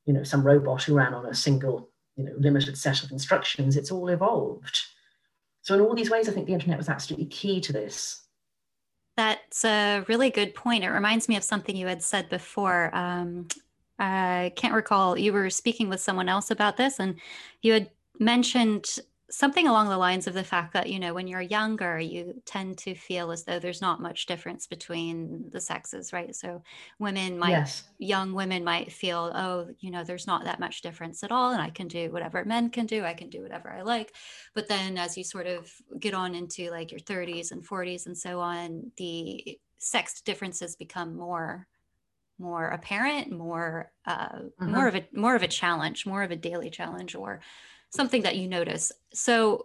you 0.05 0.13
know, 0.13 0.23
some 0.23 0.47
robot 0.47 0.83
who 0.83 0.95
ran 0.95 1.15
on 1.15 1.27
a 1.27 1.35
single, 1.35 1.89
you 2.17 2.25
know, 2.25 2.33
limited 2.39 2.77
set 2.77 3.03
of 3.03 3.11
instructions. 3.11 3.77
It's 3.77 3.91
all 3.91 4.09
evolved. 4.09 4.79
So 5.65 5.75
in 5.75 5.81
all 5.81 5.95
these 5.95 6.11
ways, 6.11 6.29
I 6.29 6.33
think 6.33 6.47
the 6.47 6.53
internet 6.53 6.77
was 6.77 6.91
absolutely 6.91 7.27
key 7.27 7.59
to 7.63 7.73
this. 7.73 8.27
That's 9.17 9.65
a 9.65 10.05
really 10.09 10.29
good 10.29 10.55
point. 10.55 10.85
It 10.85 10.91
reminds 10.91 11.29
me 11.29 11.37
of 11.37 11.43
something 11.43 11.75
you 11.75 11.87
had 11.87 12.03
said 12.03 12.29
before. 12.29 12.95
Um, 12.95 13.49
I 13.99 14.53
can't 14.57 14.75
recall. 14.75 15.19
You 15.19 15.33
were 15.33 15.49
speaking 15.49 15.89
with 15.89 16.01
someone 16.01 16.29
else 16.29 16.51
about 16.51 16.77
this, 16.77 17.01
and 17.01 17.17
you 17.63 17.73
had 17.73 17.91
mentioned 18.19 18.99
something 19.31 19.67
along 19.67 19.89
the 19.89 19.97
lines 19.97 20.27
of 20.27 20.35
the 20.35 20.45
fact 20.45 20.75
that 20.75 20.91
you 20.91 20.99
know 20.99 21.15
when 21.15 21.27
you're 21.27 21.41
younger 21.41 21.99
you 21.99 22.35
tend 22.45 22.77
to 22.77 22.95
feel 22.95 23.31
as 23.31 23.45
though 23.45 23.59
there's 23.59 23.81
not 23.81 24.01
much 24.01 24.27
difference 24.27 24.67
between 24.67 25.47
the 25.51 25.61
sexes 25.61 26.13
right 26.13 26.37
so 26.37 26.63
women 26.99 27.39
might 27.39 27.51
yes. 27.51 27.85
young 27.99 28.35
women 28.35 28.63
might 28.63 28.93
feel 28.93 29.33
oh 29.35 29.67
you 29.81 29.91
know 29.91 30.05
there's 30.05 30.27
not 30.27 30.45
that 30.45 30.61
much 30.61 30.83
difference 30.83 31.23
at 31.25 31.33
all 31.33 31.53
and 31.53 31.63
i 31.63 31.71
can 31.71 31.89
do 31.89 32.11
whatever 32.11 32.45
men 32.45 32.69
can 32.69 32.85
do 32.85 33.03
i 33.03 33.15
can 33.15 33.31
do 33.31 33.43
whatever 33.43 33.71
i 33.71 33.81
like 33.81 34.13
but 34.55 34.69
then 34.69 34.99
as 34.99 35.17
you 35.17 35.25
sort 35.25 35.47
of 35.47 35.73
get 35.99 36.13
on 36.13 36.35
into 36.35 36.71
like 36.71 36.91
your 36.91 37.01
30s 37.01 37.51
and 37.51 37.67
40s 37.67 38.07
and 38.07 38.17
so 38.17 38.41
on 38.41 38.93
the 38.99 39.59
sex 39.79 40.21
differences 40.21 40.77
become 40.77 41.17
more 41.17 41.67
more 42.39 42.69
apparent 42.69 43.33
more 43.33 43.91
uh, 44.07 44.29
mm-hmm. 44.29 44.73
more 44.73 44.89
of 44.89 44.97
a 44.97 45.07
more 45.13 45.35
of 45.35 45.43
a 45.43 45.49
challenge 45.49 46.05
more 46.05 46.23
of 46.23 46.31
a 46.31 46.37
daily 46.37 46.69
challenge 46.69 47.15
or 47.15 47.41
something 47.95 48.23
that 48.23 48.37
you 48.37 48.49
notice. 48.49 48.93
So, 49.13 49.65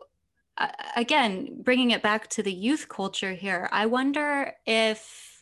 again, 0.96 1.62
bringing 1.62 1.92
it 1.92 2.02
back 2.02 2.28
to 2.30 2.44
the 2.44 2.54
youth 2.54 2.88
culture 2.90 3.34
here, 3.34 3.70
I 3.72 3.86
wonder 3.86 4.54
if 4.66 5.42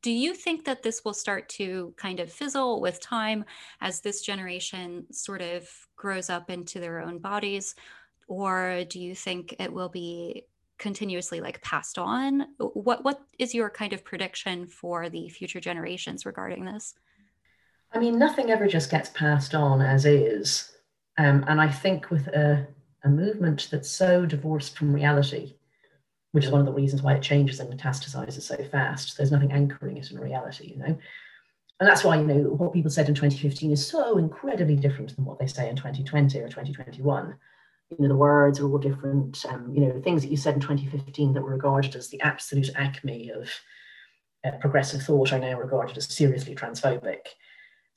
do 0.00 0.12
you 0.12 0.32
think 0.32 0.64
that 0.64 0.82
this 0.82 1.04
will 1.04 1.14
start 1.14 1.48
to 1.48 1.92
kind 1.96 2.20
of 2.20 2.32
fizzle 2.32 2.80
with 2.80 3.00
time 3.00 3.44
as 3.80 4.00
this 4.00 4.22
generation 4.22 5.06
sort 5.10 5.42
of 5.42 5.68
grows 5.96 6.30
up 6.30 6.50
into 6.50 6.78
their 6.78 7.00
own 7.00 7.18
bodies? 7.18 7.74
Or 8.28 8.84
do 8.88 9.00
you 9.00 9.14
think 9.14 9.56
it 9.58 9.72
will 9.72 9.88
be 9.88 10.44
continuously 10.78 11.40
like 11.40 11.60
passed 11.62 11.98
on? 11.98 12.46
What 12.58 13.02
what 13.04 13.20
is 13.38 13.54
your 13.54 13.70
kind 13.70 13.92
of 13.92 14.04
prediction 14.04 14.66
for 14.66 15.08
the 15.08 15.28
future 15.28 15.60
generations 15.60 16.24
regarding 16.24 16.64
this? 16.64 16.94
I 17.92 17.98
mean, 17.98 18.18
nothing 18.18 18.50
ever 18.50 18.68
just 18.68 18.90
gets 18.90 19.08
passed 19.10 19.54
on 19.54 19.80
as 19.80 20.04
is. 20.04 20.72
Um, 21.18 21.44
and 21.48 21.60
I 21.60 21.68
think 21.68 22.10
with 22.10 22.28
a, 22.28 22.66
a 23.04 23.08
movement 23.08 23.68
that's 23.70 23.90
so 23.90 24.24
divorced 24.24 24.78
from 24.78 24.94
reality, 24.94 25.56
which 26.32 26.44
is 26.44 26.50
one 26.50 26.60
of 26.60 26.66
the 26.66 26.72
reasons 26.72 27.02
why 27.02 27.14
it 27.14 27.22
changes 27.22 27.58
and 27.58 27.72
metastasizes 27.72 28.40
so 28.42 28.56
fast, 28.70 29.16
there's 29.16 29.32
nothing 29.32 29.52
anchoring 29.52 29.96
it 29.96 30.10
in 30.10 30.18
reality, 30.18 30.68
you 30.68 30.76
know. 30.76 30.96
And 31.80 31.88
that's 31.88 32.04
why, 32.04 32.16
you 32.16 32.24
know, 32.24 32.42
what 32.50 32.72
people 32.72 32.90
said 32.90 33.08
in 33.08 33.14
2015 33.14 33.72
is 33.72 33.86
so 33.86 34.18
incredibly 34.18 34.76
different 34.76 35.14
than 35.14 35.24
what 35.24 35.38
they 35.38 35.46
say 35.46 35.68
in 35.68 35.76
2020 35.76 36.38
or 36.40 36.48
2021. 36.48 37.34
You 37.90 37.96
know, 38.00 38.08
the 38.08 38.16
words 38.16 38.60
are 38.60 38.68
all 38.68 38.78
different. 38.78 39.44
Um, 39.48 39.72
you 39.72 39.80
know, 39.80 40.00
things 40.00 40.22
that 40.22 40.30
you 40.30 40.36
said 40.36 40.54
in 40.54 40.60
2015 40.60 41.34
that 41.34 41.42
were 41.42 41.50
regarded 41.50 41.94
as 41.94 42.08
the 42.08 42.20
absolute 42.20 42.68
acme 42.74 43.30
of 43.30 43.48
uh, 44.44 44.56
progressive 44.60 45.02
thought 45.02 45.32
are 45.32 45.38
now 45.38 45.58
regarded 45.58 45.96
as 45.96 46.12
seriously 46.12 46.54
transphobic. 46.54 47.26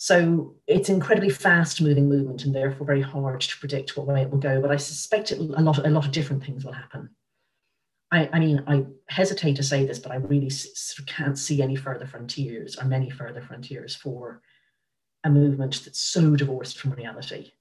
So 0.03 0.55
it's 0.65 0.89
incredibly 0.89 1.29
fast 1.29 1.79
moving 1.79 2.09
movement 2.09 2.43
and 2.43 2.55
therefore 2.55 2.87
very 2.87 3.03
hard 3.03 3.39
to 3.39 3.57
predict 3.59 3.95
what 3.95 4.07
way 4.07 4.23
it 4.23 4.31
will 4.31 4.39
go. 4.39 4.59
But 4.59 4.71
I 4.71 4.77
suspect 4.77 5.31
it, 5.31 5.37
a 5.37 5.43
lot, 5.43 5.77
a 5.77 5.91
lot 5.91 6.07
of 6.07 6.11
different 6.11 6.43
things 6.43 6.65
will 6.65 6.71
happen. 6.71 7.11
I, 8.11 8.27
I 8.33 8.39
mean, 8.39 8.63
I 8.65 8.87
hesitate 9.09 9.57
to 9.57 9.63
say 9.63 9.85
this, 9.85 9.99
but 9.99 10.11
I 10.11 10.15
really 10.15 10.49
can't 11.05 11.37
see 11.37 11.61
any 11.61 11.75
further 11.75 12.07
frontiers 12.07 12.77
or 12.77 12.85
many 12.85 13.11
further 13.11 13.43
frontiers 13.43 13.93
for 13.93 14.41
a 15.23 15.29
movement 15.29 15.81
that's 15.85 16.01
so 16.01 16.35
divorced 16.35 16.79
from 16.79 16.93
reality 16.93 17.51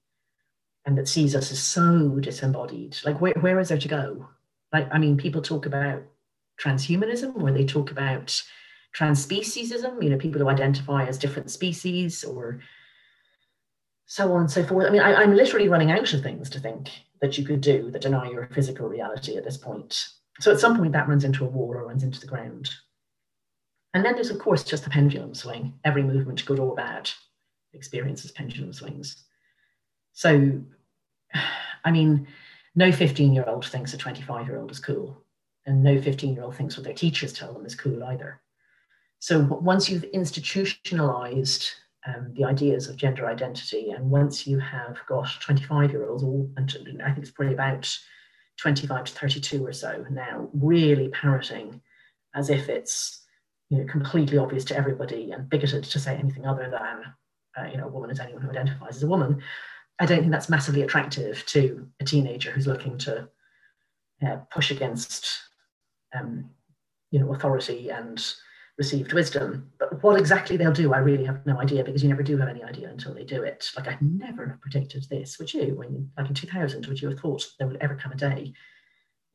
and 0.87 0.97
that 0.97 1.07
sees 1.07 1.35
us 1.35 1.51
as 1.51 1.61
so 1.61 2.17
disembodied. 2.19 2.97
Like, 3.05 3.21
where, 3.21 3.35
where 3.39 3.59
is 3.59 3.69
there 3.69 3.77
to 3.77 3.87
go? 3.87 4.29
Like, 4.73 4.89
I 4.91 4.97
mean, 4.97 5.15
people 5.15 5.43
talk 5.43 5.67
about 5.67 6.01
transhumanism, 6.59 7.35
where 7.35 7.53
they 7.53 7.65
talk 7.65 7.91
about 7.91 8.41
transspeciesism, 8.97 10.03
you 10.03 10.09
know, 10.09 10.17
people 10.17 10.41
who 10.41 10.49
identify 10.49 11.05
as 11.05 11.17
different 11.17 11.51
species 11.51 12.23
or 12.23 12.59
so 14.05 14.33
on 14.33 14.41
and 14.41 14.51
so 14.51 14.63
forth. 14.63 14.87
I 14.87 14.89
mean, 14.89 15.01
I, 15.01 15.23
am 15.23 15.35
literally 15.35 15.69
running 15.69 15.91
out 15.91 16.11
of 16.13 16.21
things 16.21 16.49
to 16.49 16.59
think 16.59 16.89
that 17.21 17.37
you 17.37 17.45
could 17.45 17.61
do 17.61 17.89
that 17.91 18.01
deny 18.01 18.29
your 18.29 18.47
physical 18.47 18.89
reality 18.89 19.37
at 19.37 19.45
this 19.45 19.57
point. 19.57 20.07
So 20.39 20.51
at 20.51 20.59
some 20.59 20.77
point 20.77 20.91
that 20.91 21.07
runs 21.07 21.23
into 21.23 21.45
a 21.45 21.47
wall 21.47 21.69
or 21.69 21.85
runs 21.85 22.03
into 22.03 22.19
the 22.19 22.27
ground. 22.27 22.69
And 23.93 24.03
then 24.03 24.15
there's, 24.15 24.29
of 24.29 24.39
course, 24.39 24.63
just 24.63 24.83
the 24.83 24.89
pendulum 24.89 25.33
swing. 25.33 25.73
Every 25.83 26.03
movement, 26.03 26.45
good 26.45 26.59
or 26.59 26.75
bad, 26.75 27.09
experiences 27.73 28.31
pendulum 28.31 28.73
swings. 28.73 29.23
So, 30.13 30.61
I 31.85 31.91
mean, 31.91 32.27
no 32.75 32.91
15 32.91 33.33
year 33.33 33.45
old 33.47 33.65
thinks 33.65 33.93
a 33.93 33.97
25 33.97 34.47
year 34.47 34.59
old 34.59 34.71
is 34.71 34.79
cool, 34.79 35.23
and 35.65 35.83
no 35.83 36.01
15 36.01 36.33
year 36.33 36.43
old 36.43 36.55
thinks 36.55 36.77
what 36.77 36.83
their 36.83 36.93
teachers 36.93 37.33
tell 37.33 37.53
them 37.53 37.65
is 37.65 37.75
cool 37.75 38.03
either. 38.03 38.41
So 39.21 39.39
once 39.39 39.87
you've 39.87 40.03
institutionalized 40.05 41.69
um, 42.07 42.33
the 42.33 42.43
ideas 42.43 42.87
of 42.87 42.97
gender 42.97 43.27
identity, 43.27 43.91
and 43.91 44.09
once 44.09 44.47
you 44.47 44.57
have 44.57 44.97
got 45.07 45.29
25 45.39 45.91
year 45.91 46.09
olds, 46.09 46.23
all, 46.23 46.49
and 46.57 47.01
I 47.03 47.11
think 47.11 47.19
it's 47.19 47.29
probably 47.29 47.53
about 47.53 47.95
25 48.57 49.05
to 49.05 49.13
32 49.13 49.63
or 49.63 49.73
so 49.73 50.03
now, 50.09 50.49
really 50.53 51.09
parroting 51.09 51.81
as 52.33 52.49
if 52.49 52.67
it's 52.67 53.21
you 53.69 53.77
know, 53.77 53.85
completely 53.85 54.39
obvious 54.39 54.65
to 54.65 54.75
everybody 54.75 55.31
and 55.31 55.47
bigoted 55.47 55.83
to 55.83 55.99
say 55.99 56.15
anything 56.15 56.47
other 56.47 56.67
than 56.71 57.13
uh, 57.55 57.69
you 57.69 57.77
know, 57.77 57.85
a 57.85 57.91
woman 57.91 58.09
is 58.09 58.19
anyone 58.19 58.41
who 58.41 58.49
identifies 58.49 58.95
as 58.95 59.03
a 59.03 59.07
woman. 59.07 59.39
I 59.99 60.07
don't 60.07 60.21
think 60.21 60.31
that's 60.31 60.49
massively 60.49 60.81
attractive 60.81 61.45
to 61.47 61.87
a 61.99 62.05
teenager 62.05 62.49
who's 62.49 62.65
looking 62.65 62.97
to 62.99 63.29
uh, 64.25 64.37
push 64.49 64.71
against, 64.71 65.29
um, 66.11 66.49
you 67.11 67.19
know, 67.19 67.31
authority 67.31 67.91
and 67.91 68.23
received 68.81 69.13
wisdom. 69.13 69.71
But 69.77 70.01
what 70.01 70.19
exactly 70.19 70.57
they'll 70.57 70.71
do, 70.71 70.91
I 70.91 70.97
really 70.97 71.25
have 71.25 71.45
no 71.45 71.59
idea 71.59 71.83
because 71.83 72.01
you 72.01 72.09
never 72.09 72.23
do 72.23 72.35
have 72.37 72.49
any 72.49 72.63
idea 72.63 72.89
until 72.89 73.13
they 73.13 73.23
do 73.23 73.43
it. 73.43 73.69
Like 73.77 73.87
I 73.87 73.95
never 74.01 74.47
have 74.47 74.59
predicted 74.59 75.05
this, 75.07 75.37
would 75.37 75.53
you? 75.53 75.75
When 75.75 76.09
like 76.17 76.29
in 76.29 76.33
2000, 76.33 76.87
would 76.87 76.99
you 76.99 77.09
have 77.09 77.19
thought 77.19 77.45
there 77.59 77.67
would 77.67 77.77
ever 77.79 77.93
come 77.93 78.11
a 78.11 78.15
day, 78.15 78.53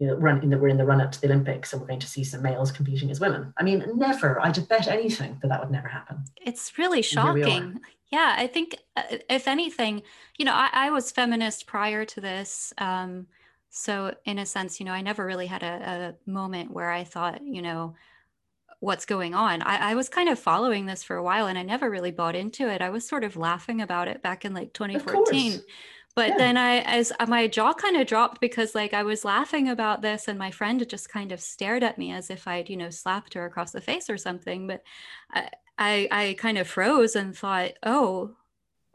you 0.01 0.09
know, 0.09 0.15
run 0.17 0.43
in 0.43 0.51
the 0.51 0.59
we're 0.59 0.67
in 0.67 0.79
the 0.79 0.85
run 0.85 1.01
up 1.01 1.13
to 1.13 1.21
the 1.21 1.29
Olympics 1.29 1.73
and 1.73 1.81
we're 1.81 1.87
going 1.87 2.01
to 2.01 2.09
see 2.09 2.25
some 2.25 2.43
males 2.43 2.73
competing 2.73 3.09
as 3.09 3.21
women? 3.21 3.55
I 3.57 3.63
mean, 3.63 3.85
never. 3.95 4.41
I'd 4.41 4.69
bet 4.69 4.89
anything 4.89 5.39
that 5.43 5.49
that 5.49 5.61
would 5.61 5.71
never 5.71 5.87
happen. 5.87 6.25
It's 6.45 6.77
really 6.77 7.03
shocking. 7.03 7.81
Yeah, 8.11 8.35
I 8.37 8.49
think 8.49 8.77
uh, 8.97 9.19
if 9.31 9.47
anything, 9.47 10.03
you 10.39 10.45
know, 10.45 10.55
I, 10.55 10.71
I 10.73 10.91
was 10.91 11.13
feminist 11.13 11.67
prior 11.69 12.05
to 12.05 12.21
this. 12.21 12.73
Um, 12.79 13.29
so 13.71 14.13
in 14.25 14.41
a 14.41 14.47
sense, 14.47 14.81
you 14.81 14.87
know, 14.87 14.93
I 14.93 15.03
never 15.03 15.25
really 15.25 15.47
had 15.47 15.63
a, 15.63 16.15
a 16.27 16.31
moment 16.31 16.73
where 16.73 16.91
I 16.91 17.05
thought, 17.05 17.43
you 17.45 17.63
know, 17.63 17.95
what's 18.81 19.07
going 19.07 19.35
on. 19.35 19.63
I, 19.63 19.93
I, 19.93 19.95
was 19.95 20.09
kind 20.09 20.29
of 20.29 20.39
following 20.39 20.87
this 20.87 21.03
for 21.03 21.17
a 21.17 21.23
while 21.23 21.47
and 21.47 21.59
I 21.59 21.63
never 21.63 21.89
really 21.89 22.11
bought 22.11 22.37
into 22.37 22.69
it. 22.69 22.83
I 22.83 22.91
was 22.91 23.09
sort 23.09 23.25
of 23.25 23.37
laughing 23.37 23.81
about 23.81 24.09
it 24.09 24.23
back 24.23 24.45
in 24.45 24.53
like 24.55 24.73
2014. 24.75 25.61
But 26.15 26.31
yeah. 26.31 26.37
then 26.39 26.57
I, 26.57 26.79
as 26.79 27.13
uh, 27.21 27.27
my 27.27 27.47
jaw 27.47 27.75
kind 27.75 27.97
of 27.97 28.07
dropped 28.07 28.41
because 28.41 28.75
like 28.75 28.95
I 28.95 29.03
was 29.03 29.25
laughing 29.25 29.69
about 29.69 30.01
this 30.01 30.29
and 30.29 30.39
my 30.39 30.51
friend 30.51 30.87
just 30.89 31.11
kind 31.11 31.31
of 31.31 31.41
stared 31.41 31.83
at 31.83 31.99
me 31.99 32.13
as 32.13 32.31
if 32.31 32.49
I'd, 32.49 32.71
you 32.71 32.77
know, 32.77 32.91
slapped 32.91 33.35
her 33.35 33.45
across 33.45 33.73
the 33.73 33.83
face 33.83 34.09
or 34.09 34.17
something. 34.17 34.67
But 34.67 34.83
I, 35.31 35.51
I, 35.79 36.09
I 36.11 36.37
kind 36.39 36.57
of 36.57 36.67
froze 36.67 37.17
and 37.17 37.37
thought, 37.37 37.73
oh, 37.83 38.35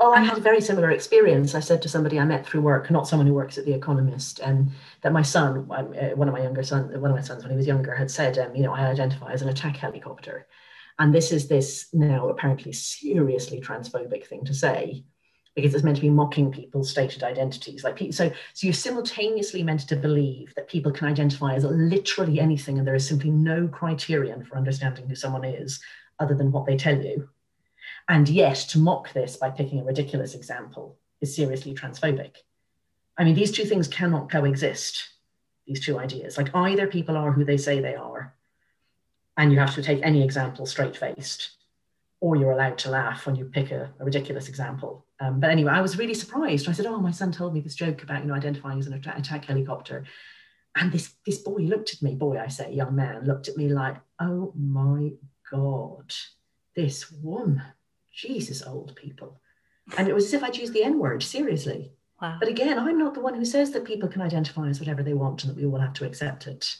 Oh, 0.03 0.13
I 0.13 0.21
had 0.21 0.39
a 0.39 0.41
very 0.41 0.61
similar 0.61 0.89
experience. 0.89 1.53
I 1.53 1.59
said 1.59 1.79
to 1.83 1.89
somebody 1.89 2.19
I 2.19 2.25
met 2.25 2.43
through 2.43 2.61
work, 2.61 2.89
not 2.89 3.07
someone 3.07 3.27
who 3.27 3.35
works 3.35 3.59
at 3.59 3.65
The 3.65 3.73
Economist, 3.73 4.39
and 4.39 4.71
that 5.01 5.13
my 5.13 5.21
son, 5.21 5.69
uh, 5.69 6.15
one 6.15 6.27
of 6.27 6.33
my 6.33 6.41
younger 6.41 6.63
sons, 6.63 6.97
one 6.97 7.11
of 7.11 7.15
my 7.15 7.21
sons 7.21 7.43
when 7.43 7.51
he 7.51 7.57
was 7.57 7.67
younger, 7.67 7.93
had 7.93 8.09
said, 8.09 8.39
um, 8.39 8.55
you 8.55 8.63
know, 8.63 8.73
I 8.73 8.87
identify 8.87 9.31
as 9.31 9.43
an 9.43 9.49
attack 9.49 9.77
helicopter. 9.77 10.47
And 10.97 11.13
this 11.13 11.31
is 11.31 11.47
this 11.47 11.87
now 11.93 12.29
apparently 12.29 12.73
seriously 12.73 13.61
transphobic 13.61 14.25
thing 14.25 14.43
to 14.45 14.55
say 14.55 15.03
because 15.53 15.75
it's 15.75 15.83
meant 15.83 15.97
to 15.97 16.01
be 16.01 16.09
mocking 16.09 16.51
people's 16.51 16.89
stated 16.89 17.21
identities. 17.21 17.83
Like 17.83 17.99
so, 18.11 18.31
so 18.53 18.65
you're 18.65 18.73
simultaneously 18.73 19.61
meant 19.61 19.81
to 19.81 19.95
believe 19.95 20.51
that 20.55 20.67
people 20.67 20.91
can 20.91 21.09
identify 21.09 21.53
as 21.53 21.63
literally 21.63 22.39
anything, 22.39 22.79
and 22.79 22.87
there 22.87 22.95
is 22.95 23.07
simply 23.07 23.29
no 23.29 23.67
criterion 23.67 24.45
for 24.45 24.57
understanding 24.57 25.07
who 25.07 25.13
someone 25.15 25.45
is 25.45 25.79
other 26.19 26.33
than 26.33 26.51
what 26.51 26.65
they 26.65 26.75
tell 26.75 26.99
you. 26.99 27.29
And 28.11 28.27
yet, 28.27 28.57
to 28.71 28.77
mock 28.77 29.13
this 29.13 29.37
by 29.37 29.51
picking 29.51 29.79
a 29.79 29.85
ridiculous 29.85 30.35
example 30.35 30.97
is 31.21 31.33
seriously 31.33 31.73
transphobic. 31.73 32.35
I 33.17 33.23
mean, 33.23 33.35
these 33.35 33.53
two 33.53 33.63
things 33.63 33.87
cannot 33.87 34.29
coexist, 34.29 35.01
these 35.65 35.79
two 35.79 35.97
ideas. 35.97 36.37
Like, 36.37 36.53
either 36.53 36.87
people 36.87 37.15
are 37.15 37.31
who 37.31 37.45
they 37.45 37.55
say 37.55 37.79
they 37.79 37.95
are, 37.95 38.35
and 39.37 39.49
you 39.53 39.59
have 39.59 39.73
to 39.75 39.81
take 39.81 40.01
any 40.03 40.25
example 40.25 40.65
straight 40.65 40.97
faced, 40.97 41.51
or 42.19 42.35
you're 42.35 42.51
allowed 42.51 42.77
to 42.79 42.89
laugh 42.89 43.25
when 43.25 43.37
you 43.37 43.45
pick 43.45 43.71
a, 43.71 43.93
a 43.97 44.03
ridiculous 44.03 44.49
example. 44.49 45.05
Um, 45.21 45.39
but 45.39 45.49
anyway, 45.49 45.71
I 45.71 45.79
was 45.79 45.97
really 45.97 46.13
surprised. 46.13 46.67
I 46.67 46.73
said, 46.73 46.87
Oh, 46.87 46.99
my 46.99 47.11
son 47.11 47.31
told 47.31 47.53
me 47.53 47.61
this 47.61 47.75
joke 47.75 48.03
about, 48.03 48.23
you 48.23 48.27
know, 48.27 48.35
identifying 48.35 48.79
as 48.79 48.87
an 48.87 48.93
attack, 48.93 49.19
attack 49.19 49.45
helicopter. 49.45 50.03
And 50.75 50.91
this, 50.91 51.13
this 51.25 51.37
boy 51.37 51.61
looked 51.61 51.93
at 51.93 52.01
me, 52.01 52.15
boy, 52.15 52.37
I 52.37 52.49
say, 52.49 52.73
young 52.73 52.93
man, 52.93 53.23
looked 53.23 53.47
at 53.47 53.55
me 53.55 53.69
like, 53.69 53.95
Oh 54.19 54.51
my 54.53 55.11
God, 55.49 56.13
this 56.75 57.09
woman 57.09 57.63
Jesus, 58.11 58.61
old 58.65 58.95
people. 58.95 59.41
And 59.97 60.07
it 60.07 60.13
was 60.13 60.25
as 60.25 60.33
if 60.33 60.43
I'd 60.43 60.57
used 60.57 60.73
the 60.73 60.83
N 60.83 60.99
word, 60.99 61.23
seriously. 61.23 61.91
Wow. 62.21 62.37
But 62.39 62.49
again, 62.49 62.77
I'm 62.77 62.97
not 62.97 63.13
the 63.13 63.19
one 63.21 63.33
who 63.33 63.45
says 63.45 63.71
that 63.71 63.83
people 63.83 64.07
can 64.07 64.21
identify 64.21 64.67
as 64.69 64.79
whatever 64.79 65.01
they 65.01 65.13
want 65.13 65.43
and 65.43 65.51
that 65.51 65.57
we 65.57 65.65
all 65.65 65.79
have 65.79 65.93
to 65.93 66.05
accept 66.05 66.47
it. 66.47 66.75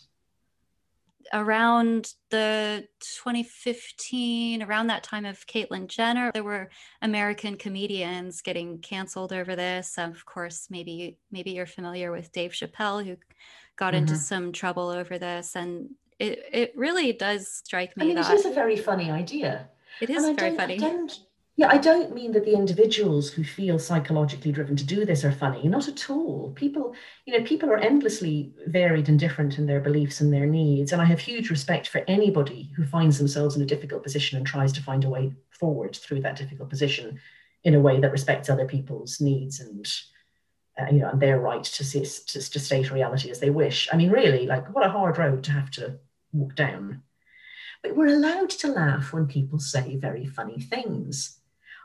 Around 1.33 2.13
the 2.29 2.87
2015, 3.23 4.63
around 4.63 4.87
that 4.87 5.03
time 5.03 5.25
of 5.25 5.47
Caitlyn 5.47 5.87
Jenner, 5.87 6.31
there 6.33 6.43
were 6.43 6.69
American 7.01 7.55
comedians 7.55 8.41
getting 8.41 8.79
canceled 8.79 9.31
over 9.31 9.55
this. 9.55 9.97
Of 9.97 10.25
course, 10.25 10.67
maybe 10.69 11.17
maybe 11.31 11.51
you're 11.51 11.65
familiar 11.65 12.11
with 12.11 12.31
Dave 12.33 12.51
Chappelle, 12.51 13.05
who 13.05 13.15
got 13.77 13.93
mm-hmm. 13.93 14.03
into 14.03 14.17
some 14.17 14.51
trouble 14.51 14.89
over 14.89 15.17
this, 15.17 15.55
and 15.55 15.91
it 16.19 16.43
it 16.51 16.73
really 16.75 17.13
does 17.13 17.47
strike 17.47 17.95
me. 17.95 18.03
I 18.03 18.07
mean, 18.07 18.15
that 18.15 18.31
it 18.31 18.39
is 18.39 18.45
a 18.45 18.51
very 18.51 18.75
funny 18.75 19.09
idea. 19.09 19.69
It 19.99 20.09
is 20.09 20.29
very 20.29 20.55
funny. 20.55 20.79
I 20.81 21.07
yeah, 21.57 21.67
I 21.69 21.77
don't 21.77 22.15
mean 22.15 22.31
that 22.31 22.45
the 22.45 22.55
individuals 22.55 23.29
who 23.29 23.43
feel 23.43 23.77
psychologically 23.77 24.51
driven 24.51 24.75
to 24.77 24.85
do 24.85 25.05
this 25.05 25.25
are 25.25 25.31
funny. 25.31 25.67
Not 25.67 25.87
at 25.87 26.09
all. 26.09 26.53
People, 26.55 26.95
you 27.25 27.37
know, 27.37 27.45
people 27.45 27.69
are 27.69 27.77
endlessly 27.77 28.53
varied 28.67 29.09
and 29.09 29.19
different 29.19 29.57
in 29.57 29.67
their 29.67 29.81
beliefs 29.81 30.21
and 30.21 30.33
their 30.33 30.45
needs. 30.45 30.91
And 30.91 31.01
I 31.01 31.05
have 31.05 31.19
huge 31.19 31.49
respect 31.49 31.89
for 31.89 32.03
anybody 32.07 32.71
who 32.75 32.85
finds 32.85 33.17
themselves 33.17 33.55
in 33.55 33.61
a 33.61 33.65
difficult 33.67 34.01
position 34.01 34.37
and 34.37 34.47
tries 34.47 34.71
to 34.73 34.81
find 34.81 35.03
a 35.03 35.09
way 35.09 35.33
forward 35.51 35.95
through 35.95 36.21
that 36.21 36.37
difficult 36.37 36.69
position 36.69 37.19
in 37.63 37.75
a 37.75 37.79
way 37.79 37.99
that 37.99 38.11
respects 38.11 38.49
other 38.49 38.65
people's 38.65 39.21
needs 39.21 39.59
and 39.59 39.87
uh, 40.79 40.85
you 40.91 40.99
know 40.99 41.09
and 41.09 41.21
their 41.21 41.39
right 41.39 41.63
to, 41.63 41.83
see, 41.83 41.99
to 41.99 42.49
to 42.49 42.59
state 42.59 42.89
reality 42.91 43.29
as 43.29 43.39
they 43.39 43.49
wish. 43.49 43.89
I 43.91 43.97
mean, 43.97 44.09
really, 44.09 44.47
like 44.47 44.73
what 44.73 44.85
a 44.85 44.89
hard 44.89 45.17
road 45.17 45.43
to 45.43 45.51
have 45.51 45.69
to 45.71 45.99
walk 46.31 46.55
down. 46.55 47.03
But 47.83 47.95
we're 47.95 48.15
allowed 48.15 48.49
to 48.51 48.67
laugh 48.67 49.11
when 49.11 49.27
people 49.27 49.59
say 49.59 49.97
very 49.97 50.25
funny 50.25 50.59
things 50.59 51.41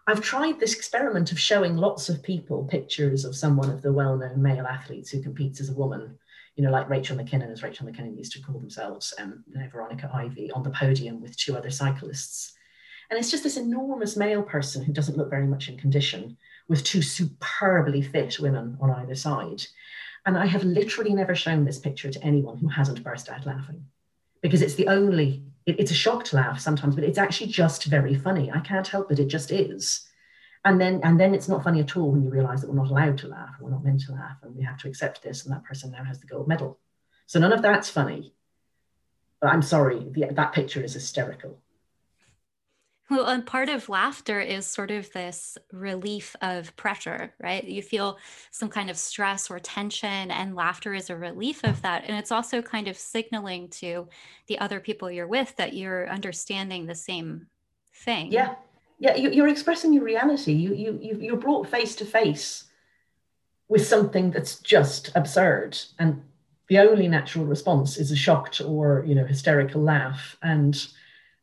I've 0.08 0.20
tried 0.20 0.60
this 0.60 0.74
experiment 0.74 1.32
of 1.32 1.40
showing 1.40 1.76
lots 1.76 2.08
of 2.08 2.22
people 2.22 2.64
pictures 2.64 3.24
of 3.24 3.34
someone 3.34 3.70
of 3.70 3.82
the 3.82 3.92
well-known 3.92 4.40
male 4.40 4.64
athletes 4.64 5.10
who 5.10 5.20
competes 5.20 5.60
as 5.60 5.68
a 5.68 5.74
woman, 5.74 6.16
you 6.54 6.62
know, 6.62 6.70
like 6.70 6.88
Rachel 6.88 7.16
McKinnon, 7.16 7.50
as 7.50 7.64
Rachel 7.64 7.88
McKinnon 7.88 8.16
used 8.16 8.30
to 8.32 8.40
call 8.40 8.60
themselves, 8.60 9.12
um, 9.18 9.42
Veronica 9.72 10.08
Ivy, 10.14 10.52
on 10.52 10.62
the 10.62 10.70
podium 10.70 11.20
with 11.20 11.36
two 11.36 11.56
other 11.56 11.70
cyclists. 11.70 12.54
And 13.10 13.18
it's 13.18 13.32
just 13.32 13.42
this 13.42 13.56
enormous 13.56 14.16
male 14.16 14.44
person 14.44 14.84
who 14.84 14.92
doesn't 14.92 15.16
look 15.16 15.28
very 15.28 15.46
much 15.46 15.68
in 15.68 15.76
condition 15.76 16.36
with 16.68 16.84
two 16.84 17.02
superbly 17.02 18.02
fit 18.02 18.38
women 18.38 18.78
on 18.80 18.90
either 18.90 19.16
side. 19.16 19.66
And 20.24 20.38
I 20.38 20.46
have 20.46 20.62
literally 20.62 21.14
never 21.14 21.34
shown 21.34 21.64
this 21.64 21.80
picture 21.80 22.12
to 22.12 22.22
anyone 22.24 22.58
who 22.58 22.68
hasn't 22.68 23.02
burst 23.02 23.28
out 23.28 23.44
laughing 23.44 23.84
because 24.40 24.62
it's 24.62 24.74
the 24.74 24.86
only 24.86 25.42
it, 25.66 25.80
it's 25.80 25.90
a 25.90 25.94
shocked 25.94 26.32
laugh 26.32 26.58
sometimes, 26.60 26.94
but 26.94 27.04
it's 27.04 27.18
actually 27.18 27.48
just 27.48 27.84
very 27.84 28.14
funny. 28.14 28.50
I 28.50 28.60
can't 28.60 28.86
help 28.86 29.10
it; 29.10 29.18
it 29.18 29.26
just 29.26 29.50
is. 29.50 30.06
And 30.64 30.80
then, 30.80 31.00
and 31.04 31.20
then 31.20 31.32
it's 31.32 31.48
not 31.48 31.62
funny 31.62 31.80
at 31.80 31.96
all 31.96 32.10
when 32.10 32.24
you 32.24 32.30
realize 32.30 32.60
that 32.60 32.68
we're 32.68 32.82
not 32.82 32.90
allowed 32.90 33.18
to 33.18 33.28
laugh, 33.28 33.54
we're 33.60 33.70
not 33.70 33.84
meant 33.84 34.00
to 34.06 34.12
laugh, 34.12 34.38
and 34.42 34.56
we 34.56 34.64
have 34.64 34.78
to 34.78 34.88
accept 34.88 35.22
this. 35.22 35.44
And 35.44 35.54
that 35.54 35.62
person 35.62 35.92
now 35.92 36.02
has 36.02 36.18
the 36.18 36.26
gold 36.26 36.48
medal. 36.48 36.78
So 37.26 37.38
none 37.38 37.52
of 37.52 37.62
that's 37.62 37.88
funny. 37.88 38.34
But 39.40 39.52
I'm 39.52 39.62
sorry, 39.62 40.08
the, 40.10 40.26
that 40.32 40.52
picture 40.52 40.82
is 40.82 40.94
hysterical. 40.94 41.60
Well, 43.08 43.26
and 43.26 43.46
part 43.46 43.68
of 43.68 43.88
laughter 43.88 44.40
is 44.40 44.66
sort 44.66 44.90
of 44.90 45.12
this 45.12 45.56
relief 45.70 46.34
of 46.42 46.74
pressure, 46.74 47.32
right? 47.40 47.62
You 47.62 47.80
feel 47.80 48.18
some 48.50 48.68
kind 48.68 48.90
of 48.90 48.96
stress 48.96 49.48
or 49.48 49.60
tension, 49.60 50.32
and 50.32 50.56
laughter 50.56 50.92
is 50.92 51.08
a 51.08 51.16
relief 51.16 51.62
of 51.62 51.80
that. 51.82 52.02
And 52.06 52.16
it's 52.16 52.32
also 52.32 52.60
kind 52.62 52.88
of 52.88 52.96
signaling 52.98 53.68
to 53.68 54.08
the 54.48 54.58
other 54.58 54.80
people 54.80 55.08
you're 55.08 55.28
with 55.28 55.54
that 55.56 55.72
you're 55.72 56.08
understanding 56.10 56.86
the 56.86 56.96
same 56.96 57.46
thing. 57.94 58.32
Yeah. 58.32 58.56
Yeah. 58.98 59.14
You're 59.14 59.48
expressing 59.48 59.92
your 59.92 60.02
reality. 60.02 60.52
You, 60.52 60.74
you, 60.74 61.16
you're 61.20 61.36
brought 61.36 61.68
face 61.68 61.94
to 61.96 62.04
face 62.04 62.64
with 63.68 63.86
something 63.86 64.32
that's 64.32 64.58
just 64.58 65.12
absurd. 65.14 65.78
And 66.00 66.22
the 66.68 66.78
only 66.80 67.06
natural 67.06 67.44
response 67.44 67.98
is 67.98 68.10
a 68.10 68.16
shocked 68.16 68.60
or, 68.60 69.04
you 69.06 69.14
know, 69.14 69.24
hysterical 69.24 69.82
laugh. 69.82 70.36
And 70.42 70.88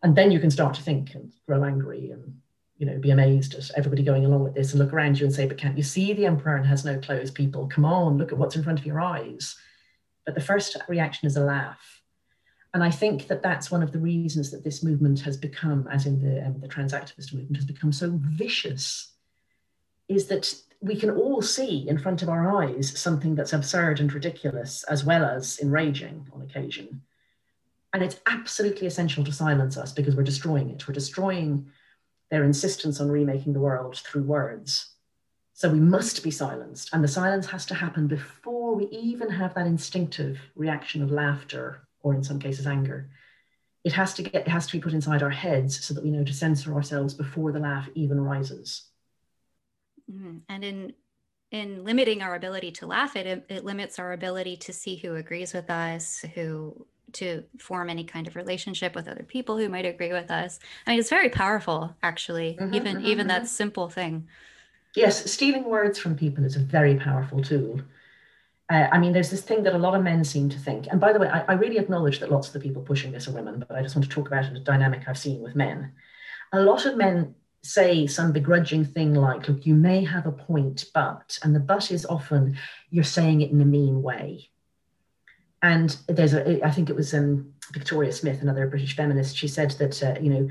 and 0.04 0.16
then 0.16 0.32
you 0.32 0.40
can 0.40 0.52
start 0.52 0.76
to 0.76 0.84
think 0.84 1.16
and 1.16 1.32
grow 1.48 1.64
angry 1.64 2.12
and 2.12 2.40
you 2.78 2.86
know 2.86 2.98
be 3.00 3.12
amazed 3.12 3.56
at 3.56 3.72
everybody 3.76 4.04
going 4.04 4.26
along 4.26 4.44
with 4.44 4.54
this 4.54 4.72
and 4.72 4.80
look 4.80 4.94
around 4.94 5.20
you 5.20 5.26
and 5.26 5.34
say 5.34 5.48
but 5.48 5.58
can't 5.58 5.78
you 5.78 5.84
see 5.84 6.14
the 6.14 6.26
emperor 6.26 6.56
and 6.56 6.66
has 6.66 6.86
no 6.86 7.00
clothes? 7.00 7.32
People 7.32 7.68
come 7.68 7.86
on 7.86 8.18
look 8.18 8.32
at 8.32 8.38
what's 8.38 8.56
in 8.56 8.64
front 8.64 8.80
of 8.80 8.86
your 8.86 9.02
eyes. 9.02 9.56
But 10.26 10.36
the 10.36 10.42
first 10.42 10.78
reaction 10.88 11.28
is 11.28 11.36
a 11.36 11.44
laugh. 11.44 12.02
And 12.74 12.84
I 12.84 12.90
think 12.90 13.28
that 13.28 13.44
that's 13.44 13.70
one 13.70 13.84
of 13.84 13.92
the 13.92 14.00
reasons 14.00 14.50
that 14.52 14.64
this 14.64 14.84
movement 14.84 15.20
has 15.22 15.38
become, 15.38 15.88
as 15.92 16.08
in 16.08 16.22
the, 16.22 16.46
um, 16.46 16.60
the 16.60 16.68
trans 16.68 16.94
activist 16.94 17.34
movement, 17.34 17.58
has 17.58 17.66
become 17.66 17.92
so 17.92 18.20
vicious, 18.24 19.12
is 20.08 20.28
that 20.28 20.54
we 20.82 20.96
can 20.96 21.12
all 21.12 21.42
see 21.42 21.88
in 21.88 22.00
front 22.00 22.24
of 22.24 22.30
our 22.30 22.64
eyes 22.64 22.98
something 23.00 23.36
that's 23.36 23.54
absurd 23.54 24.00
and 24.00 24.12
ridiculous 24.12 24.84
as 24.86 25.06
well 25.06 25.24
as 25.24 25.60
enraging 25.60 26.28
on 26.34 26.42
occasion. 26.42 27.02
And 27.94 28.02
it's 28.02 28.20
absolutely 28.26 28.88
essential 28.88 29.24
to 29.24 29.32
silence 29.32 29.78
us 29.78 29.94
because 29.94 30.16
we're 30.16 30.24
destroying 30.24 30.72
it. 30.72 30.88
We're 30.88 30.96
destroying 30.96 31.68
their 32.32 32.44
insistence 32.44 33.00
on 33.00 33.12
remaking 33.12 33.54
the 33.54 33.60
world 33.60 33.98
through 33.98 34.24
words. 34.24 34.90
So 35.54 35.70
we 35.70 35.80
must 35.80 36.24
be 36.24 36.32
silenced. 36.32 36.90
And 36.92 37.04
the 37.04 37.08
silence 37.08 37.46
has 37.48 37.66
to 37.68 37.76
happen 37.76 38.08
before 38.08 38.74
we 38.74 38.86
even 38.86 39.30
have 39.30 39.54
that 39.54 39.68
instinctive 39.68 40.40
reaction 40.56 41.04
of 41.04 41.12
laughter 41.12 41.88
or, 42.02 42.16
in 42.16 42.24
some 42.24 42.40
cases, 42.40 42.66
anger. 42.66 43.12
It 43.84 43.94
has 43.94 44.16
to 44.16 44.24
get, 44.24 44.48
it 44.48 44.48
has 44.48 44.66
to 44.68 44.74
be 44.74 44.82
put 44.82 44.94
inside 44.94 45.22
our 45.22 45.30
heads 45.30 45.86
so 45.86 45.94
that 45.94 46.04
we 46.04 46.10
know 46.10 46.24
to 46.24 46.34
censor 46.34 46.74
ourselves 46.74 47.14
before 47.14 47.52
the 47.52 47.60
laugh 47.60 47.88
even 47.94 48.20
rises. 48.20 48.86
Mm-hmm. 50.12 50.38
And 50.50 50.64
in 50.64 50.94
in 51.52 51.84
limiting 51.84 52.24
our 52.24 52.34
ability 52.34 52.72
to 52.72 52.88
laugh, 52.88 53.16
it 53.16 53.46
it 53.48 53.64
limits 53.64 54.00
our 54.00 54.14
ability 54.14 54.58
to 54.58 54.74
see 54.74 54.96
who 54.96 55.16
agrees 55.16 55.54
with 55.54 55.70
us, 55.70 56.26
who 56.34 56.88
to 57.14 57.44
form 57.60 57.90
any 57.90 58.04
kind 58.04 58.28
of 58.28 58.36
relationship 58.36 58.96
with 58.96 59.08
other 59.08 59.24
people 59.24 59.58
who 59.58 59.70
might 59.70 59.86
agree 59.86 60.12
with 60.14 60.32
us. 60.32 60.60
I 60.88 60.92
mean, 60.92 61.00
it's 61.00 61.10
very 61.10 61.30
powerful, 61.30 61.96
actually. 62.02 62.58
Mm-hmm, 62.60 62.74
even 62.74 62.98
mm-hmm, 62.98 63.06
even 63.06 63.28
that 63.28 63.44
mm-hmm. 63.44 63.48
simple 63.48 63.90
thing. 63.90 64.28
Yes, 64.96 65.32
stealing 65.32 65.66
words 65.66 66.00
from 66.00 66.16
people 66.16 66.44
is 66.44 66.56
a 66.56 66.60
very 66.60 66.96
powerful 66.96 67.44
tool. 67.44 67.82
Uh, 68.70 68.88
I 68.92 68.98
mean, 68.98 69.12
there's 69.12 69.30
this 69.30 69.42
thing 69.42 69.64
that 69.64 69.76
a 69.76 69.78
lot 69.78 69.96
of 69.96 70.04
men 70.04 70.24
seem 70.24 70.50
to 70.50 70.60
think. 70.60 70.88
And 70.90 71.00
by 71.00 71.14
the 71.14 71.20
way, 71.20 71.28
I, 71.28 71.42
I, 71.42 71.54
really 71.54 71.78
acknowledge 71.78 72.20
that 72.20 72.32
lots 72.32 72.48
of 72.48 72.54
the 72.54 72.60
people 72.60 72.82
pushing 72.82 73.12
this 73.12 73.28
are 73.28 73.32
women, 73.32 73.64
but 73.68 73.78
I 73.78 73.82
just 73.82 73.96
want 73.96 74.06
to 74.06 74.10
talk 74.10 74.28
about 74.28 74.46
a 74.46 74.60
dynamic 74.60 75.04
I've 75.08 75.18
seen 75.18 75.42
with 75.42 75.56
men. 75.56 75.92
A 76.54 76.62
lot 76.62 76.86
of 76.86 76.96
men 76.96 77.36
say 77.64 78.08
some 78.08 78.32
begrudging 78.32 78.86
thing 78.86 79.16
like, 79.16 79.48
look, 79.48 79.66
you 79.66 79.74
may 79.74 80.04
have 80.04 80.26
a 80.26 80.32
point, 80.32 80.86
but, 80.94 81.40
and 81.44 81.56
the 81.56 81.60
but 81.60 81.92
is 81.92 82.06
often 82.06 82.58
you're 82.90 83.04
saying 83.04 83.42
it 83.42 83.52
in 83.52 83.62
a 83.62 83.66
mean 83.66 84.02
way. 84.02 84.50
And 85.64 85.96
there's 86.10 86.34
a, 86.34 86.64
I 86.64 86.72
think 86.72 86.90
it 86.90 86.96
was 86.96 87.14
um, 87.14 87.54
Victoria 87.72 88.12
Smith, 88.12 88.42
another 88.42 88.68
British 88.68 88.98
feminist, 88.98 89.38
she 89.38 89.48
said 89.48 89.72
that, 89.72 90.04
uh, 90.04 90.16
you 90.22 90.30
know, 90.30 90.50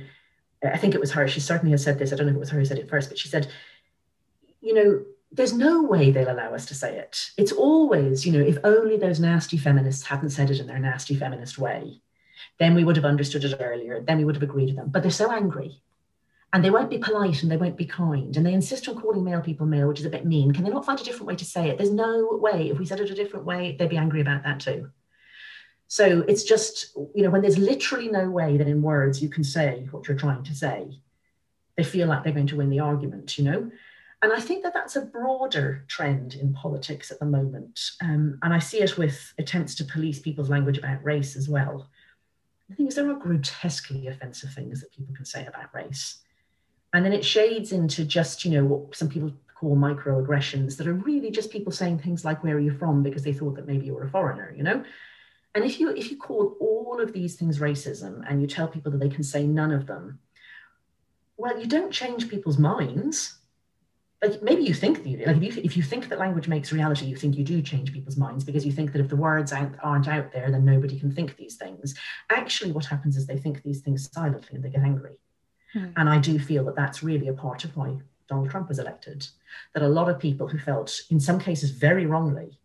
I 0.64 0.78
think 0.78 0.94
it 0.94 1.00
was 1.00 1.12
her, 1.12 1.28
she 1.28 1.38
certainly 1.38 1.72
has 1.72 1.84
said 1.84 1.98
this, 1.98 2.12
I 2.12 2.16
don't 2.16 2.26
know 2.26 2.30
if 2.30 2.36
it 2.36 2.40
was 2.40 2.50
her 2.50 2.58
who 2.58 2.64
said 2.64 2.78
it 2.78 2.88
first, 2.88 3.10
but 3.10 3.18
she 3.18 3.28
said, 3.28 3.46
you 4.62 4.72
know, 4.72 5.04
there's 5.30 5.52
no 5.52 5.82
way 5.82 6.10
they'll 6.10 6.32
allow 6.32 6.54
us 6.54 6.64
to 6.66 6.74
say 6.74 6.96
it. 6.96 7.30
It's 7.36 7.52
always, 7.52 8.24
you 8.26 8.32
know, 8.32 8.40
if 8.40 8.56
only 8.64 8.96
those 8.96 9.20
nasty 9.20 9.58
feminists 9.58 10.06
hadn't 10.06 10.30
said 10.30 10.50
it 10.50 10.60
in 10.60 10.66
their 10.66 10.78
nasty 10.78 11.14
feminist 11.14 11.58
way, 11.58 12.00
then 12.58 12.74
we 12.74 12.84
would 12.84 12.96
have 12.96 13.04
understood 13.04 13.44
it 13.44 13.60
earlier, 13.60 14.00
then 14.00 14.16
we 14.16 14.24
would 14.24 14.36
have 14.36 14.42
agreed 14.42 14.68
with 14.68 14.76
them. 14.76 14.88
But 14.88 15.02
they're 15.02 15.10
so 15.10 15.30
angry. 15.30 15.82
And 16.54 16.64
they 16.64 16.70
won't 16.70 16.90
be 16.90 16.98
polite 16.98 17.42
and 17.42 17.52
they 17.52 17.56
won't 17.58 17.78
be 17.78 17.86
kind. 17.86 18.34
And 18.34 18.46
they 18.46 18.52
insist 18.54 18.88
on 18.88 19.00
calling 19.00 19.24
male 19.24 19.40
people 19.40 19.66
male 19.66 19.88
which 19.88 20.00
is 20.00 20.06
a 20.06 20.10
bit 20.10 20.26
mean. 20.26 20.52
Can 20.52 20.64
they 20.64 20.70
not 20.70 20.84
find 20.86 21.00
a 21.00 21.04
different 21.04 21.26
way 21.26 21.36
to 21.36 21.44
say 21.46 21.68
it? 21.68 21.78
There's 21.78 21.92
no 21.92 22.28
way. 22.32 22.70
If 22.70 22.78
we 22.78 22.84
said 22.86 23.00
it 23.00 23.10
a 23.10 23.14
different 23.14 23.46
way 23.46 23.76
they'd 23.78 23.88
be 23.88 23.96
angry 23.96 24.20
about 24.20 24.44
that 24.44 24.60
too 24.60 24.90
so 25.92 26.24
it's 26.26 26.42
just 26.42 26.96
you 27.14 27.22
know 27.22 27.28
when 27.28 27.42
there's 27.42 27.58
literally 27.58 28.08
no 28.08 28.30
way 28.30 28.56
that 28.56 28.66
in 28.66 28.80
words 28.80 29.20
you 29.20 29.28
can 29.28 29.44
say 29.44 29.86
what 29.90 30.08
you're 30.08 30.16
trying 30.16 30.42
to 30.42 30.54
say 30.54 30.98
they 31.76 31.84
feel 31.84 32.08
like 32.08 32.24
they're 32.24 32.32
going 32.32 32.46
to 32.46 32.56
win 32.56 32.70
the 32.70 32.80
argument 32.80 33.36
you 33.36 33.44
know 33.44 33.70
and 34.22 34.32
i 34.32 34.40
think 34.40 34.62
that 34.62 34.72
that's 34.72 34.96
a 34.96 35.02
broader 35.02 35.84
trend 35.88 36.34
in 36.34 36.54
politics 36.54 37.10
at 37.10 37.18
the 37.18 37.26
moment 37.26 37.90
um, 38.00 38.38
and 38.42 38.54
i 38.54 38.58
see 38.58 38.80
it 38.80 38.96
with 38.96 39.34
attempts 39.38 39.74
to 39.74 39.84
police 39.84 40.18
people's 40.18 40.48
language 40.48 40.78
about 40.78 41.04
race 41.04 41.36
as 41.36 41.46
well 41.46 41.90
the 42.70 42.74
thing 42.74 42.86
is 42.86 42.94
there 42.94 43.10
are 43.10 43.14
grotesquely 43.26 44.06
offensive 44.06 44.52
things 44.54 44.80
that 44.80 44.92
people 44.92 45.14
can 45.14 45.26
say 45.26 45.44
about 45.44 45.74
race 45.74 46.22
and 46.94 47.04
then 47.04 47.12
it 47.12 47.24
shades 47.24 47.72
into 47.72 48.04
just, 48.04 48.44
you 48.44 48.50
know, 48.50 48.64
what 48.64 48.94
some 48.94 49.08
people 49.08 49.32
call 49.54 49.76
microaggressions 49.76 50.76
that 50.76 50.86
are 50.86 50.92
really 50.94 51.30
just 51.30 51.50
people 51.50 51.72
saying 51.72 51.98
things 51.98 52.24
like, 52.24 52.44
where 52.44 52.56
are 52.56 52.60
you 52.60 52.76
from? 52.76 53.02
Because 53.02 53.22
they 53.22 53.32
thought 53.32 53.56
that 53.56 53.66
maybe 53.66 53.86
you 53.86 53.94
were 53.94 54.04
a 54.04 54.10
foreigner, 54.10 54.52
you 54.54 54.62
know? 54.62 54.84
And 55.54 55.64
if 55.64 55.78
you 55.78 55.90
if 55.90 56.10
you 56.10 56.16
call 56.16 56.56
all 56.60 57.00
of 57.00 57.12
these 57.12 57.36
things 57.36 57.58
racism 57.58 58.22
and 58.28 58.40
you 58.40 58.46
tell 58.46 58.68
people 58.68 58.90
that 58.92 58.98
they 58.98 59.08
can 59.08 59.22
say 59.22 59.46
none 59.46 59.70
of 59.70 59.86
them, 59.86 60.18
well, 61.36 61.58
you 61.58 61.66
don't 61.66 61.92
change 61.92 62.28
people's 62.28 62.58
minds. 62.58 63.38
Like 64.22 64.40
maybe 64.42 64.62
you 64.62 64.72
think 64.72 65.02
that 65.02 65.08
you 65.08 65.18
like 65.26 65.36
if 65.42 65.56
you, 65.56 65.62
if 65.64 65.76
you 65.76 65.82
think 65.82 66.08
that 66.08 66.18
language 66.18 66.48
makes 66.48 66.72
reality, 66.72 67.06
you 67.06 67.16
think 67.16 67.36
you 67.36 67.44
do 67.44 67.60
change 67.60 67.92
people's 67.92 68.16
minds 68.16 68.44
because 68.44 68.64
you 68.64 68.72
think 68.72 68.92
that 68.92 69.00
if 69.00 69.08
the 69.08 69.16
words 69.16 69.52
aren't 69.52 70.08
out 70.08 70.32
there, 70.32 70.50
then 70.50 70.64
nobody 70.64 70.98
can 70.98 71.10
think 71.10 71.36
these 71.36 71.56
things. 71.56 71.94
Actually, 72.30 72.72
what 72.72 72.86
happens 72.86 73.16
is 73.16 73.26
they 73.26 73.36
think 73.36 73.62
these 73.62 73.80
things 73.80 74.08
silently 74.12 74.54
and 74.54 74.64
they 74.64 74.70
get 74.70 74.84
angry. 74.84 75.16
Hmm. 75.72 75.86
And 75.96 76.08
I 76.08 76.18
do 76.18 76.38
feel 76.38 76.64
that 76.66 76.76
that's 76.76 77.02
really 77.02 77.28
a 77.28 77.32
part 77.32 77.64
of 77.64 77.76
why 77.76 77.96
Donald 78.28 78.48
Trump 78.48 78.68
was 78.68 78.78
elected. 78.78 79.26
That 79.74 79.82
a 79.82 79.88
lot 79.88 80.08
of 80.08 80.20
people 80.20 80.46
who 80.46 80.58
felt, 80.58 81.00
in 81.10 81.18
some 81.18 81.40
cases 81.40 81.70
very 81.70 82.06
wrongly, 82.06 82.60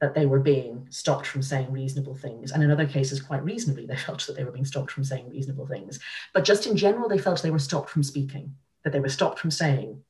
that 0.00 0.14
they 0.14 0.26
were 0.26 0.40
being 0.40 0.86
stopped 0.90 1.26
from 1.26 1.42
saying 1.42 1.70
reasonable 1.70 2.14
things. 2.14 2.52
And 2.52 2.62
in 2.62 2.70
other 2.70 2.86
cases, 2.86 3.20
quite 3.20 3.44
reasonably, 3.44 3.86
they 3.86 3.96
felt 3.96 4.26
that 4.26 4.36
they 4.36 4.44
were 4.44 4.52
being 4.52 4.64
stopped 4.64 4.90
from 4.90 5.04
saying 5.04 5.28
reasonable 5.28 5.66
things. 5.66 6.00
But 6.32 6.44
just 6.44 6.66
in 6.66 6.76
general, 6.76 7.08
they 7.08 7.18
felt 7.18 7.42
they 7.42 7.50
were 7.50 7.58
stopped 7.58 7.90
from 7.90 8.02
speaking, 8.02 8.54
that 8.82 8.92
they 8.92 9.00
were 9.00 9.10
stopped 9.10 9.38
from 9.38 9.50
saying 9.50 10.02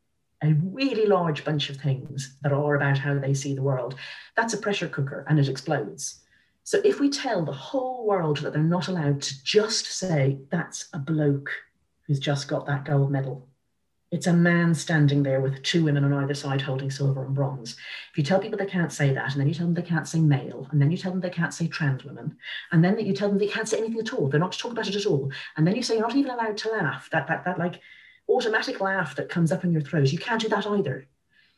a 0.43 0.55
really 0.55 1.07
large 1.07 1.45
bunch 1.45 1.68
of 1.68 1.76
things 1.76 2.36
that 2.43 2.53
are 2.53 2.74
about 2.74 2.99
how 2.99 3.18
they 3.18 3.34
see 3.34 3.55
the 3.55 3.62
world. 3.62 3.97
That's 4.36 4.55
a 4.55 4.59
pressure 4.59 4.88
cooker 4.88 5.26
and 5.28 5.38
it 5.38 5.49
explodes. 5.49 6.20
So 6.64 6.80
if 6.84 7.01
we 7.01 7.11
tell 7.11 7.45
the 7.45 7.53
whole 7.53 8.07
world 8.07 8.38
that 8.38 8.53
they're 8.53 8.62
not 8.62 8.88
allowed 8.88 9.20
to 9.22 9.45
just 9.45 9.86
say, 9.86 10.38
that's 10.51 10.88
a 10.93 10.99
bloke 10.99 11.51
who's 12.07 12.20
just 12.20 12.49
got 12.49 12.66
that 12.66 12.84
gold 12.84 13.11
medal. 13.11 13.49
It's 14.11 14.26
a 14.26 14.32
man 14.32 14.74
standing 14.74 15.22
there 15.22 15.40
with 15.40 15.62
two 15.62 15.84
women 15.84 16.02
on 16.02 16.12
either 16.12 16.34
side 16.34 16.61
holding 16.61 16.90
silver 16.90 17.24
and 17.24 17.34
bronze. 17.34 17.76
If 18.11 18.18
you 18.18 18.24
tell 18.24 18.40
people 18.40 18.58
they 18.58 18.66
can't 18.66 18.92
say 18.92 19.14
that, 19.14 19.32
and 19.32 19.40
then 19.40 19.46
you 19.46 19.54
tell 19.54 19.66
them 19.66 19.74
they 19.74 19.82
can't 19.82 20.08
say 20.08 20.18
male, 20.18 20.66
and 20.72 20.82
then 20.82 20.90
you 20.90 20.98
tell 20.98 21.12
them 21.12 21.20
they 21.20 21.30
can't 21.30 21.54
say 21.54 21.68
trans 21.68 22.04
women, 22.04 22.36
and 22.72 22.84
then 22.84 22.98
you 22.98 23.12
tell 23.14 23.28
them 23.28 23.38
they 23.38 23.46
can't 23.46 23.68
say 23.68 23.78
anything 23.78 24.00
at 24.00 24.12
all, 24.12 24.28
they're 24.28 24.40
not 24.40 24.50
to 24.52 24.58
talk 24.58 24.72
about 24.72 24.88
it 24.88 24.96
at 24.96 25.06
all, 25.06 25.30
and 25.56 25.64
then 25.64 25.76
you 25.76 25.82
say 25.82 25.94
you're 25.94 26.02
not 26.02 26.16
even 26.16 26.32
allowed 26.32 26.56
to 26.56 26.70
laugh, 26.70 27.08
that, 27.12 27.28
that, 27.28 27.44
that 27.44 27.58
like 27.61 27.80
automatic 28.28 28.80
laugh 28.80 29.14
that 29.14 29.28
comes 29.28 29.52
up 29.52 29.62
in 29.62 29.70
your 29.72 29.82
throat, 29.82 30.11
you 30.11 30.18
can't 30.18 30.42
do 30.42 30.48
that 30.48 30.66
either. 30.66 31.06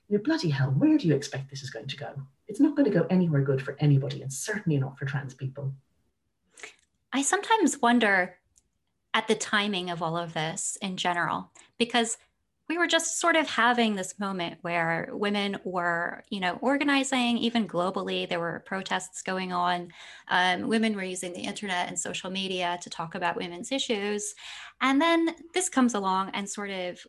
You 0.09 0.19
know, 0.19 0.23
bloody 0.23 0.51
hell, 0.51 0.73
where 0.73 0.99
do 0.99 1.09
you 1.09 1.15
expect 1.15 1.49
this 1.49 1.63
is 1.63 1.71
going 1.71 1.89
to 1.89 1.97
go? 1.97 2.13
It's 2.49 2.61
not 2.61 2.77
going 2.77 2.91
to 2.91 2.99
go 2.99 3.07
anywhere 3.09 3.41
good 3.41 3.63
for 3.63 3.77
anybody, 3.81 4.21
and 4.21 4.31
certainly 4.31 4.79
not 4.79 4.99
for 4.99 5.07
trans 5.07 5.33
people. 5.33 5.73
I 7.15 7.23
sometimes 7.23 7.81
wonder 7.81 8.37
at 9.15 9.27
the 9.27 9.35
timing 9.35 9.89
of 9.89 10.03
all 10.03 10.19
of 10.19 10.35
this 10.35 10.77
in 10.83 10.99
general, 10.99 11.51
because 11.79 12.19
we 12.73 12.79
were 12.79 12.87
just 12.87 13.21
sort 13.21 13.37
of 13.37 13.47
having 13.47 13.97
this 13.97 14.19
moment 14.19 14.57
where 14.63 15.11
women 15.13 15.59
were, 15.63 16.25
you 16.31 16.41
know, 16.41 16.59
organizing 16.63 17.37
even 17.37 17.69
globally. 17.69 18.27
There 18.27 18.41
were 18.41 18.63
protests 18.65 19.21
going 19.21 19.53
on. 19.53 19.93
Um, 20.29 20.69
women 20.69 20.97
were 20.97 21.03
using 21.03 21.35
the 21.35 21.43
internet 21.43 21.89
and 21.89 21.99
social 21.99 22.31
media 22.31 22.79
to 22.81 22.89
talk 22.89 23.15
about 23.15 23.37
women's 23.37 23.73
issues. 23.73 24.35
And 24.81 25.03
then 25.03 25.37
this 25.53 25.69
comes 25.69 25.93
along 25.93 26.31
and 26.33 26.49
sort 26.49 26.71
of 26.71 27.07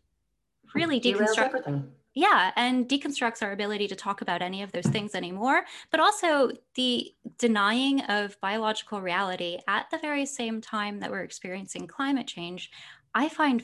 really 0.76 1.00
deconstructs 1.00 1.86
yeah 2.16 2.52
and 2.58 2.90
deconstructs 2.90 3.42
our 3.42 3.54
ability 3.54 3.88
to 3.88 3.96
talk 3.96 4.22
about 4.22 4.42
any 4.42 4.62
of 4.64 4.72
those 4.72 4.86
things 4.86 5.16
anymore 5.16 5.66
but 5.92 6.00
also 6.00 6.52
the 6.76 7.12
denying 7.38 8.02
of 8.02 8.40
biological 8.42 9.02
reality 9.02 9.60
at 9.68 9.88
the 9.92 9.98
very 10.00 10.26
same 10.26 10.62
time 10.62 11.00
that 11.00 11.12
we're 11.12 11.24
experiencing 11.24 11.86
climate 11.86 12.28
change 12.28 12.72
i 13.14 13.30
find 13.30 13.64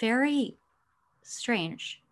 very 0.00 0.56
strange. 1.28 2.02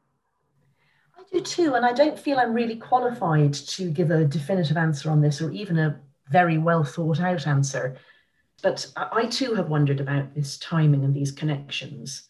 I 1.18 1.22
do 1.32 1.40
too 1.40 1.74
and 1.74 1.84
i 1.84 1.92
don't 1.92 2.18
feel 2.18 2.38
i'm 2.38 2.52
really 2.52 2.76
qualified 2.76 3.54
to 3.54 3.90
give 3.90 4.10
a 4.10 4.24
definitive 4.24 4.76
answer 4.76 5.10
on 5.10 5.20
this 5.20 5.40
or 5.40 5.50
even 5.50 5.78
a 5.78 5.98
very 6.30 6.58
well 6.58 6.84
thought 6.84 7.20
out 7.20 7.46
answer. 7.46 7.96
But 8.62 8.86
i 8.96 9.26
too 9.26 9.54
have 9.54 9.68
wondered 9.68 10.00
about 10.00 10.34
this 10.34 10.58
timing 10.58 11.04
and 11.04 11.14
these 11.14 11.32
connections. 11.32 12.28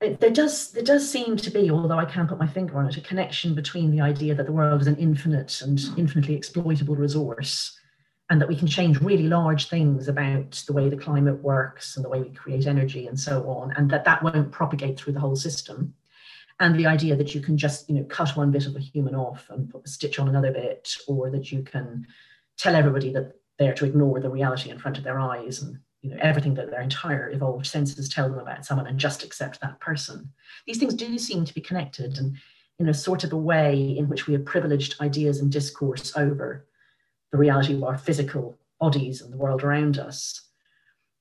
There 0.00 0.30
does 0.30 0.72
there 0.72 0.82
does 0.82 1.08
seem 1.08 1.36
to 1.36 1.50
be, 1.50 1.70
although 1.70 1.98
I 1.98 2.04
can't 2.04 2.28
put 2.28 2.38
my 2.38 2.46
finger 2.46 2.78
on 2.78 2.86
it, 2.86 2.96
a 2.96 3.00
connection 3.00 3.54
between 3.54 3.90
the 3.90 4.00
idea 4.00 4.34
that 4.34 4.46
the 4.46 4.52
world 4.52 4.82
is 4.82 4.86
an 4.86 4.96
infinite 4.96 5.60
and 5.62 5.80
infinitely 5.96 6.34
exploitable 6.34 6.96
resource, 6.96 7.78
and 8.34 8.40
that 8.40 8.48
we 8.48 8.56
can 8.56 8.66
change 8.66 9.00
really 9.00 9.28
large 9.28 9.68
things 9.68 10.08
about 10.08 10.60
the 10.66 10.72
way 10.72 10.88
the 10.88 10.96
climate 10.96 11.40
works 11.40 11.94
and 11.94 12.04
the 12.04 12.08
way 12.08 12.20
we 12.20 12.30
create 12.30 12.66
energy 12.66 13.06
and 13.06 13.20
so 13.20 13.48
on, 13.48 13.70
and 13.76 13.88
that 13.92 14.04
that 14.06 14.24
won't 14.24 14.50
propagate 14.50 14.98
through 14.98 15.12
the 15.12 15.20
whole 15.20 15.36
system. 15.36 15.94
And 16.58 16.76
the 16.76 16.86
idea 16.86 17.14
that 17.14 17.32
you 17.32 17.40
can 17.40 17.56
just 17.56 17.88
you 17.88 17.94
know 17.94 18.02
cut 18.02 18.36
one 18.36 18.50
bit 18.50 18.66
of 18.66 18.74
a 18.74 18.80
human 18.80 19.14
off 19.14 19.46
and 19.50 19.70
put 19.70 19.86
a 19.86 19.88
stitch 19.88 20.18
on 20.18 20.28
another 20.28 20.50
bit, 20.50 20.96
or 21.06 21.30
that 21.30 21.52
you 21.52 21.62
can 21.62 22.08
tell 22.58 22.74
everybody 22.74 23.12
that 23.12 23.36
they're 23.56 23.72
to 23.74 23.84
ignore 23.84 24.18
the 24.18 24.30
reality 24.30 24.68
in 24.68 24.80
front 24.80 24.98
of 24.98 25.04
their 25.04 25.20
eyes 25.20 25.62
and 25.62 25.78
you 26.02 26.10
know 26.10 26.18
everything 26.20 26.54
that 26.54 26.72
their 26.72 26.82
entire 26.82 27.30
evolved 27.30 27.68
senses 27.68 28.08
tell 28.08 28.28
them 28.28 28.40
about 28.40 28.66
someone 28.66 28.88
and 28.88 28.98
just 28.98 29.22
accept 29.22 29.60
that 29.60 29.78
person 29.78 30.28
these 30.66 30.78
things 30.78 30.94
do 30.94 31.18
seem 31.18 31.44
to 31.44 31.54
be 31.54 31.60
connected 31.60 32.18
and 32.18 32.36
in 32.80 32.88
a 32.88 32.94
sort 32.94 33.22
of 33.22 33.32
a 33.32 33.36
way 33.36 33.96
in 33.96 34.08
which 34.08 34.26
we 34.26 34.34
have 34.34 34.44
privileged 34.44 35.00
ideas 35.00 35.38
and 35.38 35.52
discourse 35.52 36.16
over 36.16 36.66
the 37.34 37.38
reality 37.38 37.74
of 37.74 37.82
our 37.82 37.98
physical 37.98 38.56
bodies 38.78 39.20
and 39.20 39.32
the 39.32 39.36
world 39.36 39.64
around 39.64 39.98
us 39.98 40.40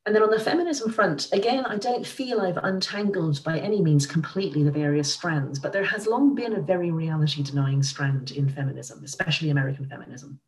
And 0.05 0.13
then 0.13 0.21
on 0.21 0.29
the 0.29 0.39
feminism 0.39 0.91
front, 0.91 1.27
again, 1.33 1.65
I 1.65 1.77
don't 1.77 2.05
feel 2.05 2.39
I've 2.39 2.57
untangled 2.57 3.43
by 3.43 3.57
any 3.57 3.81
means 3.81 4.05
completely 4.05 4.61
the 4.61 4.69
various 4.69 5.11
strands, 5.11 5.57
but 5.57 5.73
there 5.73 5.85
has 5.85 6.05
long 6.05 6.35
been 6.35 6.53
a 6.53 6.61
very 6.61 6.91
reality 6.91 7.41
denying 7.41 7.81
strand 7.81 8.29
in 8.29 8.47
feminism, 8.47 9.03
especially 9.03 9.49
American 9.49 9.87
feminism. 9.87 10.39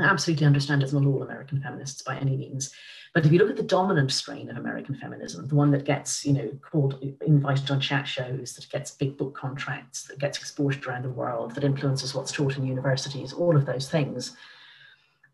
Absolutely 0.00 0.46
understand 0.46 0.82
it's 0.82 0.92
not 0.92 1.06
all 1.06 1.22
American 1.22 1.60
feminists 1.60 2.02
by 2.02 2.16
any 2.18 2.36
means. 2.36 2.72
But 3.14 3.24
if 3.24 3.32
you 3.32 3.38
look 3.38 3.48
at 3.48 3.56
the 3.56 3.62
dominant 3.62 4.12
strain 4.12 4.50
of 4.50 4.58
American 4.58 4.94
feminism, 4.94 5.48
the 5.48 5.54
one 5.54 5.70
that 5.70 5.86
gets, 5.86 6.26
you 6.26 6.34
know, 6.34 6.50
called 6.60 7.02
invited 7.26 7.70
on 7.70 7.80
chat 7.80 8.06
shows, 8.06 8.52
that 8.54 8.68
gets 8.68 8.90
big 8.90 9.16
book 9.16 9.34
contracts, 9.34 10.02
that 10.04 10.18
gets 10.18 10.36
exported 10.36 10.86
around 10.86 11.02
the 11.02 11.08
world, 11.08 11.54
that 11.54 11.64
influences 11.64 12.14
what's 12.14 12.30
taught 12.30 12.58
in 12.58 12.66
universities, 12.66 13.32
all 13.32 13.56
of 13.56 13.64
those 13.64 13.88
things, 13.88 14.36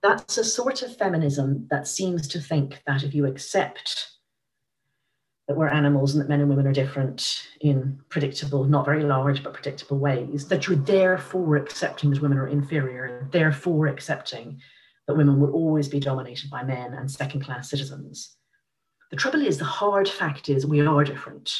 that's 0.01 0.39
a 0.39 0.45
sort 0.45 0.83
of 0.83 0.97
feminism 0.97 1.67
that 1.71 1.89
seems 1.89 2.29
to 2.29 2.41
think 2.41 2.83
that 2.87 3.03
if 3.03 3.15
you 3.15 3.27
accept 3.27 4.12
that 5.53 5.59
we're 5.59 5.69
animals 5.69 6.15
and 6.15 6.23
that 6.23 6.31
men 6.31 6.41
and 6.41 6.49
women 6.49 6.67
are 6.67 6.73
different 6.73 7.47
in 7.61 8.01
predictable, 8.09 8.65
not 8.65 8.87
very 8.87 9.03
large, 9.03 9.43
but 9.43 9.53
predictable 9.53 9.99
ways, 9.99 10.49
that 10.49 10.67
you're 10.67 10.79
therefore 10.79 11.57
accepting 11.57 12.09
that 12.11 12.23
women 12.23 12.39
are 12.39 12.49
inferior, 12.49 13.29
therefore 13.33 13.89
accepting 13.89 14.59
that 15.07 15.15
women 15.15 15.39
will 15.39 15.53
always 15.53 15.89
be 15.89 16.01
dominated 16.01 16.49
by 16.49 16.63
men 16.63 16.95
and 16.95 17.11
second 17.11 17.43
class 17.45 17.69
citizens. 17.69 18.35
The 19.11 19.17
trouble 19.19 19.43
is, 19.43 19.59
the 19.59 19.67
hard 19.67 20.09
fact 20.09 20.49
is 20.49 20.65
we 20.65 20.81
are 20.81 21.05
different. 21.05 21.55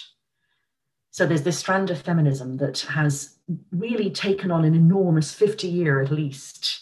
So 1.11 1.27
there's 1.27 1.43
this 1.43 1.59
strand 1.59 1.91
of 1.91 2.01
feminism 2.01 2.57
that 2.57 2.81
has 2.81 3.37
really 3.73 4.09
taken 4.09 4.51
on 4.51 4.65
an 4.65 4.75
enormous 4.75 5.35
50 5.35 5.69
year 5.69 6.01
at 6.01 6.11
least 6.11 6.81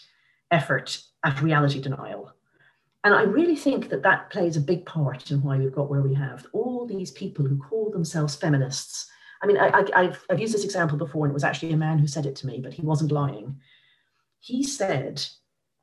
effort 0.49 1.01
at 1.25 1.41
reality 1.41 1.81
denial. 1.81 2.20
And 3.03 3.13
I 3.15 3.23
really 3.23 3.55
think 3.55 3.89
that 3.89 4.03
that 4.03 4.29
plays 4.29 4.57
a 4.57 4.61
big 4.61 4.85
part 4.85 5.31
in 5.31 5.41
why 5.41 5.57
we've 5.57 5.73
got 5.73 5.89
where 5.89 6.01
we 6.01 6.13
have. 6.13 6.45
All 6.53 6.85
these 6.85 7.11
people 7.11 7.45
who 7.45 7.57
call 7.57 7.89
themselves 7.89 8.35
feminists. 8.35 9.09
I 9.41 9.47
mean, 9.47 9.57
I, 9.57 9.83
have 9.95 10.19
I've 10.29 10.39
used 10.39 10.53
this 10.53 10.63
example 10.63 10.97
before, 10.97 11.25
and 11.25 11.31
it 11.31 11.33
was 11.33 11.43
actually 11.43 11.73
a 11.73 11.77
man 11.77 11.97
who 11.97 12.05
said 12.05 12.27
it 12.27 12.35
to 12.37 12.47
me, 12.47 12.59
but 12.61 12.73
he 12.73 12.83
wasn't 12.83 13.11
lying. 13.11 13.59
He 14.39 14.61
said, 14.61 15.23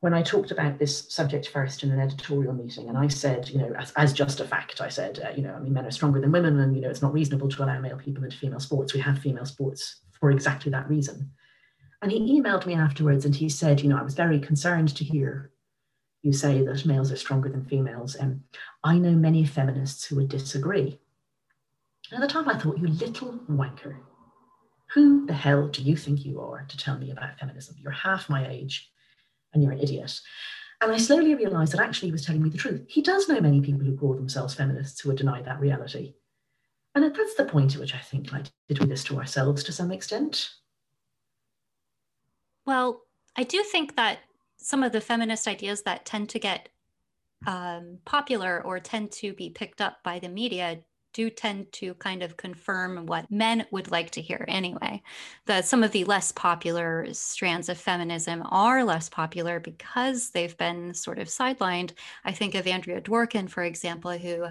when 0.00 0.14
I 0.14 0.22
talked 0.22 0.52
about 0.52 0.78
this 0.78 1.12
subject 1.12 1.48
first 1.48 1.82
in 1.82 1.90
an 1.90 1.98
editorial 1.98 2.52
meeting, 2.52 2.88
and 2.88 2.96
I 2.96 3.08
said, 3.08 3.48
you 3.48 3.58
know, 3.58 3.72
as, 3.76 3.92
as 3.96 4.12
just 4.12 4.38
a 4.38 4.44
fact, 4.44 4.80
I 4.80 4.88
said, 4.88 5.18
uh, 5.24 5.34
you 5.34 5.42
know, 5.42 5.54
I 5.54 5.58
mean, 5.58 5.72
men 5.72 5.86
are 5.86 5.90
stronger 5.90 6.20
than 6.20 6.30
women, 6.30 6.60
and, 6.60 6.76
you 6.76 6.82
know, 6.82 6.90
it's 6.90 7.02
not 7.02 7.12
reasonable 7.12 7.48
to 7.48 7.64
allow 7.64 7.80
male 7.80 7.98
people 7.98 8.22
into 8.22 8.38
female 8.38 8.60
sports. 8.60 8.94
We 8.94 9.00
have 9.00 9.18
female 9.18 9.46
sports 9.46 10.02
for 10.20 10.30
exactly 10.30 10.70
that 10.70 10.88
reason. 10.88 11.32
And 12.00 12.12
he 12.12 12.40
emailed 12.40 12.64
me 12.64 12.74
afterwards 12.74 13.24
and 13.24 13.34
he 13.34 13.48
said, 13.48 13.80
you 13.80 13.88
know, 13.88 13.98
I 13.98 14.02
was 14.02 14.14
very 14.14 14.38
concerned 14.38 14.94
to 14.96 15.04
hear 15.04 15.50
you 16.22 16.32
say 16.32 16.64
that 16.64 16.86
males 16.86 17.12
are 17.12 17.16
stronger 17.16 17.48
than 17.48 17.64
females. 17.64 18.14
And 18.14 18.42
I 18.84 18.98
know 18.98 19.12
many 19.12 19.44
feminists 19.44 20.04
who 20.04 20.16
would 20.16 20.28
disagree. 20.28 20.98
And 22.10 22.22
at 22.22 22.26
the 22.26 22.32
time 22.32 22.48
I 22.48 22.58
thought, 22.58 22.78
you 22.78 22.88
little 22.88 23.38
wanker, 23.50 23.96
who 24.90 25.26
the 25.26 25.34
hell 25.34 25.68
do 25.68 25.82
you 25.82 25.96
think 25.96 26.24
you 26.24 26.40
are 26.40 26.64
to 26.68 26.76
tell 26.76 26.98
me 26.98 27.10
about 27.10 27.38
feminism? 27.38 27.76
You're 27.78 27.92
half 27.92 28.28
my 28.28 28.48
age 28.48 28.90
and 29.52 29.62
you're 29.62 29.72
an 29.72 29.80
idiot. 29.80 30.18
And 30.80 30.92
I 30.92 30.96
slowly 30.96 31.34
realized 31.34 31.72
that 31.72 31.80
actually 31.80 32.08
he 32.08 32.12
was 32.12 32.24
telling 32.24 32.42
me 32.42 32.50
the 32.50 32.58
truth. 32.58 32.84
He 32.88 33.02
does 33.02 33.28
know 33.28 33.40
many 33.40 33.60
people 33.60 33.80
who 33.84 33.96
call 33.96 34.14
themselves 34.14 34.54
feminists 34.54 35.00
who 35.00 35.08
would 35.08 35.18
deny 35.18 35.42
that 35.42 35.60
reality. 35.60 36.14
And 36.94 37.04
that's 37.14 37.34
the 37.34 37.44
point 37.44 37.74
at 37.74 37.80
which 37.80 37.94
I 37.94 37.98
think, 37.98 38.32
like, 38.32 38.46
did 38.68 38.78
we 38.78 38.86
this 38.86 39.04
to 39.04 39.18
ourselves 39.18 39.62
to 39.64 39.72
some 39.72 39.92
extent? 39.92 40.50
Well, 42.64 43.02
I 43.36 43.42
do 43.42 43.62
think 43.62 43.96
that 43.96 44.18
some 44.58 44.82
of 44.82 44.92
the 44.92 45.00
feminist 45.00 45.48
ideas 45.48 45.82
that 45.82 46.04
tend 46.04 46.28
to 46.30 46.38
get 46.38 46.68
um, 47.46 47.98
popular 48.04 48.62
or 48.64 48.80
tend 48.80 49.12
to 49.12 49.32
be 49.32 49.50
picked 49.50 49.80
up 49.80 50.02
by 50.02 50.18
the 50.18 50.28
media 50.28 50.80
do 51.14 51.30
tend 51.30 51.72
to 51.72 51.94
kind 51.94 52.22
of 52.22 52.36
confirm 52.36 53.06
what 53.06 53.30
men 53.30 53.66
would 53.70 53.90
like 53.90 54.10
to 54.10 54.20
hear 54.20 54.44
anyway. 54.46 55.02
That 55.46 55.64
some 55.64 55.82
of 55.82 55.92
the 55.92 56.04
less 56.04 56.32
popular 56.32 57.06
strands 57.12 57.68
of 57.68 57.78
feminism 57.78 58.42
are 58.50 58.84
less 58.84 59.08
popular 59.08 59.58
because 59.58 60.30
they've 60.30 60.56
been 60.58 60.94
sort 60.94 61.18
of 61.18 61.28
sidelined. 61.28 61.92
I 62.24 62.32
think 62.32 62.54
of 62.54 62.66
Andrea 62.66 63.00
Dworkin, 63.00 63.48
for 63.48 63.62
example, 63.62 64.12
who 64.12 64.46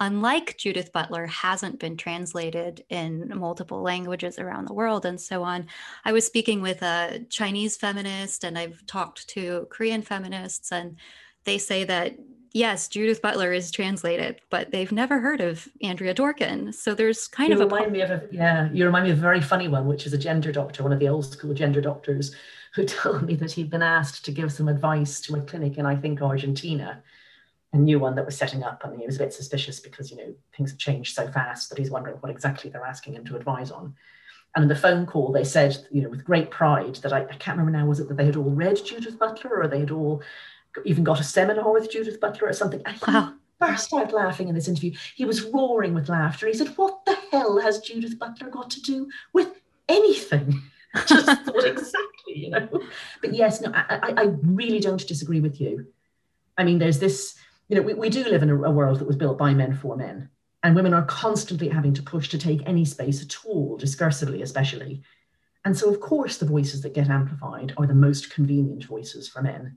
unlike 0.00 0.56
Judith 0.56 0.92
Butler, 0.92 1.26
hasn't 1.26 1.80
been 1.80 1.96
translated 1.96 2.84
in 2.88 3.32
multiple 3.34 3.82
languages 3.82 4.38
around 4.38 4.66
the 4.66 4.74
world 4.74 5.04
and 5.04 5.20
so 5.20 5.42
on. 5.42 5.66
I 6.04 6.12
was 6.12 6.26
speaking 6.26 6.62
with 6.62 6.82
a 6.82 7.24
Chinese 7.30 7.76
feminist 7.76 8.44
and 8.44 8.58
I've 8.58 8.84
talked 8.86 9.28
to 9.28 9.66
Korean 9.70 10.02
feminists, 10.02 10.70
and 10.72 10.96
they 11.44 11.58
say 11.58 11.84
that 11.84 12.16
yes, 12.52 12.88
Judith 12.88 13.22
Butler 13.22 13.52
is 13.52 13.70
translated, 13.70 14.40
but 14.50 14.70
they've 14.70 14.92
never 14.92 15.18
heard 15.20 15.40
of 15.40 15.68
Andrea 15.82 16.14
Dworkin. 16.14 16.74
So 16.74 16.94
there's 16.94 17.28
kind 17.28 17.50
you 17.50 17.56
of 17.56 17.60
a 17.60 17.64
remind 17.64 17.92
me 17.92 18.00
of 18.00 18.10
a 18.10 18.22
yeah, 18.30 18.68
you 18.72 18.84
remind 18.84 19.04
me 19.04 19.10
of 19.10 19.18
a 19.18 19.20
very 19.20 19.40
funny 19.40 19.68
one, 19.68 19.86
which 19.86 20.06
is 20.06 20.12
a 20.12 20.18
gender 20.18 20.52
doctor, 20.52 20.82
one 20.82 20.92
of 20.92 20.98
the 20.98 21.08
old 21.08 21.30
school 21.30 21.54
gender 21.54 21.80
doctors, 21.80 22.34
who 22.74 22.84
told 22.86 23.22
me 23.22 23.34
that 23.36 23.52
he'd 23.52 23.70
been 23.70 23.82
asked 23.82 24.24
to 24.24 24.32
give 24.32 24.52
some 24.52 24.68
advice 24.68 25.20
to 25.22 25.36
a 25.36 25.40
clinic 25.40 25.78
in 25.78 25.86
I 25.86 25.96
think 25.96 26.22
Argentina 26.22 27.02
a 27.72 27.76
new 27.76 27.98
one 27.98 28.14
that 28.14 28.24
was 28.24 28.36
setting 28.36 28.62
up 28.62 28.82
and 28.84 28.98
he 28.98 29.06
was 29.06 29.16
a 29.16 29.20
bit 29.20 29.32
suspicious 29.32 29.80
because 29.80 30.10
you 30.10 30.16
know 30.16 30.34
things 30.56 30.70
have 30.70 30.78
changed 30.78 31.14
so 31.14 31.30
fast 31.30 31.68
that 31.68 31.78
he's 31.78 31.90
wondering 31.90 32.16
what 32.16 32.30
exactly 32.30 32.70
they're 32.70 32.84
asking 32.84 33.14
him 33.14 33.24
to 33.26 33.36
advise 33.36 33.70
on. 33.70 33.94
And 34.56 34.62
in 34.62 34.68
the 34.68 34.76
phone 34.76 35.04
call 35.06 35.32
they 35.32 35.44
said 35.44 35.76
you 35.90 36.02
know 36.02 36.08
with 36.08 36.24
great 36.24 36.50
pride 36.50 36.96
that 36.96 37.12
I, 37.12 37.22
I 37.22 37.36
can't 37.36 37.58
remember 37.58 37.78
now 37.78 37.86
was 37.86 38.00
it 38.00 38.08
that 38.08 38.16
they 38.16 38.26
had 38.26 38.36
all 38.36 38.50
read 38.50 38.80
judith 38.84 39.18
butler 39.18 39.62
or 39.62 39.68
they 39.68 39.80
had 39.80 39.90
all 39.90 40.22
even 40.84 41.04
got 41.04 41.20
a 41.20 41.24
seminar 41.24 41.72
with 41.72 41.90
judith 41.90 42.20
butler 42.20 42.48
or 42.48 42.52
something? 42.52 42.82
And 42.86 42.96
he 42.96 43.12
wow. 43.12 43.34
burst 43.60 43.92
out 43.92 44.12
laughing 44.12 44.48
in 44.48 44.54
this 44.54 44.68
interview. 44.68 44.92
He 45.14 45.26
was 45.26 45.42
roaring 45.42 45.94
with 45.94 46.08
laughter. 46.08 46.46
He 46.46 46.54
said 46.54 46.68
what 46.68 47.04
the 47.04 47.18
hell 47.30 47.58
has 47.58 47.80
judith 47.80 48.18
butler 48.18 48.48
got 48.48 48.70
to 48.70 48.80
do 48.80 49.10
with 49.34 49.50
anything? 49.88 50.62
Just 51.06 51.26
thought 51.26 51.64
exactly 51.64 52.04
you 52.34 52.50
know? 52.50 52.68
But 53.20 53.34
yes 53.34 53.60
no 53.60 53.70
I, 53.74 54.14
I 54.16 54.22
really 54.42 54.80
don't 54.80 55.06
disagree 55.06 55.40
with 55.40 55.60
you. 55.60 55.86
I 56.56 56.64
mean, 56.64 56.78
there's 56.78 56.98
this 56.98 57.36
you 57.68 57.76
know, 57.76 57.82
we, 57.82 57.94
we 57.94 58.10
do 58.10 58.24
live 58.24 58.42
in 58.42 58.50
a, 58.50 58.62
a 58.62 58.70
world 58.70 58.98
that 58.98 59.06
was 59.06 59.16
built 59.16 59.38
by 59.38 59.54
men 59.54 59.74
for 59.74 59.96
men, 59.96 60.30
and 60.62 60.74
women 60.74 60.94
are 60.94 61.04
constantly 61.04 61.68
having 61.68 61.94
to 61.94 62.02
push 62.02 62.28
to 62.30 62.38
take 62.38 62.62
any 62.66 62.84
space 62.84 63.22
at 63.22 63.36
all, 63.46 63.78
discursively 63.78 64.42
especially. 64.42 65.02
And 65.64 65.76
so, 65.76 65.90
of 65.90 66.00
course, 66.00 66.38
the 66.38 66.46
voices 66.46 66.82
that 66.82 66.94
get 66.94 67.10
amplified 67.10 67.74
are 67.76 67.86
the 67.86 67.94
most 67.94 68.30
convenient 68.30 68.84
voices 68.84 69.28
for 69.28 69.42
men. 69.42 69.76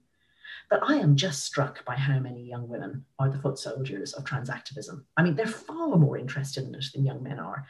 But 0.69 0.81
I 0.83 0.95
am 0.95 1.17
just 1.17 1.43
struck 1.43 1.83
by 1.83 1.95
how 1.95 2.19
many 2.19 2.43
young 2.43 2.69
women 2.69 3.03
are 3.19 3.29
the 3.29 3.37
foot 3.37 3.59
soldiers 3.59 4.13
of 4.13 4.23
trans 4.23 4.49
activism. 4.49 5.05
I 5.17 5.23
mean, 5.23 5.35
they're 5.35 5.45
far 5.45 5.97
more 5.97 6.17
interested 6.17 6.63
in 6.63 6.73
it 6.75 6.85
than 6.93 7.05
young 7.05 7.21
men 7.21 7.39
are 7.39 7.65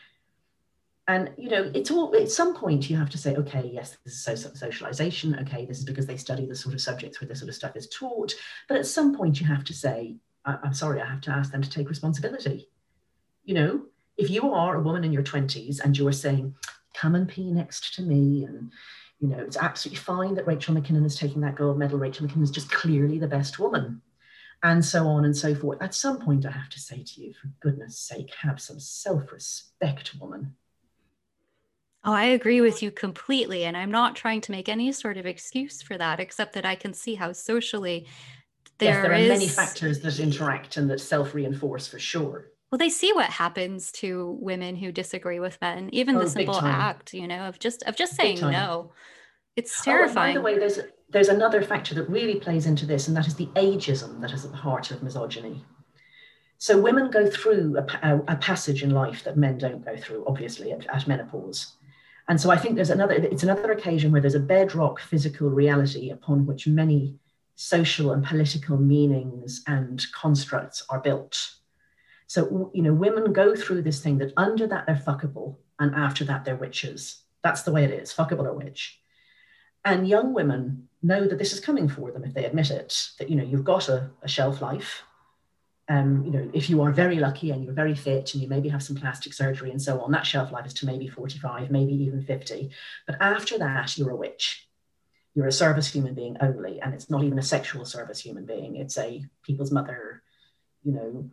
and 1.12 1.30
you 1.38 1.50
know 1.50 1.70
it's 1.76 1.92
all 1.92 2.16
at 2.16 2.32
some 2.32 2.56
point 2.56 2.90
you 2.90 2.96
have 2.96 3.10
to 3.10 3.18
say 3.18 3.36
okay 3.36 3.70
yes 3.74 3.98
this 4.06 4.14
is 4.14 4.24
social 4.24 4.56
socialization. 4.56 5.38
Okay 5.42 5.66
this 5.66 5.80
is 5.80 5.86
because 5.86 6.08
they 6.08 6.18
study 6.18 6.46
the 6.46 6.56
sort 6.56 6.74
of 6.74 6.82
subjects 6.82 7.20
where 7.20 7.28
this 7.28 7.40
sort 7.40 7.50
of 7.50 7.56
stuff 7.56 7.76
is 7.76 7.90
taught. 7.90 8.34
But 8.70 8.78
at 8.78 8.86
some 8.86 9.14
point 9.16 9.42
you 9.42 9.48
have 9.48 9.66
to 9.66 9.74
say 9.74 10.16
i'm 10.46 10.74
sorry 10.74 11.02
i 11.02 11.06
have 11.06 11.22
to 11.22 11.32
ask 11.32 11.52
them 11.52 11.62
to 11.62 11.70
take 11.70 11.90
responsibility. 11.90 12.70
You 13.44 13.56
know 13.56 13.82
if 14.18 14.30
you 14.30 14.54
are 14.54 14.76
a 14.76 14.82
woman 14.82 15.04
in 15.04 15.12
your 15.12 15.24
20s 15.24 15.82
and 15.84 15.98
you're 15.98 16.14
saying 16.14 16.56
come 16.94 17.16
and 17.16 17.28
pee 17.28 17.52
next 17.52 17.94
to 17.96 18.02
me 18.02 18.46
and 18.46 18.72
you 19.20 19.28
know 19.28 19.40
it's 19.40 19.58
absolutely 19.58 19.98
fine 19.98 20.34
that 20.36 20.48
rachel 20.48 20.76
mckinnon 20.76 21.06
is 21.06 21.18
taking 21.18 21.42
that 21.42 21.56
gold 21.56 21.78
medal. 21.78 22.00
Rachel 22.00 22.26
mckinnon 22.26 22.44
is 22.44 22.52
just 22.52 22.72
clearly 22.72 23.20
the 23.20 23.28
best 23.28 23.60
woman. 23.60 24.02
And 24.64 24.86
so 24.86 25.08
on 25.08 25.26
and 25.26 25.36
so 25.36 25.56
forth. 25.56 25.82
At 25.82 25.96
some 25.96 26.20
point 26.20 26.46
i 26.46 26.52
have 26.52 26.70
to 26.70 26.80
say 26.80 27.04
to 27.04 27.22
you 27.22 27.34
for 27.34 27.50
goodness 27.60 27.98
sake 27.98 28.34
have 28.42 28.62
some 28.62 28.80
self-respect 28.80 30.16
woman 30.22 30.56
Oh, 32.04 32.14
I 32.14 32.26
agree 32.26 32.62
with 32.62 32.82
you 32.82 32.92
completely. 32.92 33.64
And 33.66 33.78
I'm 33.78 33.92
not 33.92 34.16
trying 34.16 34.42
to 34.42 34.52
make 34.52 34.70
any 34.70 34.92
sort 34.92 35.18
of 35.18 35.26
excuse 35.26 35.82
for 35.82 35.98
that, 35.98 36.20
except 36.20 36.54
that 36.54 36.66
I 36.66 36.76
can 36.76 36.94
see 36.94 37.16
how 37.16 37.32
socially 37.32 38.08
there, 38.80 38.94
yes, 38.94 39.04
there 39.04 39.12
are 39.12 39.16
is... 39.16 39.30
many 39.30 39.48
factors 39.48 40.00
that 40.02 40.20
interact 40.20 40.78
and 40.78 40.90
that 40.90 41.00
self 41.00 41.34
reinforce 41.34 41.88
for 41.88 42.00
sure. 42.00 42.48
Well, 42.72 42.80
they 42.80 42.90
see 42.90 43.12
what 43.12 43.30
happens 43.30 43.92
to 43.94 44.38
women 44.40 44.78
who 44.78 44.92
disagree 44.92 45.40
with 45.40 45.60
men, 45.62 45.90
even 45.92 46.16
oh, 46.16 46.20
the 46.20 46.30
simple 46.30 46.60
act, 46.62 47.14
you 47.14 47.28
know, 47.28 47.48
of 47.48 47.60
just 47.60 47.84
of 47.84 47.96
just 47.96 48.16
saying 48.16 48.40
no. 48.40 48.94
It's 49.58 49.84
terrifying. 49.84 50.38
Oh, 50.38 50.42
by 50.42 50.54
the 50.54 50.56
way, 50.56 50.60
there's 50.60 50.80
there's 51.10 51.28
another 51.28 51.62
factor 51.62 51.94
that 51.96 52.10
really 52.10 52.40
plays 52.40 52.66
into 52.66 52.86
this, 52.86 53.08
and 53.08 53.18
that 53.18 53.28
is 53.28 53.36
the 53.36 53.48
ageism 53.48 54.22
that 54.22 54.32
is 54.32 54.46
at 54.46 54.52
the 54.52 54.58
heart 54.58 54.90
of 54.92 55.04
misogyny. 55.04 55.66
So 56.58 56.80
women 56.80 57.12
go 57.12 57.30
through 57.30 57.78
a, 57.78 57.84
a, 58.08 58.22
a 58.30 58.36
passage 58.38 58.84
in 58.84 58.92
life 58.92 59.24
that 59.24 59.36
men 59.36 59.58
don't 59.58 59.84
go 59.84 59.98
through, 59.98 60.24
obviously, 60.28 60.72
at, 60.72 60.86
at 60.88 61.08
menopause. 61.08 61.74
And 62.30 62.40
so 62.40 62.52
I 62.52 62.58
think 62.58 62.76
there's 62.76 62.90
another, 62.90 63.14
it's 63.14 63.44
another 63.44 63.72
occasion 63.72 64.12
where 64.12 64.22
there's 64.22 64.36
a 64.36 64.40
bedrock 64.40 65.00
physical 65.00 65.50
reality 65.50 66.10
upon 66.12 66.46
which 66.46 66.68
many 66.68 67.16
social 67.56 68.12
and 68.12 68.24
political 68.24 68.78
meanings 68.78 69.64
and 69.68 70.04
constructs 70.14 70.84
are 70.90 71.00
built. 71.00 71.56
So, 72.28 72.72
you 72.74 72.82
know, 72.82 72.94
women 72.94 73.34
go 73.34 73.56
through 73.56 73.82
this 73.82 74.02
thing 74.02 74.18
that 74.20 74.34
under 74.38 74.66
that 74.68 74.86
they're 74.86 74.96
fuckable 74.96 75.58
and 75.80 75.94
after 75.94 76.24
that 76.26 76.46
they're 76.46 76.56
witches. 76.56 77.24
That's 77.44 77.64
the 77.64 77.72
way 77.72 77.84
it 77.84 77.92
is, 77.92 78.14
fuckable 78.14 78.46
or 78.46 78.54
witch. 78.54 79.00
And 79.84 80.08
young 80.08 80.34
women 80.34 80.88
know 81.02 81.28
that 81.28 81.40
this 81.40 81.54
is 81.54 81.60
coming 81.60 81.90
for 81.90 82.12
them 82.12 82.24
if 82.24 82.34
they 82.34 82.46
admit 82.46 82.70
it, 82.72 83.10
that, 83.20 83.30
you 83.30 83.36
know, 83.36 83.44
you've 83.44 83.64
got 83.64 83.90
a, 83.90 84.10
a 84.22 84.28
shelf 84.28 84.62
life 84.62 85.04
Um, 85.92 86.24
you 86.24 86.32
know, 86.32 86.50
if 86.54 86.70
you 86.70 86.82
are 86.84 86.92
very 86.92 87.18
lucky 87.18 87.52
and 87.52 87.66
you're 87.66 87.74
very 87.74 87.96
fit 87.96 88.34
and 88.34 88.42
you 88.42 88.48
maybe 88.48 88.70
have 88.70 88.82
some 88.82 88.96
plastic 88.96 89.34
surgery 89.34 89.72
and 89.72 89.82
so 89.82 90.00
on, 90.00 90.12
that 90.12 90.26
shelf 90.26 90.50
life 90.50 90.66
is 90.66 90.74
to 90.76 90.86
maybe 90.86 91.10
45, 91.10 91.70
maybe 91.70 91.94
even 91.94 92.22
50. 92.24 92.70
But 93.06 93.18
after 93.20 93.58
that, 93.58 93.98
you're 93.98 94.12
a 94.12 94.16
witch. 94.16 94.70
You're 95.36 95.48
a 95.48 95.52
service 95.52 95.92
human 95.92 96.14
being 96.14 96.38
only, 96.40 96.80
and 96.80 96.94
it's 96.94 97.10
not 97.10 97.26
even 97.26 97.40
a 97.40 97.44
sexual 97.44 97.84
service 97.84 98.22
human 98.22 98.46
being. 98.46 98.78
It's 98.78 98.98
a 98.98 99.26
people's 99.44 99.72
mother, 99.72 100.24
you 100.84 100.94
know, 100.94 101.30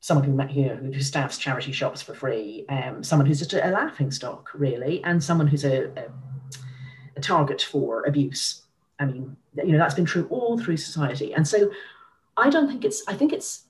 someone 0.00 0.24
who, 0.24 0.58
you 0.58 0.68
know, 0.68 0.76
who 0.76 1.00
staffs 1.02 1.36
charity 1.36 1.72
shops 1.72 2.00
for 2.00 2.14
free, 2.14 2.64
um, 2.70 3.04
someone 3.04 3.26
who's 3.26 3.40
just 3.40 3.52
a, 3.52 3.70
laughing 3.70 4.10
stock, 4.10 4.48
really, 4.54 5.04
and 5.04 5.22
someone 5.22 5.46
who's 5.46 5.64
a, 5.64 5.88
a, 5.98 6.04
a 7.16 7.20
target 7.20 7.60
for 7.60 8.04
abuse. 8.04 8.62
I 8.98 9.04
mean, 9.04 9.36
you 9.54 9.72
know, 9.72 9.78
that's 9.78 9.94
been 9.94 10.06
true 10.06 10.26
all 10.30 10.58
through 10.58 10.78
society. 10.78 11.34
And 11.34 11.46
so 11.46 11.70
I 12.38 12.48
don't 12.48 12.68
think 12.68 12.86
it's, 12.86 13.02
I 13.06 13.14
think 13.14 13.34
it's 13.34 13.64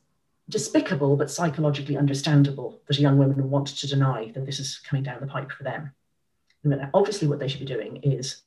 despicable 0.52 1.16
but 1.16 1.30
psychologically 1.30 1.96
understandable 1.96 2.80
that 2.86 2.98
a 2.98 3.00
young 3.00 3.18
women 3.18 3.50
want 3.50 3.68
to 3.68 3.88
deny 3.88 4.30
that 4.34 4.46
this 4.46 4.60
is 4.60 4.78
coming 4.78 5.02
down 5.02 5.20
the 5.20 5.26
pipe 5.26 5.50
for 5.50 5.64
them. 5.64 5.92
Mean, 6.62 6.88
obviously, 6.94 7.26
what 7.26 7.40
they 7.40 7.48
should 7.48 7.58
be 7.60 7.66
doing 7.66 7.96
is 8.04 8.42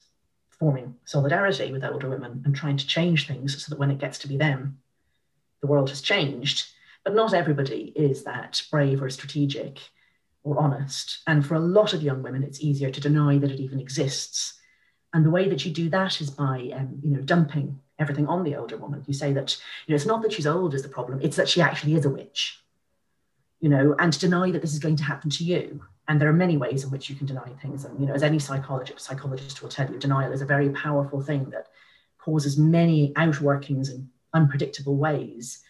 forming 0.49 0.95
solidarity 1.03 1.74
with 1.74 1.84
older 1.84 2.10
women 2.10 2.41
and 2.45 2.56
trying 2.56 2.78
to 2.78 2.88
change 2.88 3.28
things 3.28 3.62
so 3.62 3.70
that 3.70 3.80
when 3.80 3.91
it 3.91 3.97
gets 3.97 4.18
to 4.20 4.28
be 4.30 4.38
them, 4.38 4.80
the 5.60 5.68
world 5.68 5.89
has 5.89 6.01
changed. 6.01 6.72
But 7.03 7.14
not 7.14 7.34
everybody 7.34 7.91
is 7.95 8.24
that 8.24 8.62
brave 8.72 9.01
or 9.01 9.10
strategic 9.10 9.80
or 10.43 10.58
honest. 10.58 11.20
And 11.28 11.45
for 11.45 11.56
a 11.56 11.60
lot 11.60 11.93
of 11.93 12.03
young 12.03 12.24
women, 12.24 12.43
it's 12.43 12.62
easier 12.62 12.89
to 12.89 13.01
deny 13.01 13.38
that 13.38 13.51
it 13.51 13.60
even 13.60 13.80
exists. 13.80 14.53
And 15.14 15.26
the 15.26 15.30
way 15.32 15.49
that 15.49 15.66
you 15.66 15.72
do 15.72 15.89
that 15.89 16.22
is 16.22 16.30
by, 16.30 16.72
um, 16.74 16.99
you 17.03 17.12
know, 17.12 17.22
dumping 17.22 17.82
everything 18.00 18.28
on 18.28 18.43
the 18.43 18.56
older 18.56 18.78
woman. 18.78 19.04
You 19.08 19.14
say 19.14 19.34
that, 19.34 19.58
you 19.86 19.93
know, 19.93 19.96
it's 19.96 20.06
not 20.06 20.22
that 20.22 20.34
she's 20.34 20.48
old 20.48 20.74
is 20.74 20.84
the 20.84 20.89
problem, 20.89 21.20
it's 21.22 21.38
that 21.38 21.50
she 21.50 21.62
actually 21.62 21.96
is 21.96 22.06
a 22.06 22.10
witch, 22.10 22.60
you 23.60 23.70
know, 23.70 23.96
and 24.00 24.12
to 24.12 24.20
deny 24.20 24.52
that 24.52 24.62
this 24.62 24.74
is 24.74 24.80
going 24.80 24.98
to 24.98 25.04
happen 25.04 25.30
to 25.32 25.43
you. 25.43 25.84
And 26.08 26.22
there 26.22 26.30
are 26.30 26.34
many 26.34 26.56
ways 26.56 26.84
in 26.84 26.91
which 26.91 27.10
you 27.10 27.16
can 27.16 27.26
deny 27.26 27.50
things. 27.62 27.84
And, 27.84 28.00
you 28.00 28.06
know, 28.06 28.14
as 28.14 28.22
any 28.22 28.38
psychologist, 28.38 29.04
psychologist 29.04 29.64
will 29.64 29.70
tell 29.70 29.89
you, 29.89 29.98
denial 29.98 30.32
is 30.32 30.41
a 30.41 30.46
very 30.46 30.70
powerful 30.70 31.20
thing 31.20 31.50
that 31.50 31.68
causes 32.20 32.60
many 32.60 33.12
outworkings 33.14 33.89
in 33.89 34.10
unpredictable 34.34 34.98
ways. 34.98 35.64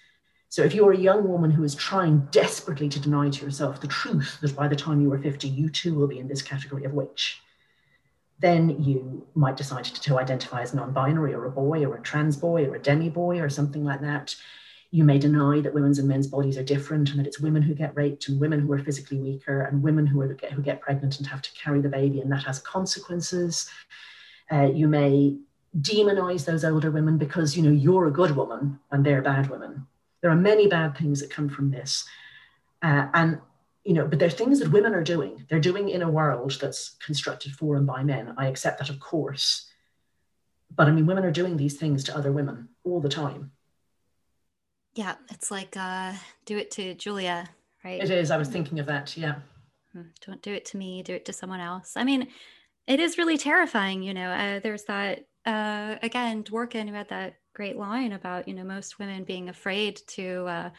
So 0.50 0.64
if 0.64 0.74
you're 0.74 0.92
a 0.92 0.98
young 0.98 1.28
woman 1.28 1.52
who 1.52 1.64
is 1.64 1.76
trying 1.76 2.28
desperately 2.32 2.90
to 2.90 3.00
deny 3.00 3.30
to 3.30 3.46
yourself 3.46 3.80
the 3.80 3.88
truth 3.88 4.38
that 4.42 4.56
by 4.56 4.68
the 4.68 4.76
time 4.76 5.02
you 5.02 5.12
are 5.14 5.20
50, 5.20 5.48
you 5.48 5.70
too 5.70 5.96
will 5.96 6.08
be 6.08 6.20
in 6.20 6.28
this 6.28 6.42
category 6.42 6.84
of 6.84 6.94
witch, 6.94 7.42
then 8.40 8.82
you 8.84 9.26
might 9.34 9.58
decide 9.58 9.86
to, 9.86 10.20
identify 10.20 10.62
as 10.62 10.74
non-binary 10.74 11.34
or 11.34 11.46
a 11.46 11.52
boy 11.52 11.86
or 11.86 11.96
a 11.96 12.02
trans 12.02 12.36
boy 12.36 12.66
or 12.66 12.76
a 12.76 12.82
demi 12.82 13.10
boy 13.10 13.40
or 13.40 13.50
something 13.50 13.84
like 13.84 14.02
that. 14.02 14.36
You 14.92 15.04
may 15.04 15.18
deny 15.18 15.62
that 15.62 15.74
women's 15.74 16.00
and 16.00 16.08
men's 16.08 16.28
bodies 16.28 16.58
are 16.58 16.64
different 16.64 17.10
and 17.10 17.20
that 17.20 17.28
it's 17.28 17.40
women 17.40 17.62
who 17.62 17.74
get 17.74 17.96
raped 17.96 18.28
and 18.28 18.40
women 18.40 18.60
who 18.60 18.72
are 18.74 18.80
physically 18.80 19.18
weaker 19.18 19.62
and 19.62 19.82
women 19.82 20.06
who, 20.06 20.22
are, 20.22 20.38
who 20.54 20.62
get 20.62 20.82
pregnant 20.82 21.18
and 21.18 21.28
have 21.28 21.42
to 21.42 21.52
carry 21.54 21.82
the 21.82 21.90
baby 21.90 22.20
and 22.22 22.32
that 22.32 22.44
has 22.44 22.60
consequences. 22.60 23.70
Uh, 24.52 24.70
you 24.74 24.88
may 24.88 25.38
demonize 25.82 26.46
those 26.46 26.64
older 26.64 26.92
women 26.92 27.18
because 27.18 27.58
you 27.58 27.64
know 27.64 27.72
you're 27.72 28.08
a 28.08 28.12
good 28.12 28.36
woman 28.36 28.80
and 28.92 29.06
they're 29.06 29.22
bad 29.22 29.50
women. 29.50 29.86
There 30.22 30.32
are 30.32 30.36
many 30.36 30.68
bad 30.68 30.98
things 30.98 31.20
that 31.22 31.30
come 31.30 31.50
from 31.50 31.72
this. 31.72 32.06
Uh, 32.82 33.08
and 33.14 33.40
you 33.86 33.94
know, 33.94 34.08
but 34.08 34.18
there 34.18 34.28
are 34.28 34.32
things 34.32 34.60
that 34.60 34.72
women 34.72 34.96
are 34.96 35.04
doing. 35.04 35.46
They're 35.48 35.60
doing 35.60 35.90
in 35.90 36.02
a 36.02 36.10
world 36.10 36.58
that's 36.60 36.96
constructed 37.06 37.54
for 37.54 37.76
and 37.76 37.86
by 37.86 38.04
men. 38.04 38.34
I 38.36 38.48
accept 38.48 38.80
that, 38.80 38.90
of 38.90 39.00
course. 39.00 39.70
But 40.76 40.88
I 40.88 40.92
mean, 40.92 41.06
women 41.06 41.24
are 41.24 41.32
doing 41.32 41.56
these 41.56 41.78
things 41.78 42.04
to 42.06 42.18
other 42.18 42.32
women 42.32 42.70
all 42.84 43.00
the 43.00 43.10
time. 43.10 43.52
Yeah, 44.96 45.16
it's 45.30 45.52
like 45.52 45.78
uh, 45.78 46.14
do 46.46 46.58
it 46.58 46.72
to 46.72 46.96
Julia, 46.96 47.48
right? 47.84 48.02
It 48.02 48.10
is. 48.10 48.32
I 48.32 48.38
was 48.38 48.50
thinking 48.50 48.80
of 48.80 48.88
that. 48.88 49.16
Yeah. 49.16 49.36
Hmm, 49.94 50.10
don't 50.26 50.42
do 50.42 50.54
it 50.54 50.66
to 50.66 50.78
me. 50.78 51.04
Do 51.04 51.14
it 51.14 51.26
to 51.26 51.34
someone 51.34 51.60
else. 51.60 51.94
I 51.96 52.04
mean, 52.04 52.30
it 52.88 53.00
is 53.00 53.20
really 53.20 53.38
terrifying. 53.38 54.02
You 54.02 54.16
know, 54.16 54.32
uh, 54.32 54.60
there's 54.62 54.86
that 54.86 55.26
uh, 55.46 55.96
again, 56.02 56.44
Dworkin 56.44 56.90
who 56.90 56.96
had 56.96 57.10
that 57.10 57.36
great 57.54 57.78
line 57.78 58.14
about 58.14 58.48
you 58.48 58.56
know 58.56 58.64
most 58.64 58.98
women 58.98 59.24
being 59.24 59.48
afraid 59.48 60.02
to 60.08 60.46
uh, 60.48 60.70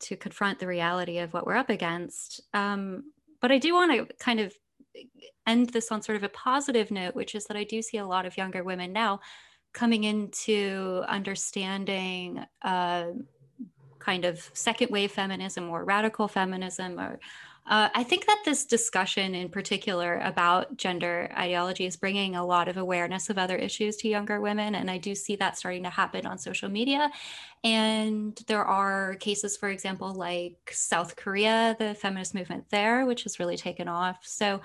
to 0.00 0.16
confront 0.16 0.58
the 0.58 0.66
reality 0.66 1.18
of 1.18 1.32
what 1.32 1.46
we're 1.46 1.56
up 1.56 1.70
against. 1.70 2.40
Um, 2.54 3.12
but 3.40 3.52
I 3.52 3.58
do 3.58 3.74
want 3.74 3.92
to 3.92 4.14
kind 4.16 4.40
of 4.40 4.54
end 5.46 5.70
this 5.70 5.92
on 5.92 6.02
sort 6.02 6.16
of 6.16 6.22
a 6.22 6.28
positive 6.28 6.90
note, 6.90 7.14
which 7.14 7.34
is 7.34 7.44
that 7.46 7.56
I 7.56 7.64
do 7.64 7.82
see 7.82 7.98
a 7.98 8.06
lot 8.06 8.26
of 8.26 8.36
younger 8.36 8.62
women 8.64 8.92
now 8.92 9.20
coming 9.72 10.04
into 10.04 11.04
understanding 11.06 12.44
uh, 12.62 13.08
kind 13.98 14.24
of 14.24 14.50
second 14.54 14.90
wave 14.90 15.12
feminism 15.12 15.68
or 15.68 15.84
radical 15.84 16.28
feminism 16.28 16.98
or 16.98 17.20
uh, 17.68 17.88
I 17.94 18.04
think 18.04 18.26
that 18.26 18.42
this 18.44 18.64
discussion 18.64 19.34
in 19.34 19.48
particular 19.48 20.20
about 20.22 20.76
gender 20.76 21.32
ideology 21.36 21.84
is 21.84 21.96
bringing 21.96 22.36
a 22.36 22.46
lot 22.46 22.68
of 22.68 22.76
awareness 22.76 23.28
of 23.28 23.38
other 23.38 23.56
issues 23.56 23.96
to 23.96 24.08
younger 24.08 24.40
women. 24.40 24.76
And 24.76 24.88
I 24.88 24.98
do 24.98 25.16
see 25.16 25.34
that 25.36 25.58
starting 25.58 25.82
to 25.82 25.90
happen 25.90 26.26
on 26.26 26.38
social 26.38 26.68
media. 26.68 27.10
And 27.64 28.40
there 28.46 28.64
are 28.64 29.16
cases, 29.16 29.56
for 29.56 29.68
example, 29.68 30.14
like 30.14 30.70
South 30.72 31.16
Korea, 31.16 31.74
the 31.78 31.94
feminist 31.94 32.36
movement 32.36 32.66
there, 32.70 33.04
which 33.04 33.24
has 33.24 33.40
really 33.40 33.56
taken 33.56 33.88
off. 33.88 34.18
So 34.22 34.60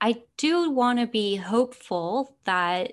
I 0.00 0.22
do 0.36 0.70
want 0.70 1.00
to 1.00 1.08
be 1.08 1.34
hopeful 1.34 2.36
that 2.44 2.92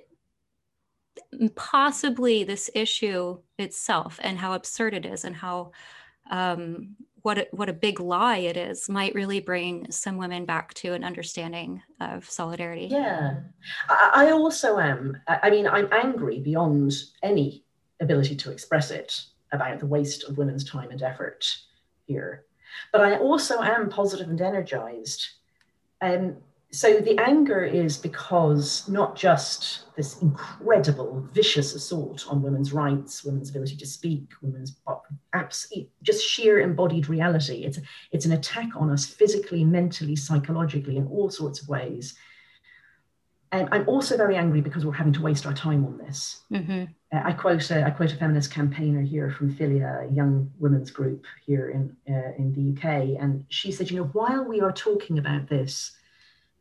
possibly 1.55 2.43
this 2.43 2.71
issue 2.73 3.37
itself 3.59 4.19
and 4.23 4.39
how 4.39 4.53
absurd 4.53 4.95
it 4.95 5.05
is 5.05 5.23
and 5.23 5.35
how 5.35 5.71
um, 6.31 6.95
what 7.25 7.39
a, 7.39 7.47
what 7.49 7.69
a 7.69 7.73
big 7.73 7.99
lie 7.99 8.37
it 8.37 8.55
is 8.55 8.87
might 8.87 9.15
really 9.15 9.39
bring 9.39 9.89
some 9.91 10.15
women 10.15 10.45
back 10.45 10.75
to 10.75 10.93
an 10.93 11.03
understanding 11.03 11.81
of 11.99 12.29
solidarity. 12.29 12.87
Yeah, 12.91 13.37
I, 13.89 14.11
I 14.27 14.31
also 14.31 14.77
am. 14.77 15.19
I 15.27 15.49
mean, 15.49 15.67
I'm 15.67 15.91
angry 15.91 16.39
beyond 16.39 16.93
any 17.23 17.63
ability 17.99 18.35
to 18.35 18.51
express 18.51 18.91
it 18.91 19.23
about 19.51 19.79
the 19.79 19.87
waste 19.87 20.25
of 20.25 20.37
women's 20.37 20.69
time 20.69 20.91
and 20.91 21.01
effort 21.01 21.47
here. 22.05 22.45
But 22.91 23.01
I 23.01 23.17
also 23.17 23.59
am 23.59 23.89
positive 23.89 24.29
and 24.29 24.39
energized. 24.39 25.27
Um, 26.01 26.37
so 26.75 26.99
the 26.99 27.17
anger 27.19 27.63
is 27.63 27.97
because 27.97 28.87
not 28.89 29.15
just 29.15 29.95
this 29.95 30.21
incredible 30.21 31.25
vicious 31.31 31.73
assault 31.73 32.25
on 32.29 32.41
women's 32.41 32.73
rights 32.73 33.23
women's 33.23 33.49
ability 33.49 33.77
to 33.77 33.85
speak 33.85 34.33
women's 34.41 34.75
just 36.03 36.27
sheer 36.27 36.59
embodied 36.59 37.07
reality. 37.07 37.63
It's 37.63 37.79
it's 38.11 38.25
an 38.25 38.33
attack 38.33 38.69
on 38.75 38.89
us 38.91 39.05
physically 39.05 39.63
mentally 39.63 40.17
psychologically 40.17 40.97
in 40.97 41.07
all 41.07 41.29
sorts 41.29 41.61
of 41.61 41.69
ways. 41.69 42.15
And 43.53 43.69
i'm 43.71 43.87
also 43.87 44.17
very 44.17 44.35
angry 44.35 44.59
because 44.59 44.85
we're 44.85 44.91
having 44.91 45.13
to 45.13 45.21
waste 45.21 45.45
our 45.45 45.53
time 45.53 45.85
on 45.85 45.97
this. 45.97 46.41
Mm-hmm. 46.51 46.83
uh, 47.15 47.21
i 47.23 47.31
quote 47.31 47.71
a, 47.71 47.85
I 47.85 47.91
quote 47.91 48.11
a 48.11 48.17
feminist 48.17 48.51
campaigner 48.51 49.01
here 49.01 49.31
from 49.31 49.55
Filia, 49.55 50.01
a 50.01 50.13
young 50.13 50.51
women's 50.59 50.91
group 50.91 51.25
here 51.45 51.69
in 51.69 51.95
uh, 52.09 52.33
in 52.37 52.51
the 52.53 52.65
uk 52.73 52.85
and 53.21 53.45
she 53.47 53.71
said 53.71 53.89
you 53.89 53.97
know 53.97 54.09
while 54.19 54.43
we 54.43 54.59
are 54.59 54.73
talking 54.73 55.19
about 55.19 55.47
this 55.47 55.95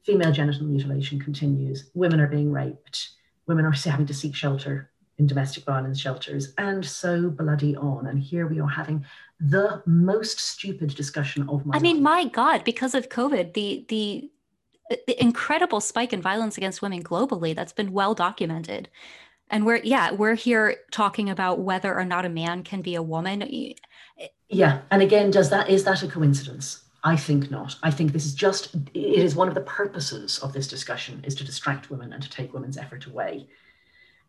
female 0.05 0.33
genital 0.33 0.67
mutilation 0.67 1.19
continues. 1.19 1.91
Women 1.95 2.21
are 2.21 2.29
being 2.29 2.53
raped. 2.53 3.11
Women 3.47 3.65
are 3.65 3.73
having 3.85 4.07
to 4.07 4.15
seek 4.15 4.35
shelter 4.35 4.91
in 5.19 5.27
domestic 5.27 5.65
violence 5.65 6.01
shelters, 6.01 6.55
and 6.59 6.85
so 6.85 7.31
bloody 7.31 7.77
on. 7.77 8.07
And 8.07 8.21
here 8.21 8.47
we 8.47 8.61
are 8.61 8.69
having 8.69 9.05
the 9.39 9.83
most 9.87 10.41
stupid 10.41 10.95
discussion 10.95 11.49
of 11.49 11.65
my. 11.65 11.77
I 11.77 11.81
mean, 11.81 12.03
my 12.03 12.25
God, 12.25 12.65
because 12.65 12.95
of 12.95 13.09
COVID, 13.09 13.55
the 13.55 13.85
the 13.89 14.31
uh, 14.91 14.97
the 15.07 15.21
incredible 15.23 15.81
spike 15.81 16.13
in 16.13 16.21
violence 16.21 16.57
against 16.57 16.83
women 16.83 17.03
globally 17.03 17.55
that's 17.55 17.73
been 17.73 17.93
well 17.93 18.15
documented. 18.15 18.89
And 19.51 19.65
we're 19.67 19.81
yeah, 19.85 20.11
we're 20.13 20.35
here 20.35 20.77
talking 20.91 21.31
about 21.31 21.61
whether 21.61 21.95
or 21.95 22.05
not 22.05 22.25
a 22.25 22.31
man 22.31 22.63
can 22.65 22.83
be 22.83 22.95
a 22.95 23.03
woman. 23.03 23.49
Yeah, 24.49 24.81
and 24.91 25.03
again, 25.03 25.31
does 25.31 25.51
that 25.51 25.69
is 25.69 25.85
that 25.85 26.03
a 26.03 26.09
coincidence? 26.09 26.84
I 27.05 27.17
think 27.17 27.51
not. 27.51 27.77
I 27.83 27.91
think 27.91 28.13
this 28.13 28.25
is 28.25 28.35
just, 28.35 28.75
it 28.75 28.89
is 28.95 29.37
one 29.37 29.49
of 29.49 29.55
the 29.55 29.61
purposes 29.61 30.39
of 30.39 30.55
this 30.55 30.67
discussion 30.67 31.23
is 31.25 31.35
to 31.35 31.45
distract 31.45 31.91
women 31.91 32.15
and 32.15 32.23
to 32.23 32.31
take 32.31 32.55
women's 32.55 32.79
effort 32.79 33.05
away. 33.05 33.47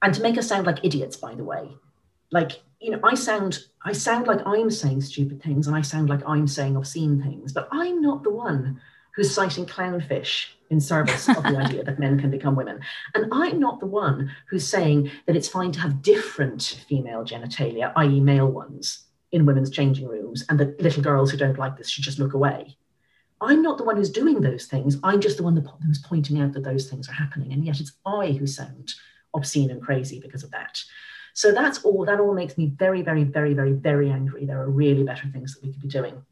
And 0.02 0.14
to 0.14 0.22
make 0.22 0.38
us 0.38 0.50
sound 0.50 0.68
like 0.68 0.84
idiots, 0.84 1.16
by 1.16 1.36
the 1.36 1.44
way. 1.44 1.70
Like, 2.32 2.62
you 2.82 2.92
know, 2.92 3.00
I 3.02 3.16
sound, 3.16 3.60
I 3.84 3.94
sound 3.94 4.28
like 4.28 4.46
I'm 4.46 4.70
saying 4.70 5.02
stupid 5.02 5.42
things 5.42 5.68
and 5.68 5.76
I 5.76 5.82
sound 5.82 6.10
like 6.10 6.22
I'm 6.28 6.50
saying 6.50 6.76
obscene 6.76 7.24
things, 7.24 7.54
but 7.54 7.70
I'm 7.72 8.02
not 8.02 8.24
the 8.24 8.30
one 8.30 8.82
who's 9.16 9.34
citing 9.34 9.66
clownfish 9.66 10.48
in 10.70 10.82
service 10.82 11.30
of 11.30 11.44
the 11.44 11.58
idea 11.66 11.84
that 11.86 11.98
men 11.98 12.20
can 12.20 12.30
become 12.30 12.58
women. 12.58 12.82
And 13.14 13.28
I'm 13.32 13.58
not 13.58 13.80
the 13.80 13.86
one 13.86 14.36
who's 14.50 14.68
saying 14.68 15.10
that 15.28 15.38
it's 15.38 15.48
fine 15.48 15.72
to 15.72 15.80
have 15.80 16.02
different 16.02 16.84
female 16.90 17.24
genitalia, 17.24 17.94
i.e., 17.96 18.20
male 18.20 18.52
ones, 18.52 19.05
in 19.36 19.46
women's 19.46 19.70
changing 19.70 20.08
rooms 20.08 20.46
and 20.48 20.58
that 20.58 20.82
little 20.82 21.04
girls 21.04 21.30
who 21.30 21.36
don't 21.36 21.60
like 21.60 21.76
this 21.76 21.90
should 21.90 22.06
just 22.06 22.20
look 22.20 22.34
away. 22.34 22.78
I'm 23.42 23.62
not 23.62 23.78
the 23.78 23.84
one 23.84 23.98
who's 23.98 24.10
doing 24.10 24.40
those 24.40 24.66
things. 24.66 24.96
I'm 25.04 25.20
just 25.20 25.36
the 25.36 25.44
one 25.44 25.58
who's 25.86 26.00
pointing 26.00 26.40
out 26.40 26.54
that 26.54 26.64
those 26.64 26.90
things 26.90 27.10
are 27.10 27.14
happening. 27.14 27.52
And 27.52 27.66
yet 27.66 27.82
it's 27.82 27.92
I 28.06 28.32
who 28.32 28.48
sound 28.48 28.94
obscene 29.34 29.72
and 29.72 29.82
crazy 29.82 30.22
because 30.22 30.44
of 30.44 30.52
that. 30.52 30.82
So 31.34 31.52
that's 31.52 31.84
all, 31.84 32.06
that 32.06 32.22
all 32.22 32.34
makes 32.34 32.58
me 32.58 32.68
very, 32.68 33.02
very, 33.02 33.26
very, 33.26 33.54
very, 33.54 33.74
very 33.74 34.10
angry. 34.10 34.46
There 34.46 34.62
are 34.62 34.70
really 34.70 35.04
better 35.04 35.28
things 35.28 35.54
that 35.54 35.66
we 35.66 35.74
could 35.74 35.82
be 35.82 35.90
doing. 35.90 36.24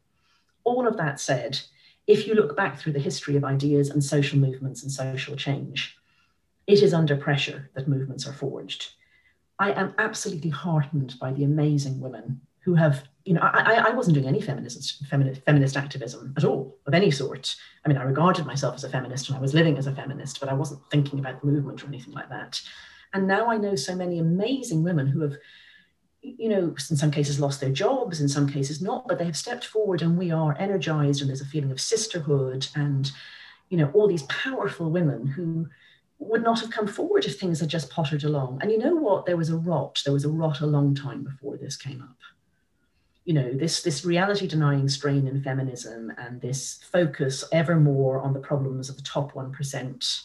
All 0.64 0.88
of 0.88 0.96
that 0.96 1.20
said, 1.20 1.60
if 2.06 2.26
you 2.26 2.34
look 2.34 2.56
back 2.56 2.78
through 2.78 2.94
the 2.94 2.98
history 3.00 3.36
of 3.36 3.44
ideas 3.44 3.90
and 3.90 4.02
social 4.02 4.38
movements 4.38 4.82
and 4.82 4.90
social 4.90 5.36
change, 5.36 5.98
it 6.66 6.82
is 6.82 6.94
under 6.94 7.16
pressure 7.18 7.70
that 7.74 7.86
movements 7.86 8.26
are 8.26 8.32
forged. 8.32 8.94
I 9.58 9.72
am 9.72 9.94
absolutely 9.98 10.48
heartened 10.48 11.16
by 11.20 11.34
the 11.34 11.44
amazing 11.44 12.00
women 12.00 12.40
who 12.64 12.74
have, 12.74 13.04
you 13.24 13.34
know, 13.34 13.40
I, 13.42 13.74
I 13.74 13.90
wasn't 13.90 14.14
doing 14.14 14.26
any 14.26 14.40
feminist, 14.40 15.06
feminist, 15.06 15.42
feminist 15.42 15.76
activism 15.76 16.32
at 16.36 16.44
all 16.44 16.78
of 16.86 16.94
any 16.94 17.10
sort. 17.10 17.54
I 17.84 17.88
mean, 17.88 17.98
I 17.98 18.04
regarded 18.04 18.46
myself 18.46 18.74
as 18.74 18.84
a 18.84 18.88
feminist 18.88 19.28
and 19.28 19.36
I 19.36 19.40
was 19.40 19.54
living 19.54 19.76
as 19.76 19.86
a 19.86 19.94
feminist, 19.94 20.40
but 20.40 20.48
I 20.48 20.54
wasn't 20.54 20.80
thinking 20.90 21.18
about 21.18 21.40
the 21.40 21.46
movement 21.46 21.84
or 21.84 21.88
anything 21.88 22.14
like 22.14 22.30
that. 22.30 22.60
And 23.12 23.26
now 23.26 23.50
I 23.50 23.58
know 23.58 23.76
so 23.76 23.94
many 23.94 24.18
amazing 24.18 24.82
women 24.82 25.06
who 25.06 25.20
have, 25.20 25.36
you 26.22 26.48
know, 26.48 26.74
in 26.90 26.96
some 26.96 27.10
cases 27.10 27.38
lost 27.38 27.60
their 27.60 27.70
jobs, 27.70 28.20
in 28.20 28.28
some 28.28 28.48
cases 28.48 28.80
not, 28.80 29.06
but 29.06 29.18
they 29.18 29.26
have 29.26 29.36
stepped 29.36 29.66
forward 29.66 30.00
and 30.00 30.16
we 30.16 30.30
are 30.30 30.56
energized 30.58 31.20
and 31.20 31.28
there's 31.28 31.42
a 31.42 31.46
feeling 31.46 31.70
of 31.70 31.80
sisterhood 31.80 32.66
and, 32.74 33.12
you 33.68 33.76
know, 33.76 33.90
all 33.92 34.08
these 34.08 34.24
powerful 34.24 34.90
women 34.90 35.26
who 35.26 35.68
would 36.18 36.42
not 36.42 36.60
have 36.60 36.70
come 36.70 36.86
forward 36.86 37.24
if 37.24 37.38
things 37.38 37.60
had 37.60 37.68
just 37.68 37.90
pottered 37.90 38.24
along. 38.24 38.58
And 38.62 38.70
you 38.70 38.78
know 38.78 38.94
what? 38.94 39.26
There 39.26 39.36
was 39.36 39.50
a 39.50 39.56
rot. 39.56 40.00
There 40.04 40.14
was 40.14 40.24
a 40.24 40.30
rot 40.30 40.60
a 40.60 40.66
long 40.66 40.94
time 40.94 41.22
before 41.22 41.56
this 41.56 41.76
came 41.76 42.02
up. 42.02 42.16
You 43.24 43.34
know, 43.34 43.54
this, 43.54 43.82
this 43.82 44.04
reality 44.04 44.46
denying 44.46 44.88
strain 44.88 45.26
in 45.26 45.42
feminism 45.42 46.12
and 46.18 46.40
this 46.40 46.80
focus 46.92 47.42
ever 47.52 47.76
more 47.76 48.20
on 48.20 48.34
the 48.34 48.40
problems 48.40 48.90
of 48.90 48.96
the 48.96 49.02
top 49.02 49.32
1% 49.32 50.22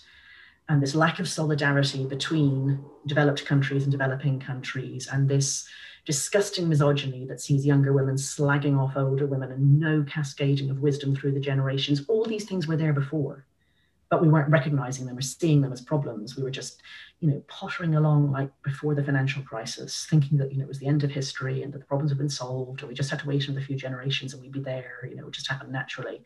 and 0.70 0.84
this 0.84 0.96
lack 0.96 1.20
of 1.20 1.28
solidarity 1.28 2.06
between 2.06 2.84
developed 3.08 3.46
countries 3.46 3.84
and 3.84 3.92
developing 3.92 4.40
countries 4.40 5.08
and 5.12 5.28
this 5.28 5.68
disgusting 6.06 6.70
misogyny 6.70 7.26
that 7.26 7.42
sees 7.42 7.66
younger 7.66 7.92
women 7.92 8.16
slagging 8.16 8.78
off 8.78 8.96
older 8.96 9.26
women 9.26 9.52
and 9.52 9.80
no 9.80 10.04
cascading 10.04 10.70
of 10.70 10.80
wisdom 10.80 11.16
through 11.16 11.34
the 11.34 11.40
generations 11.40 12.06
all 12.08 12.24
these 12.24 12.46
things 12.46 12.68
were 12.68 12.78
there 12.78 12.94
before 12.94 13.46
but 14.10 14.22
we 14.22 14.28
weren't 14.28 14.50
recognizing 14.50 15.06
them 15.06 15.18
or 15.18 15.22
seeing 15.22 15.62
them 15.62 15.72
as 15.72 15.82
problems. 15.82 16.36
We 16.36 16.44
were 16.44 16.50
just, 16.50 16.82
you 17.20 17.30
know, 17.30 17.44
pottering 17.48 17.96
along 17.96 18.32
like 18.32 18.50
before 18.64 18.96
the 18.96 19.04
financial 19.04 19.44
crisis, 19.44 20.08
thinking 20.10 20.38
that, 20.40 20.52
you 20.52 20.58
know, 20.58 20.64
it 20.64 20.68
was 20.68 20.80
the 20.80 20.88
end 20.88 21.04
of 21.04 21.12
history 21.12 21.62
and 21.62 21.72
that 21.74 21.80
the 21.80 21.86
problems 21.86 22.12
have 22.12 22.18
been 22.18 22.30
solved, 22.30 22.82
or 22.82 22.88
we 22.88 22.96
just 22.96 23.12
had 23.12 23.20
to 23.20 23.28
wait 23.28 23.48
another 23.48 23.66
few 23.66 23.76
generations 23.76 24.34
and 24.34 24.42
we'd 24.42 24.52
be 24.52 24.62
there, 24.62 25.08
you 25.08 25.16
know, 25.16 25.28
it 25.28 25.34
just 25.34 25.50
happened 25.50 25.72
naturally. 25.72 26.24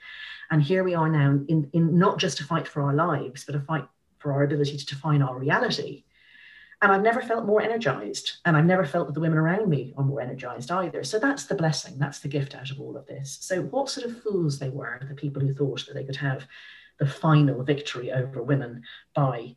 And 0.49 0.61
here 0.61 0.83
we 0.83 0.95
are 0.95 1.09
now 1.09 1.39
in, 1.49 1.69
in 1.73 1.97
not 1.97 2.19
just 2.19 2.39
a 2.39 2.45
fight 2.45 2.67
for 2.67 2.81
our 2.81 2.93
lives, 2.93 3.43
but 3.43 3.55
a 3.55 3.59
fight 3.59 3.85
for 4.19 4.31
our 4.31 4.43
ability 4.43 4.77
to 4.77 4.85
define 4.85 5.21
our 5.21 5.37
reality. 5.37 6.05
And 6.81 6.91
I've 6.91 7.01
never 7.01 7.21
felt 7.21 7.45
more 7.45 7.61
energized. 7.61 8.37
And 8.45 8.57
I've 8.57 8.65
never 8.65 8.85
felt 8.85 9.07
that 9.07 9.13
the 9.13 9.21
women 9.21 9.37
around 9.37 9.69
me 9.69 9.93
are 9.97 10.03
more 10.03 10.19
energized 10.21 10.69
either. 10.69 11.03
So 11.03 11.17
that's 11.17 11.45
the 11.45 11.55
blessing. 11.55 11.97
That's 11.97 12.19
the 12.19 12.27
gift 12.27 12.55
out 12.55 12.71
of 12.71 12.79
all 12.79 12.97
of 12.97 13.05
this. 13.07 13.37
So, 13.39 13.61
what 13.61 13.89
sort 13.89 14.05
of 14.05 14.21
fools 14.21 14.59
they 14.59 14.67
were, 14.67 14.99
the 15.07 15.15
people 15.15 15.41
who 15.41 15.53
thought 15.53 15.85
that 15.87 15.93
they 15.93 16.03
could 16.03 16.17
have 16.17 16.45
the 16.99 17.07
final 17.07 17.63
victory 17.63 18.11
over 18.11 18.41
women 18.41 18.83
by 19.15 19.55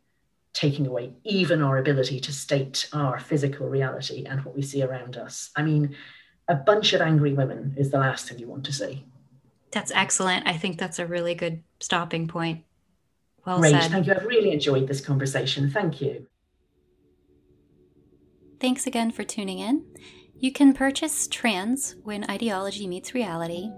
taking 0.53 0.87
away 0.87 1.13
even 1.25 1.61
our 1.61 1.77
ability 1.77 2.19
to 2.19 2.33
state 2.33 2.89
our 2.93 3.19
physical 3.19 3.69
reality 3.69 4.25
and 4.25 4.43
what 4.45 4.57
we 4.57 4.63
see 4.63 4.83
around 4.83 5.17
us. 5.17 5.51
I 5.55 5.63
mean, 5.63 5.95
a 6.49 6.55
bunch 6.55 6.95
of 6.95 7.03
angry 7.03 7.35
women 7.35 7.75
is 7.77 7.91
the 7.91 7.99
last 7.99 8.29
thing 8.29 8.39
you 8.39 8.49
want 8.49 8.65
to 8.65 8.73
see. 8.73 9.05
That's 9.71 9.93
excellent. 9.95 10.47
I 10.47 10.55
think 10.57 10.79
that's 10.79 10.99
a 10.99 11.07
really 11.07 11.35
good 11.35 11.63
stopping 11.81 12.27
point. 12.27 12.65
Well 13.45 13.59
Great. 13.59 13.73
said. 13.73 13.91
Thank 13.91 14.07
you. 14.07 14.15
I've 14.15 14.25
really 14.25 14.53
enjoyed 14.53 14.89
this 14.89 15.01
conversation. 15.01 15.71
Thank 15.71 16.01
you. 16.01 16.27
Thanks 18.59 18.87
again 18.87 19.11
for 19.11 19.25
tuning 19.25 19.59
in. 19.59 19.85
You 20.39 20.53
can 20.53 20.73
purchase 20.73 21.29
Trans 21.29 21.97
When 22.03 22.25
Ideology 22.31 22.87
Meets 22.87 23.13
Reality 23.15 23.71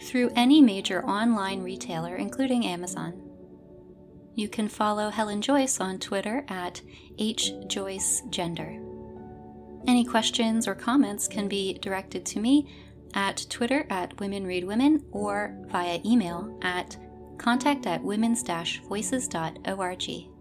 through 0.00 0.30
any 0.36 0.60
major 0.60 1.04
online 1.04 1.62
retailer, 1.62 2.16
including 2.16 2.66
Amazon. 2.66 3.22
You 4.34 4.48
can 4.48 4.68
follow 4.68 5.08
Helen 5.10 5.40
Joyce 5.40 5.80
on 5.80 5.98
Twitter 5.98 6.44
at 6.48 6.82
hjoycegender. 7.18 8.82
Any 9.86 10.04
questions 10.04 10.68
or 10.68 10.74
comments 10.74 11.26
can 11.28 11.48
be 11.48 11.78
directed 11.78 12.26
to 12.26 12.40
me 12.40 12.68
at 13.14 13.46
Twitter 13.48 13.86
at 13.88 14.18
Women 14.20 14.46
Read 14.46 14.64
Women 14.64 15.04
or 15.12 15.56
via 15.68 16.00
email 16.04 16.58
at 16.62 16.96
contact 17.38 17.86
at 17.86 18.02
women's 18.02 18.42
voices.org. 18.88 20.35